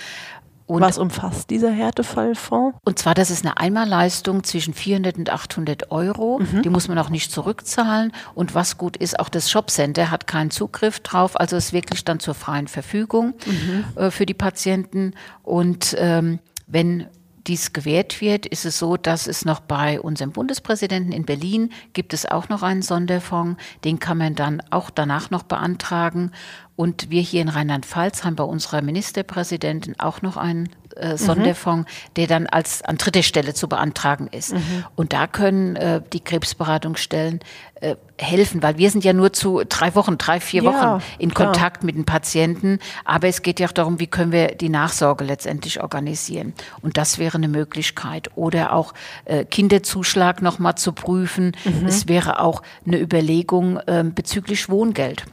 Und 0.66 0.80
Was 0.80 0.96
umfasst 0.96 1.50
dieser 1.50 1.70
Härtefallfonds? 1.70 2.78
Und 2.84 2.98
zwar, 2.98 3.14
das 3.14 3.30
ist 3.30 3.44
eine 3.44 3.58
Einmalleistung 3.58 4.44
zwischen 4.44 4.72
400 4.72 5.18
und 5.18 5.30
800 5.30 5.90
Euro. 5.90 6.38
Mhm. 6.38 6.62
Die 6.62 6.70
muss 6.70 6.88
man 6.88 6.98
auch 6.98 7.10
nicht 7.10 7.30
zurückzahlen. 7.30 8.12
Und 8.34 8.54
was 8.54 8.78
gut 8.78 8.96
ist, 8.96 9.20
auch 9.20 9.28
das 9.28 9.50
Shopcenter 9.50 10.10
hat 10.10 10.26
keinen 10.26 10.50
Zugriff 10.50 11.00
drauf. 11.00 11.38
Also 11.38 11.56
ist 11.56 11.74
wirklich 11.74 12.04
dann 12.04 12.18
zur 12.18 12.34
freien 12.34 12.66
Verfügung 12.66 13.34
mhm. 13.44 13.84
äh, 13.96 14.10
für 14.10 14.24
die 14.24 14.34
Patienten. 14.34 15.12
Und 15.42 15.94
ähm, 15.98 16.38
wenn 16.66 17.08
dies 17.46 17.72
gewährt 17.72 18.20
wird, 18.20 18.46
ist 18.46 18.64
es 18.64 18.78
so, 18.78 18.96
dass 18.96 19.26
es 19.26 19.44
noch 19.44 19.60
bei 19.60 20.00
unserem 20.00 20.32
Bundespräsidenten 20.32 21.12
in 21.12 21.24
Berlin 21.24 21.70
gibt 21.92 22.14
es 22.14 22.26
auch 22.26 22.48
noch 22.48 22.62
einen 22.62 22.82
Sonderfonds. 22.82 23.62
Den 23.84 23.98
kann 23.98 24.18
man 24.18 24.34
dann 24.34 24.62
auch 24.70 24.90
danach 24.90 25.30
noch 25.30 25.42
beantragen. 25.42 26.32
Und 26.76 27.10
wir 27.10 27.20
hier 27.20 27.42
in 27.42 27.48
Rheinland-Pfalz 27.48 28.24
haben 28.24 28.36
bei 28.36 28.44
unserer 28.44 28.82
Ministerpräsidentin 28.82 29.98
auch 30.00 30.22
noch 30.22 30.36
einen 30.36 30.70
äh, 30.96 31.16
Sonderfonds, 31.16 31.90
der 32.16 32.26
dann 32.26 32.46
als 32.46 32.82
an 32.82 32.98
dritter 32.98 33.22
Stelle 33.22 33.54
zu 33.54 33.68
beantragen 33.68 34.28
ist. 34.30 34.54
Und 34.96 35.12
da 35.12 35.26
können 35.26 35.76
äh, 35.76 36.00
die 36.12 36.20
Krebsberatungsstellen 36.20 37.40
äh, 37.80 37.96
helfen, 38.18 38.62
weil 38.62 38.78
wir 38.78 38.90
sind 38.90 39.04
ja 39.04 39.12
nur 39.12 39.32
zu 39.32 39.62
drei 39.68 39.94
Wochen, 39.94 40.18
drei, 40.18 40.40
vier 40.40 40.62
Ja, 40.62 40.70
Wochen 40.70 41.04
in 41.18 41.34
klar. 41.34 41.52
Kontakt 41.52 41.84
mit 41.84 41.96
den 41.96 42.04
Patienten. 42.04 42.78
Aber 43.04 43.28
es 43.28 43.42
geht 43.42 43.60
ja 43.60 43.66
auch 43.66 43.72
darum, 43.72 43.98
wie 44.00 44.06
können 44.06 44.32
wir 44.32 44.54
die 44.54 44.68
Nachsorge 44.68 45.24
letztendlich 45.24 45.82
organisieren. 45.82 46.54
Und 46.82 46.96
das 46.96 47.18
wäre 47.18 47.36
eine 47.38 47.48
Möglichkeit. 47.48 48.30
Oder 48.36 48.72
auch 48.72 48.94
äh, 49.24 49.44
Kinderzuschlag 49.44 50.42
nochmal 50.42 50.76
zu 50.76 50.92
prüfen. 50.92 51.52
Es 51.86 52.08
wäre 52.08 52.40
auch 52.40 52.62
eine 52.86 53.00
Überlegung 53.00 53.80
ähm, 53.86 54.14
bezüglich 54.14 54.68
Wohngeld. 54.68 55.24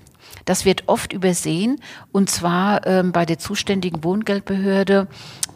Das 0.45 0.65
wird 0.65 0.83
oft 0.87 1.13
übersehen 1.13 1.79
und 2.11 2.29
zwar 2.29 2.85
ähm, 2.87 3.11
bei 3.11 3.25
der 3.25 3.37
zuständigen 3.37 4.03
Wohngeldbehörde 4.03 5.07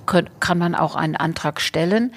kann 0.06 0.58
man 0.58 0.76
auch 0.76 0.96
einen 0.96 1.16
Antrag 1.16 1.62
stellen. 1.62 2.14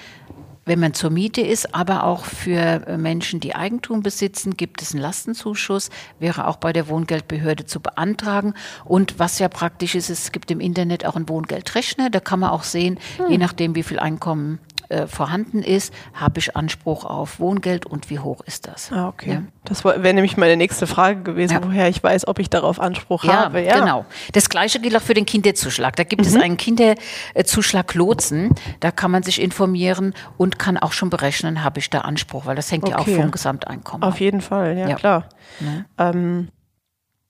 Wenn 0.68 0.80
man 0.80 0.92
zur 0.92 1.08
Miete 1.08 1.40
ist, 1.40 1.74
aber 1.74 2.04
auch 2.04 2.26
für 2.26 2.86
äh, 2.86 2.98
Menschen, 2.98 3.40
die 3.40 3.54
Eigentum 3.54 4.02
besitzen, 4.02 4.54
gibt 4.54 4.82
es 4.82 4.92
einen 4.92 5.00
Lastenzuschuss, 5.00 5.88
wäre 6.18 6.46
auch 6.46 6.56
bei 6.56 6.74
der 6.74 6.88
Wohngeldbehörde 6.88 7.64
zu 7.64 7.80
beantragen. 7.80 8.52
Und 8.84 9.18
was 9.18 9.38
ja 9.38 9.48
praktisch 9.48 9.94
ist, 9.94 10.10
es 10.10 10.30
gibt 10.30 10.50
im 10.50 10.60
Internet 10.60 11.06
auch 11.06 11.16
einen 11.16 11.30
Wohngeldrechner, 11.30 12.10
da 12.10 12.20
kann 12.20 12.40
man 12.40 12.50
auch 12.50 12.64
sehen, 12.64 12.98
je 13.30 13.38
nachdem, 13.38 13.74
wie 13.76 13.82
viel 13.82 13.98
Einkommen 13.98 14.58
äh, 14.88 15.06
vorhanden 15.06 15.62
ist, 15.62 15.92
habe 16.14 16.38
ich 16.38 16.56
Anspruch 16.56 17.04
auf 17.04 17.40
Wohngeld 17.40 17.86
und 17.86 18.08
wie 18.10 18.18
hoch 18.18 18.40
ist 18.46 18.66
das? 18.66 18.90
Ah, 18.92 19.08
okay. 19.08 19.30
Ja. 19.32 19.42
Das 19.64 19.84
wäre 19.84 20.00
nämlich 20.14 20.36
meine 20.36 20.56
nächste 20.56 20.86
Frage 20.86 21.22
gewesen, 21.22 21.52
Ja. 21.54 21.64
woher 21.64 21.88
ich 21.88 22.02
weiß, 22.02 22.26
ob 22.26 22.38
ich 22.38 22.48
darauf 22.48 22.80
Anspruch 22.80 23.24
Ja, 23.24 23.44
habe. 23.44 23.60
Ja, 23.62 23.78
genau. 23.80 24.06
Das 24.32 24.48
Gleiche 24.48 24.80
gilt 24.80 24.96
auch 24.96 25.02
für 25.02 25.14
den 25.14 25.26
Kinderzuschlag. 25.26 25.96
Da 25.96 26.04
gibt 26.04 26.24
es 26.24 26.34
Mhm. 26.34 26.40
einen 26.40 26.56
Kinderzuschlag 26.56 27.92
Lotsen. 27.94 28.54
Da 28.80 28.90
kann 28.90 29.10
man 29.10 29.22
sich 29.22 29.40
informieren 29.40 30.14
und 30.38 30.58
kann 30.58 30.78
auch 30.78 30.92
schon 30.92 31.10
berechnen, 31.10 31.62
habe 31.64 31.78
ich 31.80 31.90
da 31.90 32.00
Anspruch, 32.00 32.46
weil 32.46 32.56
das 32.56 32.70
hängt 32.72 32.88
ja 32.88 32.96
auch 32.96 33.02
Okay. 33.02 33.16
vom 33.16 33.30
Gesamteinkommen 33.30 34.02
ab. 34.02 34.08
Auf 34.14 34.20
jeden 34.20 34.40
Fall, 34.40 34.76
ja, 34.78 34.88
Ja. 34.88 34.94
klar. 34.96 35.28
Ne? 35.60 35.84
Ähm, 35.98 36.48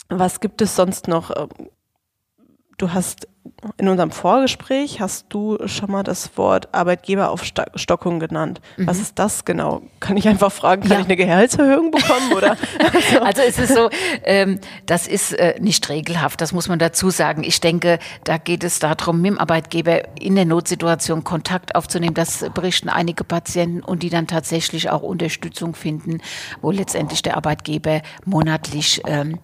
was 0.09 0.41
gibt 0.41 0.63
es 0.63 0.77
sonst 0.77 1.09
noch? 1.09 1.31
Du 2.79 2.93
hast 2.93 3.27
in 3.77 3.89
unserem 3.89 4.13
Vorgespräch 4.13 5.01
hast 5.01 5.27
du 5.31 5.59
schon 5.67 5.91
mal 5.91 6.05
das 6.05 6.37
Wort 6.37 6.73
Arbeitgeberaufstockung 6.73 8.21
genannt. 8.21 8.61
Was 8.77 8.99
ist 9.01 9.19
das 9.19 9.45
genau? 9.45 9.83
Kann 9.99 10.17
ich 10.17 10.29
einfach 10.29 10.53
fragen, 10.53 10.83
kann 10.83 10.91
Mhm. 10.91 10.95
Ja. 10.95 11.01
ich 11.01 11.07
eine 11.07 11.17
Gehaltserhöhung 11.17 11.91
bekommen 11.91 12.33
oder? 12.37 12.57
Also 13.25 13.43
es 13.43 13.59
ist 13.59 13.75
so, 13.75 13.91
ähm, 14.23 14.61
das 14.87 15.09
ist 15.09 15.33
äh, 15.33 15.55
nicht 15.61 15.89
regelhaft, 15.89 16.41
das 16.41 16.53
muss 16.53 16.69
man 16.69 16.79
dazu 16.79 17.11
sagen. 17.11 17.43
Ich 17.43 17.61
denke, 17.61 17.99
da 18.25 18.37
geht 18.39 18.63
es 18.63 18.79
darum, 18.79 19.21
mit 19.23 19.33
dem 19.33 19.39
Arbeitgeber 19.39 20.17
in 20.21 20.37
der 20.37 20.45
Notsituation 20.45 21.25
Kontakt 21.25 21.75
aufzunehmen. 21.75 22.15
Das 22.15 22.45
berichten 22.55 22.89
einige 22.89 23.25
Patienten 23.25 23.81
und 23.81 24.03
die 24.05 24.11
dann 24.11 24.27
tatsächlich 24.29 24.89
auch 24.91 25.03
Unterstützung 25.03 25.75
finden, 25.75 26.19
wo 26.61 26.71
letztendlich 26.71 27.23
der 27.23 27.37
Arbeitgeber 27.37 28.03
monatlich 28.25 29.01
ähm, 29.07 29.39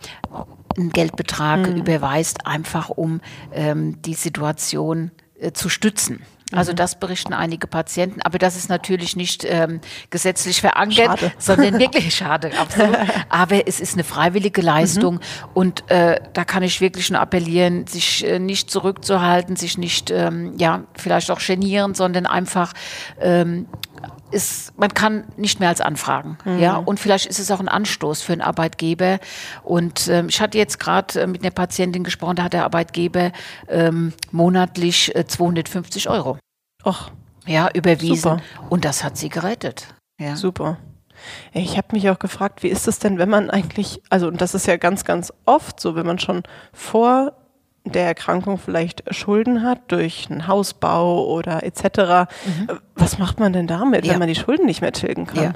einen 0.76 0.90
Geldbetrag 0.90 1.66
überweist, 1.68 2.46
einfach 2.46 2.90
um 2.90 3.20
ähm, 3.52 4.00
die 4.02 4.14
Situation 4.14 5.10
äh, 5.38 5.52
zu 5.52 5.68
stützen. 5.68 6.22
Also 6.52 6.72
das 6.72 6.98
berichten 7.00 7.32
einige 7.32 7.66
Patienten, 7.66 8.22
aber 8.22 8.38
das 8.38 8.54
ist 8.54 8.68
natürlich 8.68 9.16
nicht 9.16 9.44
ähm, 9.48 9.80
gesetzlich 10.10 10.60
verankert, 10.60 11.18
Schade. 11.18 11.32
sondern 11.38 11.78
wirklich 11.78 12.14
schade, 12.14 12.52
absolut. 12.58 12.96
Aber 13.28 13.66
es 13.66 13.80
ist 13.80 13.94
eine 13.94 14.04
freiwillige 14.04 14.60
Leistung 14.60 15.20
und 15.52 15.90
äh, 15.90 16.20
da 16.32 16.44
kann 16.44 16.62
ich 16.62 16.80
wirklich 16.80 17.10
nur 17.10 17.20
appellieren, 17.20 17.86
sich 17.86 18.24
äh, 18.26 18.38
nicht 18.38 18.70
zurückzuhalten, 18.70 19.56
sich 19.56 19.78
nicht, 19.78 20.10
ähm, 20.10 20.54
ja, 20.58 20.84
vielleicht 20.94 21.30
auch 21.30 21.40
genieren, 21.40 21.94
sondern 21.94 22.26
einfach 22.26 22.72
ähm, 23.20 23.66
ist, 24.30 24.76
man 24.78 24.92
kann 24.92 25.24
nicht 25.36 25.60
mehr 25.60 25.68
als 25.68 25.80
anfragen, 25.80 26.38
ja, 26.58 26.76
und 26.76 26.98
vielleicht 26.98 27.26
ist 27.26 27.38
es 27.38 27.50
auch 27.50 27.60
ein 27.60 27.68
Anstoß 27.68 28.22
für 28.22 28.32
einen 28.32 28.42
Arbeitgeber. 28.42 29.18
Und 29.62 30.08
ähm, 30.08 30.28
ich 30.28 30.40
hatte 30.40 30.58
jetzt 30.58 30.80
gerade 30.80 31.20
äh, 31.22 31.26
mit 31.26 31.42
einer 31.42 31.50
Patientin 31.50 32.04
gesprochen, 32.04 32.36
da 32.36 32.44
hat 32.44 32.52
der 32.52 32.64
Arbeitgeber 32.64 33.32
ähm, 33.68 34.12
monatlich 34.32 35.14
äh, 35.14 35.26
250 35.26 36.08
Euro, 36.08 36.38
Och, 36.84 37.10
ja, 37.46 37.68
überwiesen. 37.72 38.16
Super. 38.16 38.42
Und 38.70 38.84
das 38.84 39.04
hat 39.04 39.16
sie 39.16 39.28
gerettet. 39.28 39.94
Ja. 40.20 40.36
super. 40.36 40.78
Ich 41.52 41.76
habe 41.76 41.88
mich 41.92 42.08
auch 42.10 42.18
gefragt, 42.18 42.62
wie 42.62 42.68
ist 42.68 42.86
es 42.88 42.98
denn, 42.98 43.18
wenn 43.18 43.28
man 43.30 43.50
eigentlich, 43.50 44.02
also 44.10 44.26
und 44.28 44.40
das 44.40 44.54
ist 44.54 44.66
ja 44.66 44.76
ganz, 44.76 45.04
ganz 45.04 45.32
oft 45.44 45.80
so, 45.80 45.94
wenn 45.94 46.06
man 46.06 46.18
schon 46.18 46.42
vor 46.72 47.32
der 47.84 48.06
Erkrankung 48.06 48.58
vielleicht 48.58 49.02
Schulden 49.14 49.62
hat 49.62 49.80
durch 49.88 50.28
einen 50.30 50.46
Hausbau 50.46 51.26
oder 51.26 51.62
etc. 51.62 51.84
Äh, 51.84 52.26
Was 52.96 53.18
macht 53.18 53.40
man 53.40 53.52
denn 53.52 53.66
damit. 53.66 54.04
Ja. 54.04 54.12
wenn 54.12 54.20
man 54.20 54.28
die 54.28 54.36
Schulden 54.36 54.66
nicht 54.66 54.80
mehr 54.80 54.92
tilgen 54.92 55.26
kann? 55.26 55.42
Ja, 55.42 55.52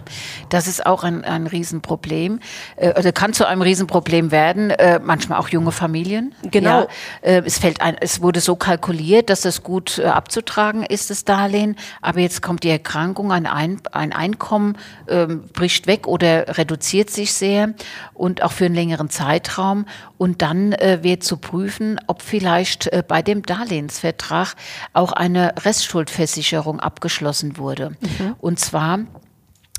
das 0.49 0.67
ist 0.67 0.85
auch 0.85 1.05
ein, 1.05 1.25
ein 1.25 1.47
Riesenproblem, 1.47 2.41
äh, 2.75 2.99
oder 2.99 3.13
kann 3.13 3.33
zu 3.33 3.47
einem 3.47 3.63
Riesenproblem 3.63 4.33
werden, 4.33 4.71
äh, 4.71 4.99
manchmal 5.01 5.39
auch 5.39 5.49
junge 5.49 5.71
Familien. 5.71 6.35
Genau. 6.51 6.81
Ja, 6.81 6.87
äh, 7.23 7.43
es 7.47 7.59
fällt 7.59 7.81
ein, 7.81 7.97
es 8.01 8.23
wurde 8.23 8.41
so 8.41 8.57
kalkuliert, 8.57 9.31
dass 9.31 9.45
es 9.45 9.63
gut 9.63 9.99
äh, 9.99 10.07
abzutragen 10.07 10.83
ist, 10.83 11.11
das 11.11 11.25
Darlehen, 11.25 11.77
aber 12.03 12.19
jetzt 12.19 12.43
kommt 12.43 12.65
die 12.65 12.71
Erkrankung, 12.71 13.31
ein, 13.31 13.47
ein, 13.47 13.81
ein 13.93 14.13
Einkommen 14.13 14.77
ähm, 15.07 15.45
bricht 15.53 15.87
weg 15.87 16.09
oder 16.09 16.59
reduziert 16.59 17.11
sich 17.11 17.35
sehr 17.35 17.73
und 18.15 18.43
auch 18.43 18.53
für 18.53 18.65
einen 18.65 18.75
längeren 18.75 19.11
Zeitraum 19.11 19.87
und 20.17 20.43
dann 20.43 20.73
äh, 20.73 20.99
wird 21.03 21.23
zu 21.23 21.37
prüfen, 21.37 22.01
ob 22.09 22.23
vielleicht 22.23 22.89
äh, 22.89 23.05
bei 23.07 23.23
dem 23.23 23.45
Darlehensvertrag 23.45 24.57
auch 24.93 25.13
eine 25.13 25.55
Restschuldversicherung 25.65 26.81
abgeschlossen 26.81 27.28
wurde. 27.59 27.97
Und 28.41 28.59
zwar 28.59 29.01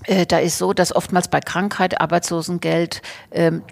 äh, 0.05 0.25
da 0.25 0.39
ist 0.39 0.57
so, 0.57 0.73
dass 0.73 0.95
oftmals 0.95 1.27
bei 1.27 1.39
Krankheit, 1.39 1.99
Arbeitslosengeld, 1.99 3.01
ähm, 3.31 3.63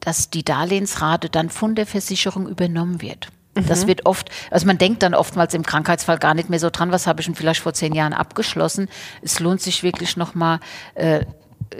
dass 0.00 0.30
die 0.30 0.44
Darlehensrate 0.44 1.30
dann 1.30 1.50
von 1.50 1.74
der 1.74 1.86
Versicherung 1.86 2.48
übernommen 2.48 3.00
wird. 3.00 3.28
Das 3.68 3.86
wird 3.86 4.04
oft, 4.04 4.30
also 4.50 4.66
man 4.66 4.78
denkt 4.78 5.04
dann 5.04 5.14
oftmals 5.14 5.54
im 5.54 5.62
Krankheitsfall 5.62 6.18
gar 6.18 6.34
nicht 6.34 6.50
mehr 6.50 6.58
so 6.58 6.70
dran, 6.70 6.90
was 6.90 7.06
habe 7.06 7.20
ich 7.20 7.26
denn 7.26 7.36
vielleicht 7.36 7.60
vor 7.60 7.72
zehn 7.72 7.94
Jahren 7.94 8.12
abgeschlossen. 8.12 8.88
Es 9.22 9.38
lohnt 9.38 9.60
sich 9.60 9.84
wirklich 9.84 10.16
nochmal, 10.16 10.58
äh, 10.96 11.24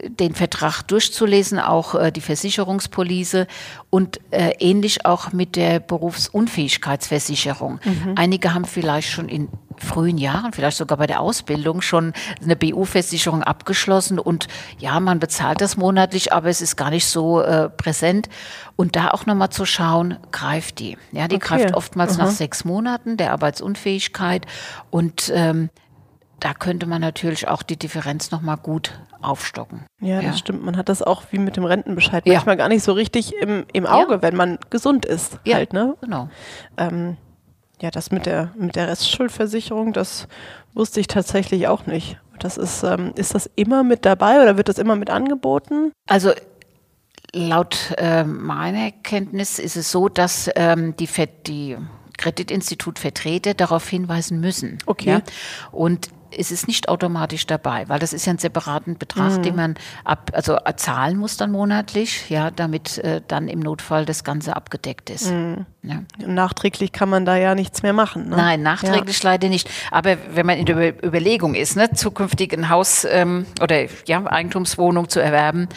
den 0.09 0.35
Vertrag 0.35 0.83
durchzulesen, 0.83 1.59
auch 1.59 1.95
äh, 1.95 2.11
die 2.11 2.21
Versicherungspolice 2.21 3.47
und 3.91 4.21
äh, 4.31 4.53
ähnlich 4.59 5.05
auch 5.05 5.33
mit 5.33 5.57
der 5.57 5.81
Berufsunfähigkeitsversicherung. 5.81 7.81
Einige 8.17 8.55
haben 8.55 8.65
vielleicht 8.65 9.11
schon 9.11 9.29
in 9.29 9.49
frühen 9.79 10.19
Jahren, 10.19 10.53
vielleicht 10.53 10.77
sogar 10.77 10.99
bei 10.99 11.07
der 11.07 11.21
Ausbildung 11.21 11.81
schon 11.83 12.13
eine 12.43 12.57
BU-Versicherung 12.57 13.43
abgeschlossen 13.43 14.19
und 14.19 14.49
ja, 14.79 14.99
man 15.01 15.19
bezahlt 15.19 15.61
das 15.61 15.77
monatlich, 15.77 16.33
aber 16.33 16.49
es 16.49 16.61
ist 16.61 16.77
gar 16.77 16.91
nicht 16.91 17.07
so 17.07 17.41
äh, 17.41 17.69
präsent. 17.69 18.29
Und 18.77 18.97
da 18.97 19.11
auch 19.11 19.25
nochmal 19.27 19.51
zu 19.51 19.65
schauen, 19.67 20.19
greift 20.33 20.81
die. 20.81 20.97
Ja, 21.13 21.29
die 21.29 21.37
Okay. 21.37 21.47
greift 21.59 21.75
oftmals 21.75 22.17
nach 22.19 22.29
sechs 22.31 22.65
Monaten 22.65 23.17
der 23.17 23.33
Arbeitsunfähigkeit 23.33 24.47
und 24.91 25.31
ähm, 25.35 25.71
da 26.41 26.53
könnte 26.53 26.87
man 26.87 27.01
natürlich 27.01 27.49
auch 27.49 27.63
die 27.63 27.79
Differenz 27.79 28.31
nochmal 28.31 28.57
gut 28.59 28.93
aufstocken. 29.23 29.87
Ja, 30.01 30.17
das 30.17 30.25
Ja. 30.25 30.33
stimmt. 30.35 30.63
Man 30.65 30.77
hat 30.77 30.89
das 30.91 31.01
auch 31.01 31.23
wie 31.31 31.39
mit 31.39 31.57
dem 31.57 31.65
Rentenbescheid 31.65 32.27
Ja. 32.27 32.35
manchmal 32.35 32.57
gar 32.59 32.69
nicht 32.69 32.83
so 32.85 32.93
richtig 32.93 33.33
im, 33.41 33.65
im 33.73 33.87
Auge, 33.87 34.15
Ja. 34.15 34.23
wenn 34.23 34.37
man 34.37 34.59
gesund 34.69 35.07
ist. 35.07 35.39
Ja, 35.45 35.57
Halt, 35.57 35.73
ne? 35.73 35.97
genau. 36.03 36.29
Ähm, 36.77 37.17
ja, 37.85 37.91
das 37.91 38.11
mit 38.11 38.25
der, 38.25 38.51
mit 38.57 38.77
der 38.77 38.89
Restschuldversicherung, 38.89 39.93
das 39.93 40.27
wusste 40.73 41.01
ich 41.01 41.07
tatsächlich 41.07 41.69
auch 41.69 41.85
nicht. 41.85 42.19
Das 42.39 42.57
ist, 42.57 42.83
ähm, 42.83 43.13
ist 43.15 43.35
das 43.35 43.51
immer 43.57 43.85
mit 43.85 44.07
dabei 44.07 44.41
oder 44.43 44.57
wird 44.57 44.71
das 44.71 44.79
immer 44.79 44.97
mit 44.97 45.11
angeboten? 45.11 45.93
Also 46.09 46.33
laut 47.33 47.93
äh, 47.99 48.25
meiner 48.25 48.91
Kenntnis 48.91 49.59
ist 49.59 49.77
es 49.77 49.93
so, 49.93 50.09
dass 50.09 50.49
ähm, 50.57 50.97
die, 50.97 51.07
Ver- 51.07 51.27
die 51.27 51.77
Kreditinstitutvertreter 52.17 53.53
darauf 53.53 53.87
hinweisen 53.87 54.41
müssen. 54.41 54.79
Okay. 54.87 55.11
Ja? 55.11 55.23
Und 55.71 56.09
es 56.39 56.51
ist 56.51 56.67
nicht 56.69 56.89
automatisch 56.89 57.47
dabei, 57.47 57.89
weil 57.89 57.99
das 57.99 58.13
ist 58.13 58.27
ja 58.27 58.33
ein 58.33 58.39
separaten 58.39 58.99
Betrag, 58.99 59.43
den 59.43 59.57
man 59.57 59.75
ab, 60.05 60.31
also 60.35 60.57
äh, 60.57 60.75
zahlen 60.77 61.17
muss 61.17 61.37
dann 61.37 61.51
monatlich, 61.51 62.31
ja, 62.31 62.51
damit 62.51 62.99
äh, 62.99 63.21
dann 63.27 63.49
im 63.49 63.61
Notfall 63.61 64.05
das 64.05 64.25
Ganze 64.25 64.57
abgedeckt 64.57 65.11
ist. 65.11 65.33
Ja. 65.83 66.03
Nachträglich 66.27 66.93
kann 66.93 67.09
man 67.09 67.25
da 67.25 67.37
ja 67.37 67.55
nichts 67.55 67.83
mehr 67.83 67.93
machen. 67.93 68.29
Ne? 68.29 68.37
Nein, 68.37 68.63
nachträglich 68.63 69.23
leider 69.23 69.49
nicht. 69.49 69.69
Aber 69.91 70.17
wenn 70.33 70.47
man 70.47 70.59
in 70.59 70.67
der 70.67 70.77
Über- 70.77 71.07
Überlegung 71.07 71.55
ist, 71.55 71.77
ne, 71.77 71.91
zukünftig 71.93 72.53
ein 72.53 72.69
Haus 72.69 73.07
ähm, 73.09 73.47
oder 73.61 73.87
ja, 74.07 74.25
Eigentumswohnung 74.27 75.09
zu 75.09 75.21
erwerben, 75.21 75.69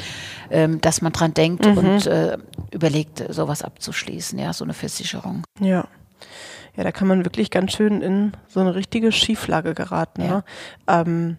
ähm, 0.49 0.79
dass 0.81 1.01
man 1.01 1.11
dran 1.11 1.33
denkt 1.33 1.65
und 1.65 2.05
äh, 2.07 2.37
überlegt, 2.71 3.23
sowas 3.29 3.63
abzuschließen, 3.63 4.39
ja, 4.39 4.53
so 4.53 4.63
eine 4.63 4.73
Versicherung. 4.73 5.43
Ja. 5.59 5.87
Ja, 6.77 6.83
da 6.83 6.91
kann 6.91 7.07
man 7.07 7.25
wirklich 7.25 7.49
ganz 7.49 7.73
schön 7.73 8.01
in 8.01 8.33
so 8.47 8.59
eine 8.59 8.75
richtige 8.75 9.11
Schieflage 9.11 9.73
geraten. 9.73 10.21
Ja. 10.21 10.27
Ne? 10.27 10.43
Ähm, 10.87 11.37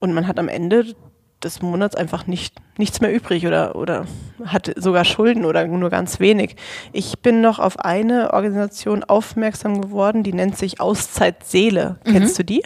und 0.00 0.12
man 0.12 0.26
hat 0.26 0.38
am 0.38 0.48
Ende 0.48 0.94
des 1.42 1.62
Monats 1.62 1.94
einfach 1.94 2.26
nicht, 2.26 2.56
nichts 2.76 3.00
mehr 3.00 3.14
übrig 3.14 3.46
oder, 3.46 3.76
oder 3.76 4.06
hat 4.44 4.72
sogar 4.76 5.04
Schulden 5.04 5.44
oder 5.44 5.66
nur 5.66 5.90
ganz 5.90 6.18
wenig. 6.18 6.56
Ich 6.92 7.20
bin 7.20 7.40
noch 7.40 7.60
auf 7.60 7.78
eine 7.78 8.32
Organisation 8.32 9.04
aufmerksam 9.04 9.80
geworden, 9.80 10.24
die 10.24 10.32
nennt 10.32 10.58
sich 10.58 10.80
Auszeit 10.80 11.44
Seele. 11.44 12.00
Mhm. 12.04 12.12
Kennst 12.12 12.38
du 12.38 12.44
die? 12.44 12.64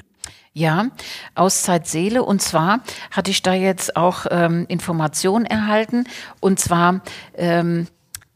Ja, 0.53 0.89
Auszeit 1.35 1.87
Seele. 1.87 2.25
Und 2.25 2.41
zwar 2.41 2.81
hatte 3.11 3.31
ich 3.31 3.43
da 3.43 3.53
jetzt 3.53 3.97
auch 3.97 4.27
ähm, 4.31 4.65
Informationen 4.69 5.47
erhalten. 5.47 6.05
Und 6.41 6.59
zwar, 6.59 7.03
ähm, 7.35 7.87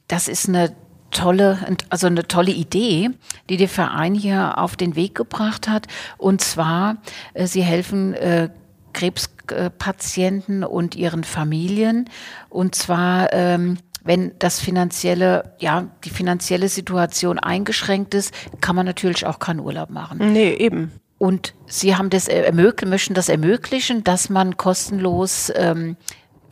das 0.08 0.28
ist 0.28 0.48
eine 0.48 0.74
tolle, 1.14 1.58
also 1.88 2.06
eine 2.06 2.28
tolle 2.28 2.52
Idee, 2.52 3.08
die 3.48 3.56
der 3.56 3.68
Verein 3.68 4.14
hier 4.14 4.58
auf 4.58 4.76
den 4.76 4.96
Weg 4.96 5.14
gebracht 5.14 5.68
hat. 5.68 5.86
Und 6.18 6.42
zwar, 6.42 6.98
äh, 7.32 7.46
sie 7.46 7.62
helfen 7.62 8.12
äh, 8.12 8.50
Krebspatienten 8.92 10.64
und 10.64 10.94
ihren 10.94 11.24
Familien. 11.24 12.10
Und 12.50 12.74
zwar, 12.74 13.32
ähm, 13.32 13.78
wenn 14.04 14.32
das 14.38 14.60
finanzielle, 14.60 15.54
ja, 15.58 15.88
die 16.04 16.10
finanzielle 16.10 16.68
Situation 16.68 17.38
eingeschränkt 17.38 18.14
ist, 18.14 18.34
kann 18.60 18.76
man 18.76 18.84
natürlich 18.84 19.24
auch 19.26 19.38
keinen 19.38 19.60
Urlaub 19.60 19.90
machen. 19.90 20.32
Nee, 20.32 20.54
eben. 20.54 20.92
Und 21.18 21.54
Sie 21.66 21.96
haben 21.96 22.10
das 22.10 22.28
ermöglichen, 22.28 22.90
möchten 22.90 23.14
das 23.14 23.28
ermöglichen, 23.28 24.04
dass 24.04 24.28
man 24.28 24.56
kostenlos 24.56 25.50
ähm, 25.54 25.96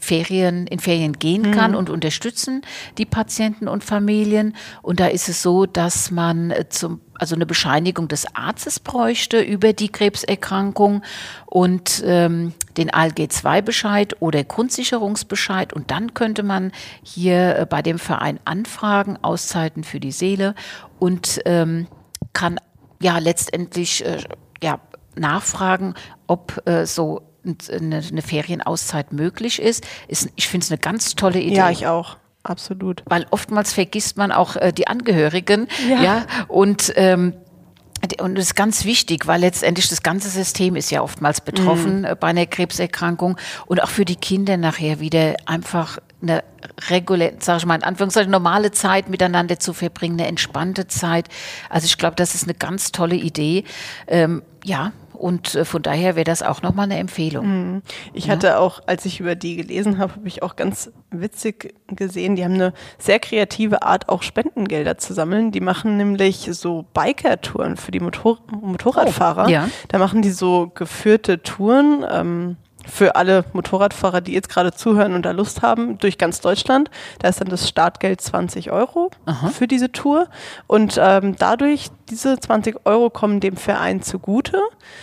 Ferien, 0.02 0.66
in 0.66 0.80
Ferien 0.80 1.12
gehen 1.12 1.52
kann 1.52 1.70
mhm. 1.70 1.76
und 1.76 1.90
unterstützen 1.90 2.62
die 2.98 3.06
Patienten 3.06 3.68
und 3.68 3.84
Familien. 3.84 4.56
Und 4.82 4.98
da 4.98 5.06
ist 5.06 5.28
es 5.28 5.42
so, 5.42 5.64
dass 5.64 6.10
man 6.10 6.50
äh, 6.50 6.68
zum, 6.68 7.00
also 7.14 7.36
eine 7.36 7.46
Bescheinigung 7.46 8.08
des 8.08 8.26
Arztes 8.34 8.80
bräuchte 8.80 9.40
über 9.40 9.72
die 9.72 9.90
Krebserkrankung 9.90 11.02
und 11.46 12.02
ähm, 12.04 12.52
den 12.76 12.90
ALG-2-Bescheid 12.90 14.16
oder 14.18 14.42
Grundsicherungsbescheid. 14.42 15.72
Und 15.72 15.92
dann 15.92 16.14
könnte 16.14 16.42
man 16.42 16.72
hier 17.04 17.58
äh, 17.58 17.66
bei 17.66 17.80
dem 17.80 18.00
Verein 18.00 18.40
anfragen, 18.44 19.16
Auszeiten 19.22 19.84
für 19.84 20.00
die 20.00 20.12
Seele 20.12 20.56
und 20.98 21.38
ähm, 21.44 21.86
kann 22.32 22.58
ja 23.00 23.18
letztendlich 23.18 24.04
äh, 24.04 24.18
ja, 24.60 24.80
nachfragen, 25.14 25.94
ob 26.26 26.60
äh, 26.66 26.86
so 26.86 27.22
eine, 27.44 27.98
eine 27.98 28.22
Ferienauszeit 28.22 29.12
möglich 29.12 29.60
ist. 29.60 29.84
ist 30.08 30.30
ich 30.36 30.48
finde 30.48 30.64
es 30.64 30.70
eine 30.70 30.78
ganz 30.78 31.14
tolle 31.14 31.40
Idee. 31.40 31.56
Ja, 31.56 31.70
ich 31.70 31.86
auch. 31.86 32.16
Absolut. 32.42 33.02
Weil 33.06 33.26
oftmals 33.30 33.72
vergisst 33.72 34.16
man 34.16 34.32
auch 34.32 34.56
äh, 34.56 34.72
die 34.72 34.88
Angehörigen. 34.88 35.68
Ja. 35.88 36.02
ja 36.02 36.26
und 36.48 36.92
ähm, 36.96 37.34
und 38.20 38.34
das 38.34 38.46
ist 38.46 38.54
ganz 38.56 38.84
wichtig, 38.84 39.28
weil 39.28 39.40
letztendlich 39.40 39.88
das 39.88 40.02
ganze 40.02 40.28
System 40.28 40.74
ist 40.74 40.90
ja 40.90 41.02
oftmals 41.02 41.40
betroffen 41.40 42.00
mhm. 42.00 42.16
bei 42.18 42.28
einer 42.28 42.46
Krebserkrankung 42.46 43.36
und 43.66 43.80
auch 43.80 43.88
für 43.88 44.04
die 44.04 44.16
Kinder 44.16 44.56
nachher 44.56 44.98
wieder 44.98 45.36
einfach 45.46 45.98
eine 46.20 46.42
reguläre, 46.88 47.34
sage 47.38 47.58
ich 47.58 47.66
mal 47.66 47.76
in 47.76 47.84
Anführungszeichen, 47.84 48.30
normale 48.30 48.72
Zeit 48.72 49.08
miteinander 49.08 49.58
zu 49.60 49.72
verbringen, 49.72 50.18
eine 50.18 50.28
entspannte 50.28 50.88
Zeit. 50.88 51.28
Also 51.68 51.86
ich 51.86 51.96
glaube, 51.96 52.16
das 52.16 52.34
ist 52.34 52.44
eine 52.44 52.54
ganz 52.54 52.90
tolle 52.90 53.16
Idee. 53.16 53.64
Ähm, 54.08 54.42
ja, 54.64 54.92
und 55.22 55.54
äh, 55.54 55.64
von 55.64 55.82
daher 55.82 56.16
wäre 56.16 56.24
das 56.24 56.42
auch 56.42 56.62
nochmal 56.62 56.86
eine 56.86 56.98
Empfehlung. 56.98 57.46
Mhm. 57.46 57.82
Ich 58.12 58.26
ja? 58.26 58.32
hatte 58.32 58.58
auch, 58.58 58.80
als 58.86 59.04
ich 59.04 59.20
über 59.20 59.36
die 59.36 59.54
gelesen 59.54 59.98
habe, 59.98 60.14
habe 60.16 60.26
ich 60.26 60.42
auch 60.42 60.56
ganz 60.56 60.90
witzig 61.10 61.74
gesehen, 61.86 62.34
die 62.34 62.44
haben 62.44 62.54
eine 62.54 62.72
sehr 62.98 63.20
kreative 63.20 63.82
Art, 63.82 64.08
auch 64.08 64.24
Spendengelder 64.24 64.98
zu 64.98 65.14
sammeln. 65.14 65.52
Die 65.52 65.60
machen 65.60 65.96
nämlich 65.96 66.48
so 66.50 66.86
Biker-Touren 66.92 67.76
für 67.76 67.92
die 67.92 68.00
Motor 68.00 68.40
Motorradfahrer. 68.50 69.44
Oh, 69.46 69.50
ja. 69.50 69.68
Da 69.88 69.98
machen 69.98 70.22
die 70.22 70.32
so 70.32 70.72
geführte 70.74 71.40
Touren. 71.40 72.04
Ähm, 72.10 72.56
für 72.86 73.16
alle 73.16 73.44
Motorradfahrer, 73.52 74.20
die 74.20 74.32
jetzt 74.32 74.48
gerade 74.48 74.72
zuhören 74.72 75.14
und 75.14 75.22
da 75.22 75.30
Lust 75.30 75.62
haben, 75.62 75.98
durch 75.98 76.18
ganz 76.18 76.40
Deutschland. 76.40 76.90
Da 77.18 77.28
ist 77.28 77.40
dann 77.40 77.48
das 77.48 77.68
Startgeld 77.68 78.20
20 78.20 78.70
Euro 78.70 79.10
Aha. 79.26 79.48
für 79.48 79.68
diese 79.68 79.92
Tour. 79.92 80.28
Und 80.66 80.98
ähm, 81.00 81.36
dadurch, 81.38 81.88
diese 82.10 82.38
20 82.38 82.84
Euro 82.84 83.10
kommen 83.10 83.40
dem 83.40 83.56
Verein 83.56 84.02
zugute. 84.02 84.58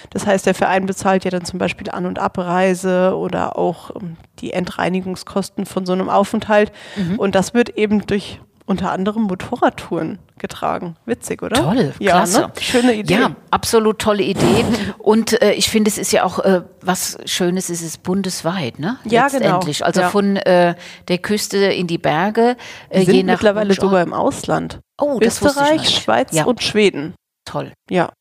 Das 0.10 0.26
heißt, 0.26 0.46
der 0.46 0.54
Verein 0.54 0.86
bezahlt 0.86 1.26
ja 1.26 1.32
dann 1.32 1.46
zum 1.46 1.60
Beispiel 1.60 1.90
An- 1.90 2.06
und 2.06 2.20
Abreise 2.20 3.16
oder 3.16 3.58
auch 3.58 3.96
ähm, 3.96 4.18
die 4.40 4.54
Entreinigungskosten 4.54 5.66
von 5.66 5.86
so 5.86 5.94
einem 5.94 6.10
Aufenthalt. 6.10 6.72
Mhm. 6.96 7.20
Und 7.20 7.36
das 7.36 7.54
wird 7.54 7.70
eben 7.70 8.06
durch 8.06 8.40
unter 8.70 8.92
anderem 8.92 9.24
Motorradtouren 9.24 10.20
getragen. 10.38 10.96
Witzig, 11.06 11.42
oder? 11.42 11.56
Toll, 11.56 11.94
ja, 11.98 12.12
klasse. 12.12 12.42
Ne? 12.42 12.52
Schöne 12.62 12.94
Idee. 12.94 13.16
Ja, 13.16 13.36
absolut 13.50 13.98
tolle 13.98 14.22
Idee. 14.22 14.64
Und 15.00 15.42
äh, 15.42 15.54
ich 15.54 15.70
finde, 15.72 15.90
es 15.90 15.98
ist 15.98 16.12
ja 16.12 16.24
auch 16.24 16.38
äh, 16.38 16.62
was 16.82 17.18
Schönes, 17.26 17.70
es 17.70 17.82
ist 17.82 18.04
bundesweit, 18.04 18.78
ne? 18.78 19.00
Ja, 19.06 19.28
genau. 19.28 19.40
Letztendlich. 19.40 19.78
genau. 19.80 19.88
Also 19.88 20.02
ja. 20.02 20.10
von 20.10 20.38
äh, 20.38 20.76
der 21.08 21.18
Küste 21.18 21.58
in 21.58 21.88
die 21.88 21.98
Berge. 21.98 22.58
Äh, 22.90 23.06
sind 23.06 23.16
je 23.16 23.24
nach 23.24 23.34
mittlerweile 23.34 23.74
sogar 23.74 24.04
im 24.04 24.14
Ausland. 24.14 24.80
Oh, 25.02 25.20
das 25.20 25.42
Österreich, 25.42 25.90
Schweiz 25.90 26.34
ja. 26.34 26.46
und 26.46 26.62
Schweden. 26.62 27.16
Toll. 27.46 27.74
Ja. 27.90 28.12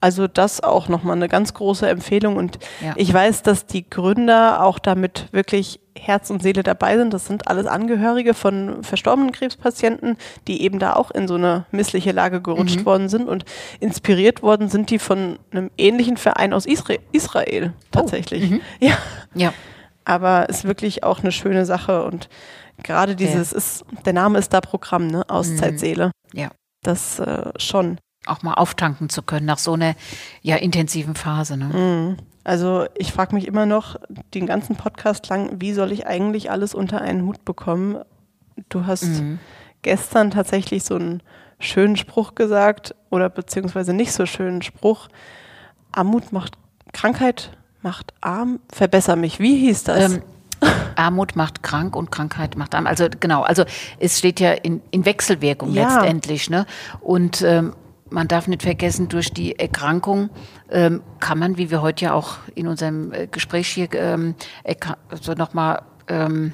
Also 0.00 0.28
das 0.28 0.62
auch 0.62 0.88
nochmal 0.88 1.16
eine 1.16 1.28
ganz 1.28 1.54
große 1.54 1.88
Empfehlung. 1.88 2.36
Und 2.36 2.58
ich 2.94 3.10
weiß, 3.10 3.42
dass 3.42 3.64
die 3.64 3.88
Gründer 3.88 4.62
auch 4.62 4.78
damit 4.78 5.28
wirklich 5.32 5.80
Herz 5.98 6.30
und 6.30 6.42
Seele 6.42 6.62
dabei 6.62 6.96
sind. 6.96 7.14
Das 7.14 7.26
sind 7.26 7.48
alles 7.48 7.66
Angehörige 7.66 8.34
von 8.34 8.82
verstorbenen 8.82 9.32
Krebspatienten, 9.32 10.16
die 10.48 10.62
eben 10.62 10.78
da 10.78 10.94
auch 10.94 11.10
in 11.10 11.28
so 11.28 11.34
eine 11.34 11.66
missliche 11.70 12.12
Lage 12.12 12.40
gerutscht 12.40 12.80
mhm. 12.80 12.86
worden 12.86 13.08
sind. 13.08 13.28
Und 13.28 13.44
inspiriert 13.80 14.42
worden 14.42 14.68
sind 14.68 14.90
die 14.90 14.98
von 14.98 15.38
einem 15.50 15.70
ähnlichen 15.78 16.16
Verein 16.16 16.52
aus 16.52 16.66
Isra 16.66 16.94
Israel 17.12 17.72
tatsächlich. 17.90 18.44
Oh. 18.44 18.54
Mhm. 18.54 18.60
Ja. 18.80 18.98
ja. 19.34 19.54
Aber 20.04 20.48
ist 20.48 20.64
wirklich 20.64 21.02
auch 21.04 21.20
eine 21.20 21.32
schöne 21.32 21.64
Sache. 21.64 22.04
Und 22.04 22.28
gerade 22.82 23.16
dieses 23.16 23.52
ja. 23.52 23.56
ist, 23.56 23.84
der 24.04 24.12
Name 24.12 24.38
ist 24.38 24.52
da 24.52 24.60
Programm, 24.60 25.06
ne? 25.06 25.24
Auszeitseele. 25.28 26.10
Mhm. 26.32 26.38
Ja. 26.38 26.50
Das 26.82 27.18
äh, 27.18 27.52
schon 27.56 27.98
auch 28.26 28.42
mal 28.42 28.54
auftanken 28.54 29.08
zu 29.08 29.22
können 29.22 29.46
nach 29.46 29.58
so 29.58 29.74
einer 29.74 29.94
ja 30.42 30.56
intensiven 30.56 31.14
Phase. 31.14 31.56
Ne? 31.56 32.16
Also 32.44 32.86
ich 32.96 33.12
frage 33.12 33.34
mich 33.34 33.46
immer 33.46 33.64
noch 33.64 33.96
den 34.34 34.46
ganzen 34.46 34.76
Podcast 34.76 35.28
lang, 35.30 35.60
wie 35.60 35.72
soll 35.72 35.90
ich 35.92 36.06
eigentlich 36.06 36.50
alles 36.50 36.74
unter 36.74 37.00
einen 37.00 37.24
Hut 37.24 37.44
bekommen? 37.44 38.04
Du 38.68 38.86
hast 38.86 39.04
mhm. 39.04 39.38
gestern 39.82 40.30
tatsächlich 40.30 40.84
so 40.84 40.96
einen 40.96 41.22
schönen 41.58 41.96
Spruch 41.96 42.34
gesagt 42.34 42.94
oder 43.10 43.30
beziehungsweise 43.30 43.94
nicht 43.94 44.12
so 44.12 44.26
schönen 44.26 44.60
Spruch. 44.60 45.08
Armut 45.90 46.32
macht 46.32 46.54
Krankheit, 46.92 47.56
macht 47.82 48.12
arm, 48.20 48.60
verbessere 48.70 49.16
mich. 49.16 49.40
Wie 49.40 49.56
hieß 49.56 49.84
das? 49.84 50.12
Ähm, 50.12 50.22
Armut 50.96 51.36
macht 51.36 51.62
krank 51.62 51.96
und 51.96 52.10
Krankheit 52.10 52.56
macht 52.56 52.74
arm. 52.74 52.86
Also 52.86 53.06
genau, 53.18 53.42
also 53.42 53.64
es 53.98 54.18
steht 54.18 54.38
ja 54.40 54.52
in, 54.52 54.82
in 54.90 55.04
Wechselwirkung 55.04 55.72
ja. 55.72 55.84
letztendlich. 55.84 56.50
Ne? 56.50 56.66
Und 57.00 57.42
ähm, 57.42 57.74
man 58.10 58.28
darf 58.28 58.46
nicht 58.46 58.62
vergessen, 58.62 59.08
durch 59.08 59.32
die 59.32 59.58
Erkrankung 59.58 60.30
ähm, 60.70 61.02
kann 61.20 61.38
man, 61.38 61.56
wie 61.56 61.70
wir 61.70 61.82
heute 61.82 62.06
ja 62.06 62.12
auch 62.14 62.38
in 62.54 62.66
unserem 62.68 63.12
äh, 63.12 63.26
Gespräch 63.26 63.68
hier 63.68 63.92
ähm, 63.94 64.34
also 65.10 65.32
nochmal 65.32 65.82
ähm, 66.08 66.52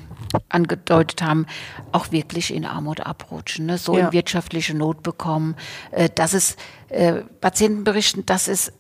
angedeutet 0.48 1.22
haben, 1.22 1.46
auch 1.92 2.12
wirklich 2.12 2.54
in 2.54 2.64
Armut 2.64 3.00
abrutschen, 3.00 3.66
ne? 3.66 3.78
so 3.78 3.98
ja. 3.98 4.06
in 4.06 4.12
wirtschaftliche 4.12 4.76
Not 4.76 5.02
bekommen, 5.02 5.56
äh, 5.90 6.08
dass 6.14 6.34
es 6.34 6.56
äh, 6.88 7.14
Patienten 7.40 7.84
berichten, 7.84 8.24
dass 8.26 8.48
es 8.48 8.72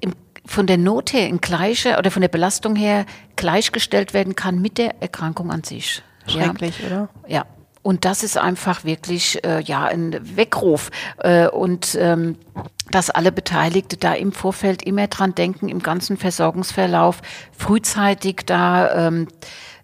im, 0.00 0.12
von 0.44 0.66
der 0.66 0.78
Not 0.78 1.12
her 1.12 1.28
in 1.28 1.40
gleiche 1.40 1.98
oder 1.98 2.10
von 2.10 2.22
der 2.22 2.28
Belastung 2.28 2.76
her 2.76 3.04
gleichgestellt 3.34 4.14
werden 4.14 4.36
kann 4.36 4.60
mit 4.60 4.78
der 4.78 5.02
Erkrankung 5.02 5.50
an 5.50 5.64
sich. 5.64 6.02
Schrecklich, 6.28 6.80
ja. 6.80 6.86
oder? 6.86 7.08
Ja, 7.28 7.46
und 7.86 8.04
das 8.04 8.24
ist 8.24 8.36
einfach 8.36 8.82
wirklich 8.82 9.44
äh, 9.44 9.62
ja 9.62 9.84
ein 9.84 10.18
Weckruf 10.36 10.90
äh, 11.18 11.46
und 11.46 11.96
ähm, 12.00 12.34
dass 12.90 13.10
alle 13.10 13.30
Beteiligte 13.30 13.96
da 13.96 14.12
im 14.12 14.32
Vorfeld 14.32 14.82
immer 14.82 15.06
dran 15.06 15.36
denken, 15.36 15.68
im 15.68 15.78
ganzen 15.78 16.16
Versorgungsverlauf 16.16 17.22
frühzeitig 17.56 18.42
da 18.44 19.06
ähm, 19.06 19.28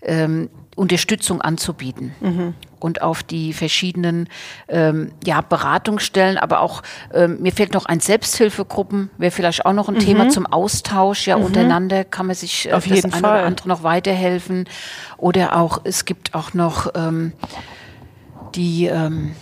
ähm, 0.02 0.50
Unterstützung 0.74 1.42
anzubieten. 1.42 2.12
Mhm. 2.20 2.54
Und 2.80 3.02
auf 3.02 3.22
die 3.22 3.52
verschiedenen 3.52 4.28
ähm, 4.66 5.12
ja, 5.24 5.40
Beratungsstellen, 5.40 6.38
aber 6.38 6.58
auch, 6.58 6.82
ähm, 7.14 7.40
mir 7.40 7.52
fehlt 7.52 7.72
noch 7.72 7.86
ein 7.86 8.00
Selbsthilfegruppen, 8.00 9.10
wäre 9.16 9.30
vielleicht 9.30 9.64
auch 9.64 9.74
noch 9.74 9.88
ein 9.88 9.94
mhm. 9.94 10.00
Thema 10.00 10.28
zum 10.28 10.46
Austausch, 10.46 11.28
ja, 11.28 11.38
mhm. 11.38 11.44
untereinander 11.44 12.02
kann 12.02 12.26
man 12.26 12.34
sich 12.34 12.68
äh, 12.68 12.72
auf 12.72 12.82
das 12.82 12.96
jeden 12.96 13.12
eine 13.12 13.22
Fall. 13.22 13.38
oder 13.38 13.46
andere 13.46 13.68
noch 13.68 13.84
weiterhelfen. 13.84 14.64
Oder 15.18 15.54
auch, 15.56 15.82
es 15.84 16.04
gibt 16.04 16.34
auch 16.34 16.52
noch 16.52 16.90
ähm, 16.96 17.32
die 18.54 18.86
ähm, 18.86 19.34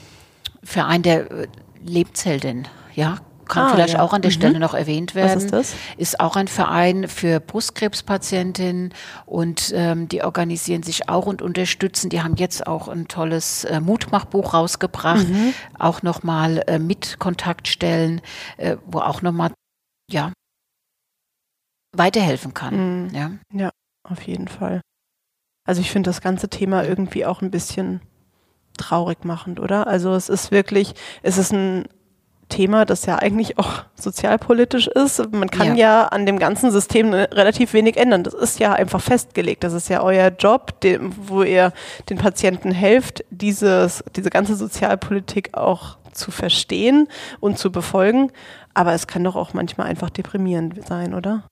Verein 0.63 1.03
der 1.03 1.31
äh, 1.31 1.49
Lebensheldin, 1.83 2.69
ja, 2.95 3.19
kann 3.51 3.67
ah, 3.67 3.71
vielleicht 3.71 3.95
ja. 3.95 4.03
auch 4.03 4.13
an 4.13 4.23
der 4.23 4.31
mhm. 4.31 4.35
Stelle 4.35 4.61
noch 4.61 4.75
erwähnt 4.75 5.15
werden. 5.15 5.37
Was 5.37 5.45
ist 5.45 5.53
das? 5.53 5.75
Ist 5.97 6.21
auch 6.21 6.37
ein 6.37 6.49
Verein 6.49 7.09
für 7.09 7.41
Brustkrebspatientinnen 7.41 8.95
und 9.27 9.73
ähm, 9.75 10.09
die 10.09 10.23
organisieren 10.23 10.83
sich 10.83 11.09
auch 11.09 11.27
und 11.27 11.43
unterstützen. 11.43 12.11
Die 12.11 12.23
haben 12.23 12.37
jetzt 12.37 12.67
auch 12.67 12.89
ein 12.89 13.09
tolles 13.09 13.65
äh, 13.65 13.81
Mutmachbuch 13.81 14.55
rausgebracht, 14.55 15.29
mhm. 15.29 15.53
auch 15.79 16.03
nochmal 16.03 16.63
äh, 16.69 16.79
mit 16.79 17.19
Kontaktstellen, 17.19 18.23
äh, 18.57 18.77
wo 18.87 19.01
auch 19.01 19.21
nochmal, 19.21 19.53
ja, 20.11 20.33
weiterhelfen 21.97 22.55
kann. 22.55 23.07
Mhm. 23.07 23.15
Ja. 23.15 23.31
ja. 23.53 23.71
auf 24.09 24.23
jeden 24.23 24.49
Fall. 24.49 24.81
Also 25.67 25.81
ich 25.81 25.91
finde 25.91 26.09
das 26.09 26.21
ganze 26.21 26.49
Thema 26.49 26.85
irgendwie 26.85 27.27
auch 27.27 27.43
ein 27.43 27.51
bisschen 27.51 28.01
traurig 28.81 29.25
machend, 29.25 29.61
oder? 29.61 29.87
Also 29.87 30.15
es 30.15 30.29
ist 30.29 30.51
wirklich, 30.51 30.95
es 31.23 31.39
ist 31.39 31.53
ein 31.53 31.85
Thema, 32.51 32.85
das 32.85 33.07
ja 33.07 33.17
eigentlich 33.17 33.59
auch 33.59 33.85
sozialpolitisch 33.95 34.89
ist. 34.89 35.33
Man 35.33 35.49
kann 35.49 35.77
ja, 35.77 36.03
ja 36.03 36.09
an 36.09 36.27
dem 36.27 36.39
ganzen 36.39 36.71
System 36.71 37.15
relativ 37.15 37.73
wenig 37.73 37.97
ändern. 37.97 38.25
Das 38.25 38.35
ist 38.35 38.59
ja 38.59 38.75
einfach 38.75 39.01
festgelegt. 39.01 39.65
Das 39.65 39.73
ist 39.73 39.89
ja 39.89 40.03
euer 40.03 40.29
Job, 40.29 40.81
dem, 40.81 41.13
wo 41.17 41.43
ihr 41.43 41.73
den 42.11 42.19
Patienten 42.19 42.73
helft, 42.73 43.25
dieses, 43.31 44.05
diese 44.15 44.31
ganze 44.31 44.57
Sozialpolitik 44.57 45.57
auch 45.57 45.97
zu 46.13 46.31
verstehen 46.31 47.09
und 47.39 47.59
zu 47.59 47.73
befolgen. 47.73 48.31
Aber 48.75 48.93
es 48.93 49.07
kann 49.07 49.25
doch 49.25 49.37
auch 49.37 49.55
manchmal 49.55 49.87
einfach 49.87 50.11
deprimierend 50.11 50.87
sein, 50.87 51.15
oder? 51.15 51.45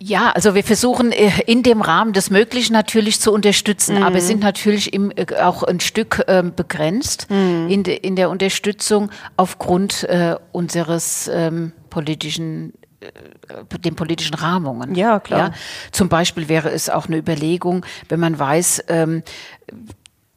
Ja, 0.00 0.30
also 0.30 0.54
wir 0.54 0.62
versuchen 0.62 1.10
äh, 1.10 1.32
in 1.46 1.64
dem 1.64 1.80
Rahmen 1.82 2.12
des 2.12 2.30
Möglichen 2.30 2.72
natürlich 2.72 3.20
zu 3.20 3.32
unterstützen, 3.32 3.96
mhm. 3.96 4.04
aber 4.04 4.20
sind 4.20 4.40
natürlich 4.40 4.92
im, 4.92 5.10
äh, 5.10 5.34
auch 5.40 5.64
ein 5.64 5.80
Stück 5.80 6.24
ähm, 6.28 6.54
begrenzt 6.54 7.28
mhm. 7.30 7.66
in, 7.68 7.82
de, 7.82 7.96
in 7.96 8.14
der 8.14 8.30
Unterstützung 8.30 9.10
aufgrund 9.36 10.04
äh, 10.04 10.36
unseres 10.52 11.28
ähm, 11.32 11.72
politischen 11.90 12.74
äh, 13.00 13.78
den 13.80 13.96
politischen 13.96 14.34
Rahmungen. 14.34 14.94
Ja, 14.94 15.18
klar. 15.18 15.48
Ja, 15.48 15.54
zum 15.90 16.08
Beispiel 16.08 16.48
wäre 16.48 16.70
es 16.70 16.90
auch 16.90 17.06
eine 17.06 17.16
Überlegung, 17.16 17.84
wenn 18.08 18.20
man 18.20 18.38
weiß, 18.38 18.84
ähm, 18.88 19.22
äh, 19.66 19.72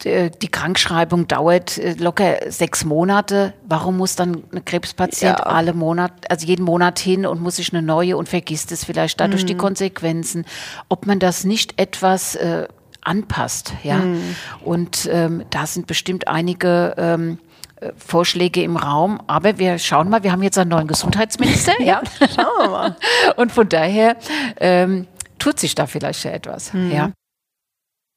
die 0.04 0.48
Krankschreibung 0.48 1.28
dauert 1.28 1.78
äh, 1.78 1.94
locker 1.94 2.52
sechs 2.52 2.86
Monate. 2.86 3.54
Warum 3.68 3.98
muss 3.98 4.16
dann 4.16 4.44
ein 4.54 4.66
Krebspatient 4.66 5.40
ja. 5.40 5.46
alle 5.46 5.74
Monat, 5.74 6.12
also 6.30 6.46
jeden 6.46 6.64
Monat 6.64 7.00
hin 7.00 7.26
und 7.26 7.42
muss 7.42 7.58
sich 7.58 7.74
eine 7.74 7.82
neue 7.82 8.18
und 8.18 8.30
vergisst 8.30 8.72
es 8.72 8.84
vielleicht 8.84 9.20
dadurch 9.20 9.44
mhm. 9.44 9.48
die 9.48 9.58
Konsequenzen? 9.58 10.46
Ob 10.90 11.06
man 11.06 11.20
das 11.20 11.44
nicht 11.44 11.80
etwas 11.80 12.36
äh, 12.36 12.68
anpasst, 13.02 13.74
ja? 13.84 13.98
Mhm. 13.98 14.36
Und 14.64 15.10
ähm, 15.12 15.44
da 15.50 15.66
sind 15.66 15.88
bestimmt 15.88 16.28
einige 16.28 16.96
ähm, 16.98 17.40
äh, 17.82 17.92
Vorschläge 17.98 18.64
im 18.64 18.78
Raum. 18.78 19.22
Aber 19.28 19.58
wir 19.58 19.80
schauen 19.80 20.10
mal, 20.10 20.24
wir 20.24 20.32
haben 20.32 20.44
jetzt 20.44 20.58
einen 20.58 20.70
neuen 20.70 20.88
Gesundheitsminister. 20.88 21.74
ja, 21.82 22.02
schauen 22.20 22.46
wir 22.60 22.70
mal. 22.70 22.96
Und 23.36 23.52
von 23.52 23.68
daher 23.68 24.18
ähm, 24.60 25.08
tut 25.40 25.60
sich 25.60 25.76
da 25.76 25.88
vielleicht 25.88 26.24
ja 26.24 26.32
etwas. 26.32 26.74
Mhm. 26.74 26.92
Ja. 26.92 27.12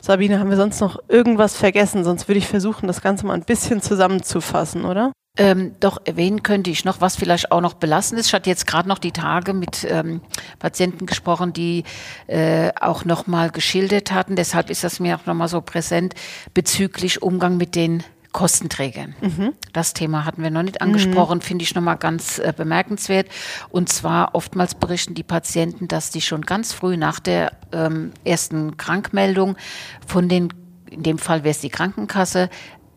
Sabine, 0.05 0.39
haben 0.39 0.51
wir 0.51 0.59
sonst 0.59 0.83
noch 0.83 0.99
irgendwas 1.09 1.57
vergessen? 1.57 2.05
Sonst 2.05 2.29
würde 2.29 2.37
ich 2.37 2.47
versuchen, 2.47 2.87
das 2.89 3.01
Ganze 3.01 3.25
mal 3.25 3.33
ein 3.33 3.45
bisschen 3.47 3.81
zusammenzufassen, 3.81 4.85
oder? 4.85 5.13
Ähm, 5.39 5.77
doch 5.81 5.97
erwähnen 6.05 6.43
könnte 6.43 6.69
ich 6.69 6.85
noch, 6.85 7.01
was 7.01 7.17
vielleicht 7.17 7.51
auch 7.51 7.63
noch 7.63 7.73
belastend 7.73 8.21
ist. 8.21 8.27
Ich 8.27 8.35
hatte 8.35 8.51
jetzt 8.51 8.67
gerade 8.67 8.87
noch 8.87 8.99
die 8.99 9.13
Tage 9.13 9.55
mit 9.55 9.87
ähm, 9.89 10.21
Patienten 10.59 11.07
gesprochen, 11.07 11.55
die 11.55 11.85
äh, 12.27 12.71
auch 12.79 13.07
noch 13.07 13.27
mal 13.27 13.49
geschildert 13.49 14.13
hatten. 14.13 14.37
Deshalb 14.37 14.69
ist 14.69 14.85
das 14.85 15.01
mir 15.01 15.17
auch 15.17 15.25
noch 15.25 15.33
mal 15.33 15.49
so 15.49 15.63
präsent 15.63 16.15
bezüglich 16.53 17.23
Umgang 17.23 17.57
mit 17.57 17.75
den 17.75 18.05
Kostenträgern. 18.35 19.14
Mhm. 19.22 19.53
Das 19.72 19.95
Thema 19.95 20.24
hatten 20.24 20.43
wir 20.43 20.51
noch 20.51 20.64
nicht 20.64 20.82
angesprochen, 20.82 21.39
mhm. 21.39 21.43
finde 21.43 21.62
ich 21.62 21.74
nochmal 21.76 21.97
ganz 21.97 22.41
äh, 22.41 22.53
bemerkenswert. 22.55 23.28
Und 23.70 23.89
zwar 23.89 24.35
oftmals 24.35 24.74
berichten 24.74 25.14
die 25.14 25.22
Patienten, 25.22 25.87
dass 25.87 26.11
die 26.11 26.20
schon 26.20 26.43
ganz 26.43 26.72
früh 26.72 26.97
nach 26.97 27.20
der 27.20 27.53
ähm, 27.72 28.12
ersten 28.24 28.76
Krankmeldung 28.76 29.57
von 30.05 30.28
den, 30.28 30.49
in 30.91 31.05
dem 31.05 31.18
Fall 31.18 31.45
wäre 31.45 31.53
es 31.53 31.61
die 31.61 31.70
Krankenkasse, 31.70 32.51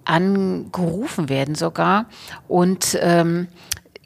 angerufen 0.06 1.30
werden 1.30 1.54
sogar 1.54 2.08
und 2.48 2.98
ähm, 3.02 3.48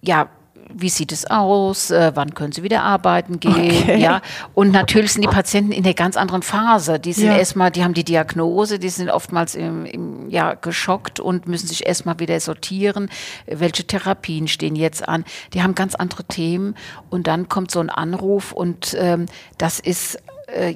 ja, 0.01 0.29
wie 0.75 0.89
sieht 0.89 1.11
es 1.11 1.29
aus, 1.29 1.91
äh, 1.91 2.11
wann 2.15 2.33
können 2.33 2.51
sie 2.51 2.63
wieder 2.63 2.83
arbeiten 2.83 3.39
gehen, 3.39 3.83
okay. 3.83 3.99
ja. 3.99 4.21
Und 4.53 4.71
natürlich 4.71 5.13
sind 5.13 5.23
die 5.23 5.27
Patienten 5.27 5.71
in 5.71 5.83
einer 5.83 5.93
ganz 5.93 6.17
anderen 6.17 6.41
Phase. 6.41 6.99
Die 6.99 7.13
sind 7.13 7.27
ja. 7.27 7.37
erstmal, 7.37 7.71
die 7.71 7.83
haben 7.83 7.93
die 7.93 8.03
Diagnose, 8.03 8.79
die 8.79 8.89
sind 8.89 9.09
oftmals 9.09 9.55
im, 9.55 9.85
im, 9.85 10.29
ja, 10.29 10.53
geschockt 10.53 11.19
und 11.19 11.47
müssen 11.47 11.67
sich 11.67 11.85
erstmal 11.85 12.19
wieder 12.19 12.39
sortieren, 12.39 13.09
welche 13.47 13.85
Therapien 13.85 14.47
stehen 14.47 14.75
jetzt 14.75 15.07
an. 15.07 15.25
Die 15.53 15.63
haben 15.63 15.75
ganz 15.75 15.95
andere 15.95 16.23
Themen 16.23 16.75
und 17.09 17.27
dann 17.27 17.49
kommt 17.49 17.71
so 17.71 17.79
ein 17.79 17.89
Anruf 17.89 18.51
und 18.51 18.95
ähm, 18.99 19.25
das 19.57 19.79
ist, 19.79 20.17
äh, 20.47 20.75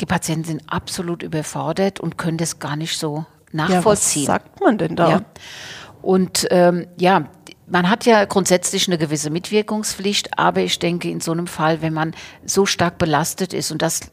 die 0.00 0.06
Patienten 0.06 0.44
sind 0.44 0.62
absolut 0.66 1.22
überfordert 1.22 2.00
und 2.00 2.18
können 2.18 2.38
das 2.38 2.58
gar 2.58 2.76
nicht 2.76 2.98
so 2.98 3.24
nachvollziehen. 3.52 4.24
Ja, 4.24 4.28
was 4.28 4.42
sagt 4.42 4.60
man 4.60 4.78
denn 4.78 4.96
da? 4.96 5.10
Ja. 5.10 5.20
Und 6.02 6.48
ähm, 6.50 6.86
ja, 6.98 7.28
man 7.66 7.88
hat 7.88 8.06
ja 8.06 8.24
grundsätzlich 8.24 8.88
eine 8.88 8.98
gewisse 8.98 9.30
Mitwirkungspflicht, 9.30 10.38
aber 10.38 10.60
ich 10.60 10.78
denke, 10.78 11.10
in 11.10 11.20
so 11.20 11.32
einem 11.32 11.46
Fall, 11.46 11.82
wenn 11.82 11.92
man 11.92 12.14
so 12.44 12.66
stark 12.66 12.98
belastet 12.98 13.52
ist 13.52 13.70
und 13.70 13.82
das 13.82 14.12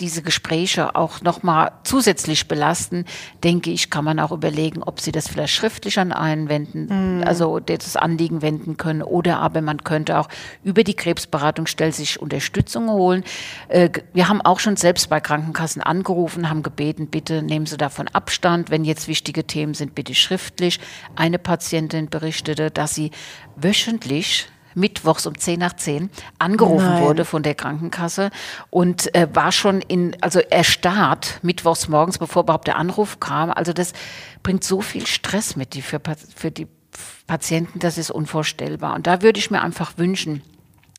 diese 0.00 0.22
Gespräche 0.22 0.94
auch 0.94 1.22
nochmal 1.22 1.72
zusätzlich 1.82 2.48
belasten, 2.48 3.04
denke 3.42 3.70
ich, 3.70 3.90
kann 3.90 4.04
man 4.04 4.20
auch 4.20 4.32
überlegen, 4.32 4.82
ob 4.82 5.00
sie 5.00 5.12
das 5.12 5.28
vielleicht 5.28 5.54
schriftlich 5.54 5.98
an 5.98 6.12
einen 6.12 6.48
wenden, 6.48 7.20
mm. 7.20 7.24
also 7.24 7.58
das 7.58 7.96
Anliegen 7.96 8.42
wenden 8.42 8.76
können 8.76 9.02
oder 9.02 9.38
aber 9.38 9.60
man 9.60 9.84
könnte 9.84 10.18
auch 10.18 10.28
über 10.62 10.84
die 10.84 10.94
Krebsberatungsstelle 10.94 11.92
sich 11.92 12.20
Unterstützung 12.20 12.88
holen. 12.90 13.24
Äh, 13.68 13.90
wir 14.12 14.28
haben 14.28 14.40
auch 14.40 14.60
schon 14.60 14.76
selbst 14.76 15.08
bei 15.10 15.20
Krankenkassen 15.20 15.82
angerufen, 15.82 16.48
haben 16.48 16.62
gebeten, 16.62 17.08
bitte 17.08 17.42
nehmen 17.42 17.66
Sie 17.66 17.76
davon 17.76 18.08
Abstand, 18.08 18.70
wenn 18.70 18.84
jetzt 18.84 19.08
wichtige 19.08 19.46
Themen 19.46 19.74
sind, 19.74 19.94
bitte 19.94 20.14
schriftlich. 20.14 20.80
Eine 21.16 21.38
Patientin 21.38 22.08
berichtete, 22.08 22.70
dass 22.70 22.94
sie 22.94 23.10
wöchentlich 23.56 24.48
mittwochs 24.74 25.26
um 25.26 25.36
10 25.36 25.58
nach 25.58 25.74
10 25.74 26.10
angerufen 26.38 26.86
Nein. 26.86 27.02
wurde 27.02 27.24
von 27.24 27.42
der 27.42 27.54
Krankenkasse 27.54 28.30
und 28.70 29.14
äh, 29.14 29.28
war 29.32 29.52
schon 29.52 29.80
in, 29.80 30.16
also 30.20 30.40
erstarrt 30.40 31.38
mittwochs 31.42 31.88
morgens, 31.88 32.18
bevor 32.18 32.42
überhaupt 32.42 32.66
der 32.66 32.76
Anruf 32.76 33.20
kam. 33.20 33.50
Also 33.50 33.72
das 33.72 33.92
bringt 34.42 34.64
so 34.64 34.80
viel 34.80 35.06
Stress 35.06 35.56
mit 35.56 35.74
die 35.74 35.82
für, 35.82 36.00
für 36.34 36.50
die 36.50 36.66
Patienten, 37.26 37.78
das 37.78 37.98
ist 37.98 38.10
unvorstellbar. 38.10 38.94
Und 38.94 39.06
da 39.06 39.22
würde 39.22 39.38
ich 39.38 39.50
mir 39.50 39.60
einfach 39.60 39.98
wünschen, 39.98 40.42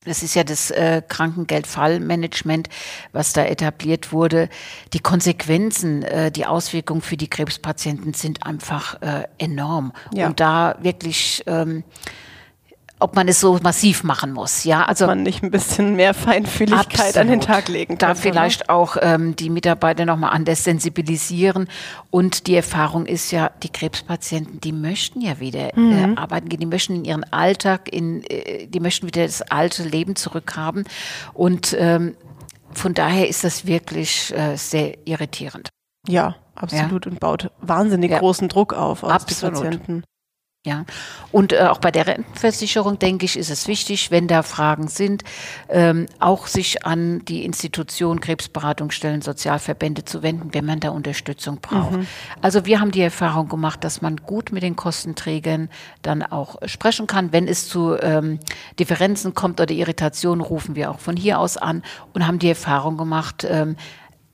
das 0.05 0.23
ist 0.23 0.33
ja 0.33 0.45
das 0.45 0.71
äh, 0.71 1.01
Krankengeldfallmanagement, 1.05 2.69
was 3.11 3.33
da 3.33 3.43
etabliert 3.43 4.13
wurde. 4.13 4.47
Die 4.93 4.99
Konsequenzen, 4.99 6.03
äh, 6.03 6.31
die 6.31 6.45
Auswirkungen 6.45 7.01
für 7.01 7.17
die 7.17 7.27
Krebspatienten 7.27 8.13
sind 8.13 8.45
einfach 8.45 9.01
äh, 9.01 9.27
enorm. 9.37 9.91
Ja. 10.13 10.27
Und 10.27 10.39
da 10.39 10.77
wirklich 10.81 11.43
ähm, 11.47 11.83
ob 12.99 13.15
man 13.15 13.27
es 13.29 13.39
so 13.39 13.57
massiv 13.63 14.03
machen 14.03 14.33
muss. 14.33 14.65
Ja, 14.65 14.83
also 14.83 15.05
ob 15.05 15.11
man 15.11 15.23
nicht 15.23 15.41
ein 15.41 15.51
bisschen 15.51 15.95
mehr 15.95 16.13
Feinfühligkeit 16.13 16.99
absolut. 16.99 17.17
an 17.17 17.27
den 17.29 17.41
Tag 17.41 17.69
legen 17.69 17.97
kann. 17.97 18.09
Da 18.09 18.15
vielleicht 18.15 18.67
ne? 18.67 18.69
auch 18.69 18.97
ähm, 19.01 19.35
die 19.35 19.49
Mitarbeiter 19.49 20.05
nochmal 20.05 20.31
anders 20.31 20.65
sensibilisieren. 20.65 21.69
Und 22.11 22.47
die 22.47 22.55
Erfahrung 22.55 23.05
ist 23.05 23.31
ja, 23.31 23.51
die 23.63 23.69
Krebspatienten, 23.69 24.59
die 24.59 24.73
möchten 24.73 25.21
ja 25.21 25.39
wieder 25.39 25.73
äh, 25.75 25.79
mhm. 25.79 26.13
äh, 26.13 26.19
arbeiten 26.19 26.49
gehen, 26.49 26.59
die 26.59 26.65
möchten 26.65 26.95
in 26.95 27.05
ihren 27.05 27.23
Alltag, 27.31 27.91
in, 27.91 28.23
äh, 28.25 28.67
die 28.67 28.79
möchten 28.81 29.07
wieder 29.07 29.23
das 29.23 29.41
alte 29.43 29.83
Leben 29.83 30.17
zurückhaben. 30.17 30.83
Und 31.33 31.75
ähm, 31.79 32.15
von 32.73 32.93
daher 32.93 33.29
ist 33.29 33.45
das 33.45 33.65
wirklich 33.65 34.33
äh, 34.35 34.57
sehr 34.57 35.07
irritierend. 35.07 35.69
Ja, 36.07 36.35
absolut 36.55 37.05
ja. 37.05 37.11
und 37.11 37.19
baut 37.19 37.51
wahnsinnig 37.61 38.11
ja. 38.11 38.19
großen 38.19 38.49
Druck 38.49 38.73
auf 38.73 39.03
auf 39.03 39.25
die 39.25 39.33
Patienten. 39.35 40.03
Ja, 40.65 40.83
und 41.31 41.53
äh, 41.53 41.67
auch 41.67 41.77
bei 41.77 41.89
der 41.89 42.05
Rentenversicherung, 42.05 42.99
denke 42.99 43.23
ich, 43.23 43.37
ist 43.37 43.49
es 43.49 43.69
wichtig, 43.69 44.11
wenn 44.11 44.27
da 44.27 44.43
Fragen 44.43 44.89
sind, 44.89 45.23
ähm, 45.69 46.07
auch 46.19 46.47
sich 46.47 46.85
an 46.85 47.23
die 47.23 47.45
Institution 47.45 48.19
Krebsberatungsstellen, 48.19 49.21
Sozialverbände 49.21 50.03
zu 50.03 50.21
wenden, 50.21 50.53
wenn 50.53 50.65
man 50.65 50.81
da 50.81 50.89
Unterstützung 50.89 51.59
braucht. 51.61 51.93
Mhm. 51.93 52.07
Also 52.41 52.65
wir 52.65 52.81
haben 52.81 52.91
die 52.91 52.99
Erfahrung 52.99 53.47
gemacht, 53.47 53.85
dass 53.85 54.01
man 54.01 54.17
gut 54.17 54.51
mit 54.51 54.61
den 54.61 54.75
Kostenträgern 54.75 55.69
dann 56.01 56.23
auch 56.23 56.57
sprechen 56.65 57.07
kann. 57.07 57.31
Wenn 57.31 57.47
es 57.47 57.69
zu 57.69 57.95
ähm, 57.95 58.41
Differenzen 58.79 59.33
kommt 59.33 59.61
oder 59.61 59.73
Irritationen, 59.73 60.41
rufen 60.41 60.75
wir 60.75 60.91
auch 60.91 60.99
von 60.99 61.15
hier 61.15 61.39
aus 61.39 61.55
an 61.55 61.83
und 62.13 62.27
haben 62.27 62.37
die 62.37 62.49
Erfahrung 62.49 62.97
gemacht, 62.97 63.47
ähm, 63.49 63.77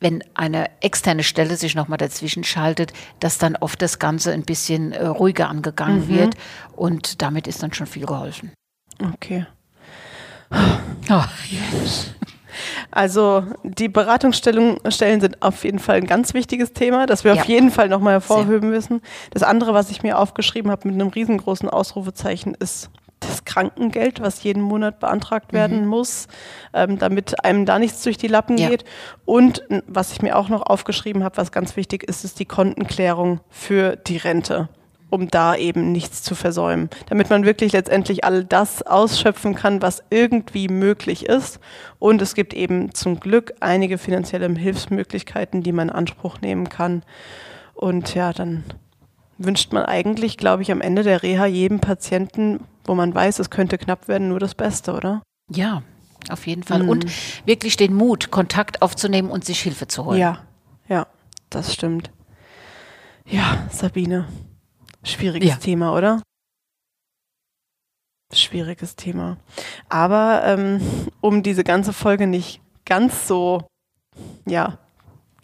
wenn 0.05 0.23
eine 0.35 0.69
externe 0.81 1.23
Stelle 1.23 1.55
sich 1.57 1.73
nochmal 1.73 1.97
dazwischen 1.97 2.43
schaltet, 2.43 2.93
dass 3.21 3.39
dann 3.39 3.55
oft 3.55 3.81
das 3.81 3.97
Ganze 3.97 4.33
ein 4.33 4.43
bisschen 4.43 4.91
äh, 4.91 5.07
ruhiger 5.07 5.49
angegangen 5.49 6.01
mhm. 6.01 6.09
wird 6.09 6.35
und 6.75 7.23
damit 7.23 7.47
ist 7.47 7.63
dann 7.63 7.73
schon 7.73 7.87
viel 7.87 8.05
geholfen. 8.05 8.51
Okay. 9.03 9.47
Oh, 11.09 11.23
yes. 11.49 12.11
Also 12.91 13.45
die 13.63 13.89
Beratungsstellen 13.89 14.79
sind 15.21 15.41
auf 15.41 15.63
jeden 15.63 15.79
Fall 15.79 15.97
ein 15.97 16.05
ganz 16.05 16.35
wichtiges 16.35 16.71
Thema, 16.71 17.07
das 17.07 17.23
wir 17.23 17.33
ja. 17.33 17.41
auf 17.41 17.47
jeden 17.47 17.71
Fall 17.71 17.89
nochmal 17.89 18.13
hervorheben 18.13 18.69
müssen. 18.69 19.01
Das 19.31 19.41
andere, 19.41 19.73
was 19.73 19.89
ich 19.89 20.03
mir 20.03 20.19
aufgeschrieben 20.19 20.69
habe 20.69 20.87
mit 20.87 21.01
einem 21.01 21.09
riesengroßen 21.09 21.67
Ausrufezeichen, 21.67 22.53
ist 22.53 22.91
das 23.27 23.45
Krankengeld, 23.45 24.21
was 24.21 24.43
jeden 24.43 24.61
Monat 24.61 24.99
beantragt 24.99 25.53
werden 25.53 25.81
mhm. 25.81 25.87
muss, 25.87 26.27
ähm, 26.73 26.97
damit 26.99 27.43
einem 27.43 27.65
da 27.65 27.79
nichts 27.79 28.03
durch 28.03 28.17
die 28.17 28.27
Lappen 28.27 28.57
ja. 28.57 28.69
geht. 28.69 28.85
Und 29.25 29.63
was 29.87 30.11
ich 30.11 30.21
mir 30.21 30.37
auch 30.37 30.49
noch 30.49 30.61
aufgeschrieben 30.61 31.23
habe, 31.23 31.37
was 31.37 31.51
ganz 31.51 31.75
wichtig 31.75 32.03
ist, 32.03 32.23
ist 32.23 32.39
die 32.39 32.45
Kontenklärung 32.45 33.39
für 33.49 33.95
die 33.95 34.17
Rente. 34.17 34.69
um 35.11 35.29
da 35.29 35.55
eben 35.55 35.91
nichts 35.91 36.23
zu 36.23 36.35
versäumen. 36.35 36.89
Damit 37.07 37.29
man 37.29 37.45
wirklich 37.45 37.71
letztendlich 37.71 38.25
all 38.25 38.43
das 38.43 38.81
ausschöpfen 38.81 39.55
kann, 39.55 39.81
was 39.81 40.03
irgendwie 40.09 40.67
möglich 40.67 41.27
ist. 41.27 41.59
Und 41.99 42.21
es 42.21 42.33
gibt 42.33 42.53
eben 42.53 42.93
zum 42.93 43.19
Glück 43.19 43.53
einige 43.61 43.97
finanzielle 43.97 44.49
Hilfsmöglichkeiten, 44.49 45.61
die 45.63 45.71
man 45.71 45.89
in 45.89 45.95
Anspruch 45.95 46.41
nehmen 46.41 46.67
kann. 46.67 47.03
Und 47.75 48.15
ja, 48.15 48.33
dann 48.33 48.63
wünscht 49.37 49.73
man 49.73 49.83
eigentlich, 49.83 50.37
glaube 50.37 50.63
ich, 50.63 50.71
am 50.71 50.81
Ende 50.81 51.03
der 51.03 51.23
Reha 51.23 51.45
jedem 51.45 51.79
Patienten, 51.79 52.61
wo 52.85 52.95
man 52.95 53.13
weiß, 53.13 53.39
es 53.39 53.49
könnte 53.49 53.77
knapp 53.77 54.07
werden, 54.07 54.29
nur 54.29 54.39
das 54.39 54.55
Beste, 54.55 54.93
oder? 54.93 55.21
Ja, 55.51 55.83
auf 56.29 56.47
jeden 56.47 56.63
Fall. 56.63 56.83
Mhm. 56.83 56.89
Und 56.89 57.05
wirklich 57.45 57.77
den 57.77 57.93
Mut, 57.93 58.31
Kontakt 58.31 58.81
aufzunehmen 58.81 59.29
und 59.29 59.45
sich 59.45 59.61
Hilfe 59.61 59.87
zu 59.87 60.05
holen. 60.05 60.19
Ja, 60.19 60.43
ja, 60.87 61.07
das 61.49 61.73
stimmt. 61.73 62.11
Ja, 63.27 63.67
Sabine. 63.71 64.27
Schwieriges 65.03 65.49
ja. 65.49 65.55
Thema, 65.57 65.95
oder? 65.95 66.21
Schwieriges 68.33 68.95
Thema. 68.95 69.37
Aber 69.87 70.41
ähm, 70.45 70.81
um 71.21 71.43
diese 71.43 71.63
ganze 71.63 71.93
Folge 71.93 72.27
nicht 72.27 72.59
ganz 72.85 73.27
so, 73.27 73.67
ja, 74.45 74.79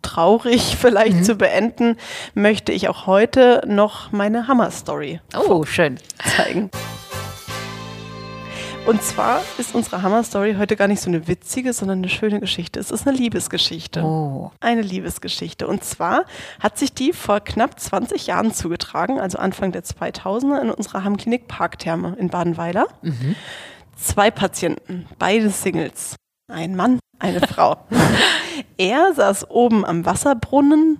traurig 0.01 0.75
vielleicht 0.79 1.17
mhm. 1.17 1.23
zu 1.23 1.35
beenden, 1.35 1.97
möchte 2.33 2.71
ich 2.71 2.87
auch 2.89 3.07
heute 3.07 3.61
noch 3.67 4.11
meine 4.11 4.47
Hammer-Story 4.47 5.19
oh, 5.35 5.65
schön. 5.65 5.97
zeigen. 6.35 6.69
Und 8.87 9.03
zwar 9.03 9.41
ist 9.59 9.75
unsere 9.75 10.01
Hammer-Story 10.01 10.55
heute 10.57 10.75
gar 10.75 10.87
nicht 10.87 11.01
so 11.01 11.09
eine 11.09 11.27
witzige, 11.27 11.71
sondern 11.71 11.99
eine 11.99 12.09
schöne 12.09 12.39
Geschichte. 12.39 12.79
Es 12.79 12.89
ist 12.89 13.07
eine 13.07 13.15
Liebesgeschichte. 13.15 14.01
Oh. 14.01 14.51
Eine 14.59 14.81
Liebesgeschichte. 14.81 15.67
Und 15.67 15.83
zwar 15.83 16.25
hat 16.59 16.79
sich 16.79 16.91
die 16.91 17.13
vor 17.13 17.41
knapp 17.41 17.79
20 17.79 18.25
Jahren 18.25 18.53
zugetragen, 18.53 19.19
also 19.19 19.37
Anfang 19.37 19.71
der 19.71 19.83
2000er, 19.83 20.61
in 20.61 20.71
unserer 20.71 21.03
Hammklinik 21.03 21.47
Parktherme 21.47 22.15
in 22.17 22.29
Badenweiler. 22.29 22.87
Mhm. 23.03 23.35
Zwei 23.97 24.31
Patienten, 24.31 25.05
beide 25.19 25.51
Singles. 25.51 26.15
Ein 26.47 26.75
Mann, 26.75 26.99
eine 27.21 27.39
Frau. 27.41 27.77
er 28.77 29.13
saß 29.13 29.49
oben 29.49 29.85
am 29.85 30.05
Wasserbrunnen 30.05 30.99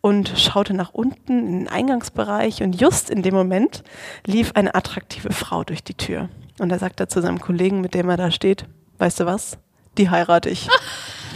und 0.00 0.32
schaute 0.36 0.74
nach 0.74 0.92
unten 0.92 1.38
in 1.38 1.58
den 1.58 1.68
Eingangsbereich 1.68 2.62
und 2.62 2.80
just 2.80 3.10
in 3.10 3.22
dem 3.22 3.34
Moment 3.34 3.82
lief 4.24 4.52
eine 4.54 4.74
attraktive 4.74 5.32
Frau 5.32 5.64
durch 5.64 5.82
die 5.82 5.94
Tür. 5.94 6.28
Und 6.58 6.70
er 6.72 7.08
zu 7.08 7.20
seinem 7.20 7.40
Kollegen, 7.40 7.80
mit 7.80 7.94
dem 7.94 8.08
er 8.08 8.16
da 8.16 8.30
steht, 8.30 8.64
weißt 8.98 9.20
du 9.20 9.26
was? 9.26 9.58
Die 9.98 10.10
heirate 10.10 10.48
ich. 10.48 10.68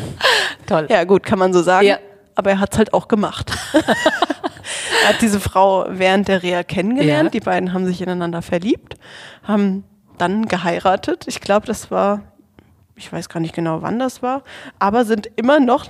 Toll. 0.67 0.87
Ja, 0.89 1.05
gut, 1.05 1.25
kann 1.25 1.39
man 1.39 1.53
so 1.53 1.63
sagen. 1.63 1.87
Ja. 1.87 1.99
Aber 2.35 2.51
er 2.51 2.61
hat 2.61 2.73
es 2.73 2.79
halt 2.79 2.95
auch 2.95 3.09
gemacht. 3.09 3.53
er 3.73 5.09
hat 5.09 5.21
diese 5.21 5.41
Frau 5.41 5.87
während 5.89 6.29
der 6.29 6.43
Reha 6.43 6.63
kennengelernt. 6.63 7.35
Ja. 7.35 7.41
Die 7.41 7.45
beiden 7.45 7.75
haben 7.75 7.87
sich 7.87 8.01
ineinander 8.01 8.41
verliebt, 8.41 8.95
haben 9.43 9.85
dann 10.17 10.47
geheiratet. 10.47 11.25
Ich 11.27 11.41
glaube, 11.41 11.67
das 11.67 11.91
war, 11.91 12.23
ich 13.01 13.13
weiß 13.13 13.29
gar 13.29 13.41
nicht 13.41 13.55
genau, 13.55 13.83
wann 13.83 13.99
das 13.99 14.23
war, 14.23 14.43
aber 14.79 15.05
sind 15.05 15.31
immer 15.37 15.59
noch 15.59 15.87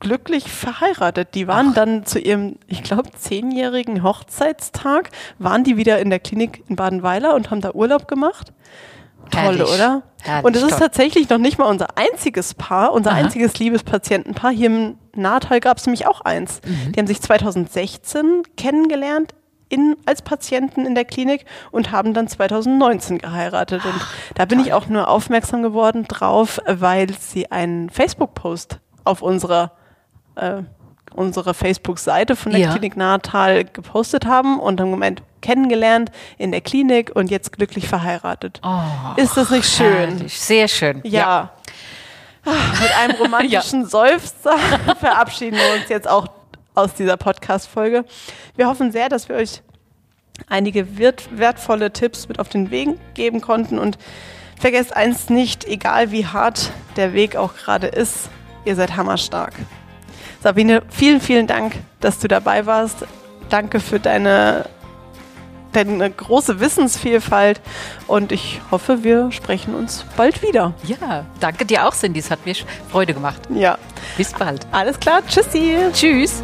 glücklich 0.00 0.50
verheiratet. 0.50 1.34
Die 1.34 1.46
waren 1.46 1.68
Ach. 1.70 1.74
dann 1.74 2.06
zu 2.06 2.18
ihrem, 2.18 2.56
ich 2.66 2.82
glaube, 2.82 3.10
zehnjährigen 3.12 4.02
Hochzeitstag, 4.02 5.10
waren 5.38 5.64
die 5.64 5.76
wieder 5.76 5.98
in 5.98 6.10
der 6.10 6.18
Klinik 6.18 6.64
in 6.68 6.76
Badenweiler 6.76 7.34
und 7.34 7.50
haben 7.50 7.60
da 7.60 7.72
Urlaub 7.72 8.08
gemacht. 8.08 8.52
Toll, 9.30 9.42
Herrlich. 9.42 9.74
oder? 9.74 10.02
Herrlich, 10.22 10.44
und 10.44 10.56
es 10.56 10.62
ist 10.62 10.78
tatsächlich 10.78 11.28
noch 11.28 11.38
nicht 11.38 11.58
mal 11.58 11.66
unser 11.66 11.96
einziges 11.96 12.54
Paar, 12.54 12.92
unser 12.92 13.12
Aha. 13.12 13.18
einziges 13.18 13.58
Liebespatientenpaar. 13.58 14.50
Hier 14.50 14.66
im 14.66 14.98
Nahtal 15.14 15.60
gab 15.60 15.78
es 15.78 15.86
nämlich 15.86 16.06
auch 16.06 16.22
eins. 16.22 16.60
Mhm. 16.64 16.92
Die 16.92 17.00
haben 17.00 17.06
sich 17.06 17.20
2016 17.20 18.42
kennengelernt 18.56 19.34
in, 19.68 19.96
als 20.06 20.22
Patienten 20.22 20.86
in 20.86 20.94
der 20.94 21.04
Klinik 21.04 21.44
und 21.70 21.90
haben 21.90 22.14
dann 22.14 22.28
2019 22.28 23.18
geheiratet. 23.18 23.84
Und 23.84 24.00
da 24.34 24.44
bin 24.44 24.60
ich 24.60 24.72
auch 24.72 24.86
nur 24.86 25.08
aufmerksam 25.08 25.62
geworden 25.62 26.04
drauf, 26.04 26.60
weil 26.66 27.08
sie 27.18 27.50
einen 27.50 27.90
Facebook-Post 27.90 28.78
auf 29.04 29.22
unserer 29.22 29.72
äh, 30.36 30.62
unsere 31.14 31.54
Facebook-Seite 31.54 32.36
von 32.36 32.52
der 32.52 32.60
ja. 32.60 32.72
Klinik 32.72 32.96
Nahetal 32.96 33.64
gepostet 33.64 34.26
haben 34.26 34.58
und 34.58 34.78
dann 34.78 34.90
Moment 34.90 35.22
kennengelernt 35.40 36.10
in 36.38 36.50
der 36.50 36.60
Klinik 36.60 37.12
und 37.14 37.30
jetzt 37.30 37.52
glücklich 37.52 37.88
verheiratet. 37.88 38.60
Oh, 38.64 38.80
Ist 39.16 39.36
das 39.36 39.50
nicht 39.50 39.68
schön? 39.68 39.92
Herrlich. 39.92 40.40
Sehr 40.40 40.68
schön. 40.68 41.00
Ja. 41.04 41.20
ja. 41.20 41.50
Ah, 42.44 42.50
mit 42.80 42.98
einem 42.98 43.16
romantischen 43.22 43.82
ja. 43.82 43.88
Seufzer 43.88 44.58
verabschieden 45.00 45.56
wir 45.56 45.80
uns 45.80 45.88
jetzt 45.88 46.08
auch 46.08 46.28
aus 46.74 46.94
dieser 46.94 47.16
Podcast-Folge. 47.16 48.04
Wir 48.56 48.68
hoffen 48.68 48.92
sehr, 48.92 49.08
dass 49.08 49.28
wir 49.28 49.36
euch 49.36 49.62
einige 50.48 50.98
wertvolle 50.98 51.92
Tipps 51.92 52.28
mit 52.28 52.38
auf 52.38 52.48
den 52.48 52.70
Weg 52.70 52.88
geben 53.14 53.40
konnten 53.40 53.78
und 53.78 53.98
vergesst 54.58 54.94
eins 54.94 55.30
nicht, 55.30 55.64
egal 55.64 56.10
wie 56.10 56.26
hart 56.26 56.70
der 56.96 57.12
Weg 57.12 57.36
auch 57.36 57.54
gerade 57.54 57.86
ist, 57.86 58.28
ihr 58.64 58.74
seid 58.76 58.96
hammerstark. 58.96 59.54
Sabine, 60.42 60.82
vielen, 60.90 61.20
vielen 61.20 61.46
Dank, 61.46 61.74
dass 62.00 62.18
du 62.18 62.28
dabei 62.28 62.66
warst. 62.66 63.06
Danke 63.48 63.80
für 63.80 64.00
deine, 64.00 64.66
deine 65.72 66.10
große 66.10 66.60
Wissensvielfalt 66.60 67.60
und 68.06 68.32
ich 68.32 68.60
hoffe, 68.70 69.04
wir 69.04 69.32
sprechen 69.32 69.74
uns 69.74 70.04
bald 70.16 70.42
wieder. 70.42 70.74
Ja, 70.84 71.24
danke 71.40 71.64
dir 71.64 71.86
auch, 71.86 71.94
Cindy. 71.94 72.20
Es 72.20 72.30
hat 72.30 72.44
mir 72.44 72.54
Freude 72.90 73.14
gemacht. 73.14 73.42
Ja. 73.50 73.78
Bis 74.16 74.32
bald. 74.32 74.66
Alles 74.70 74.98
klar. 75.00 75.22
Tschüssi. 75.26 75.76
Tschüss. 75.92 76.42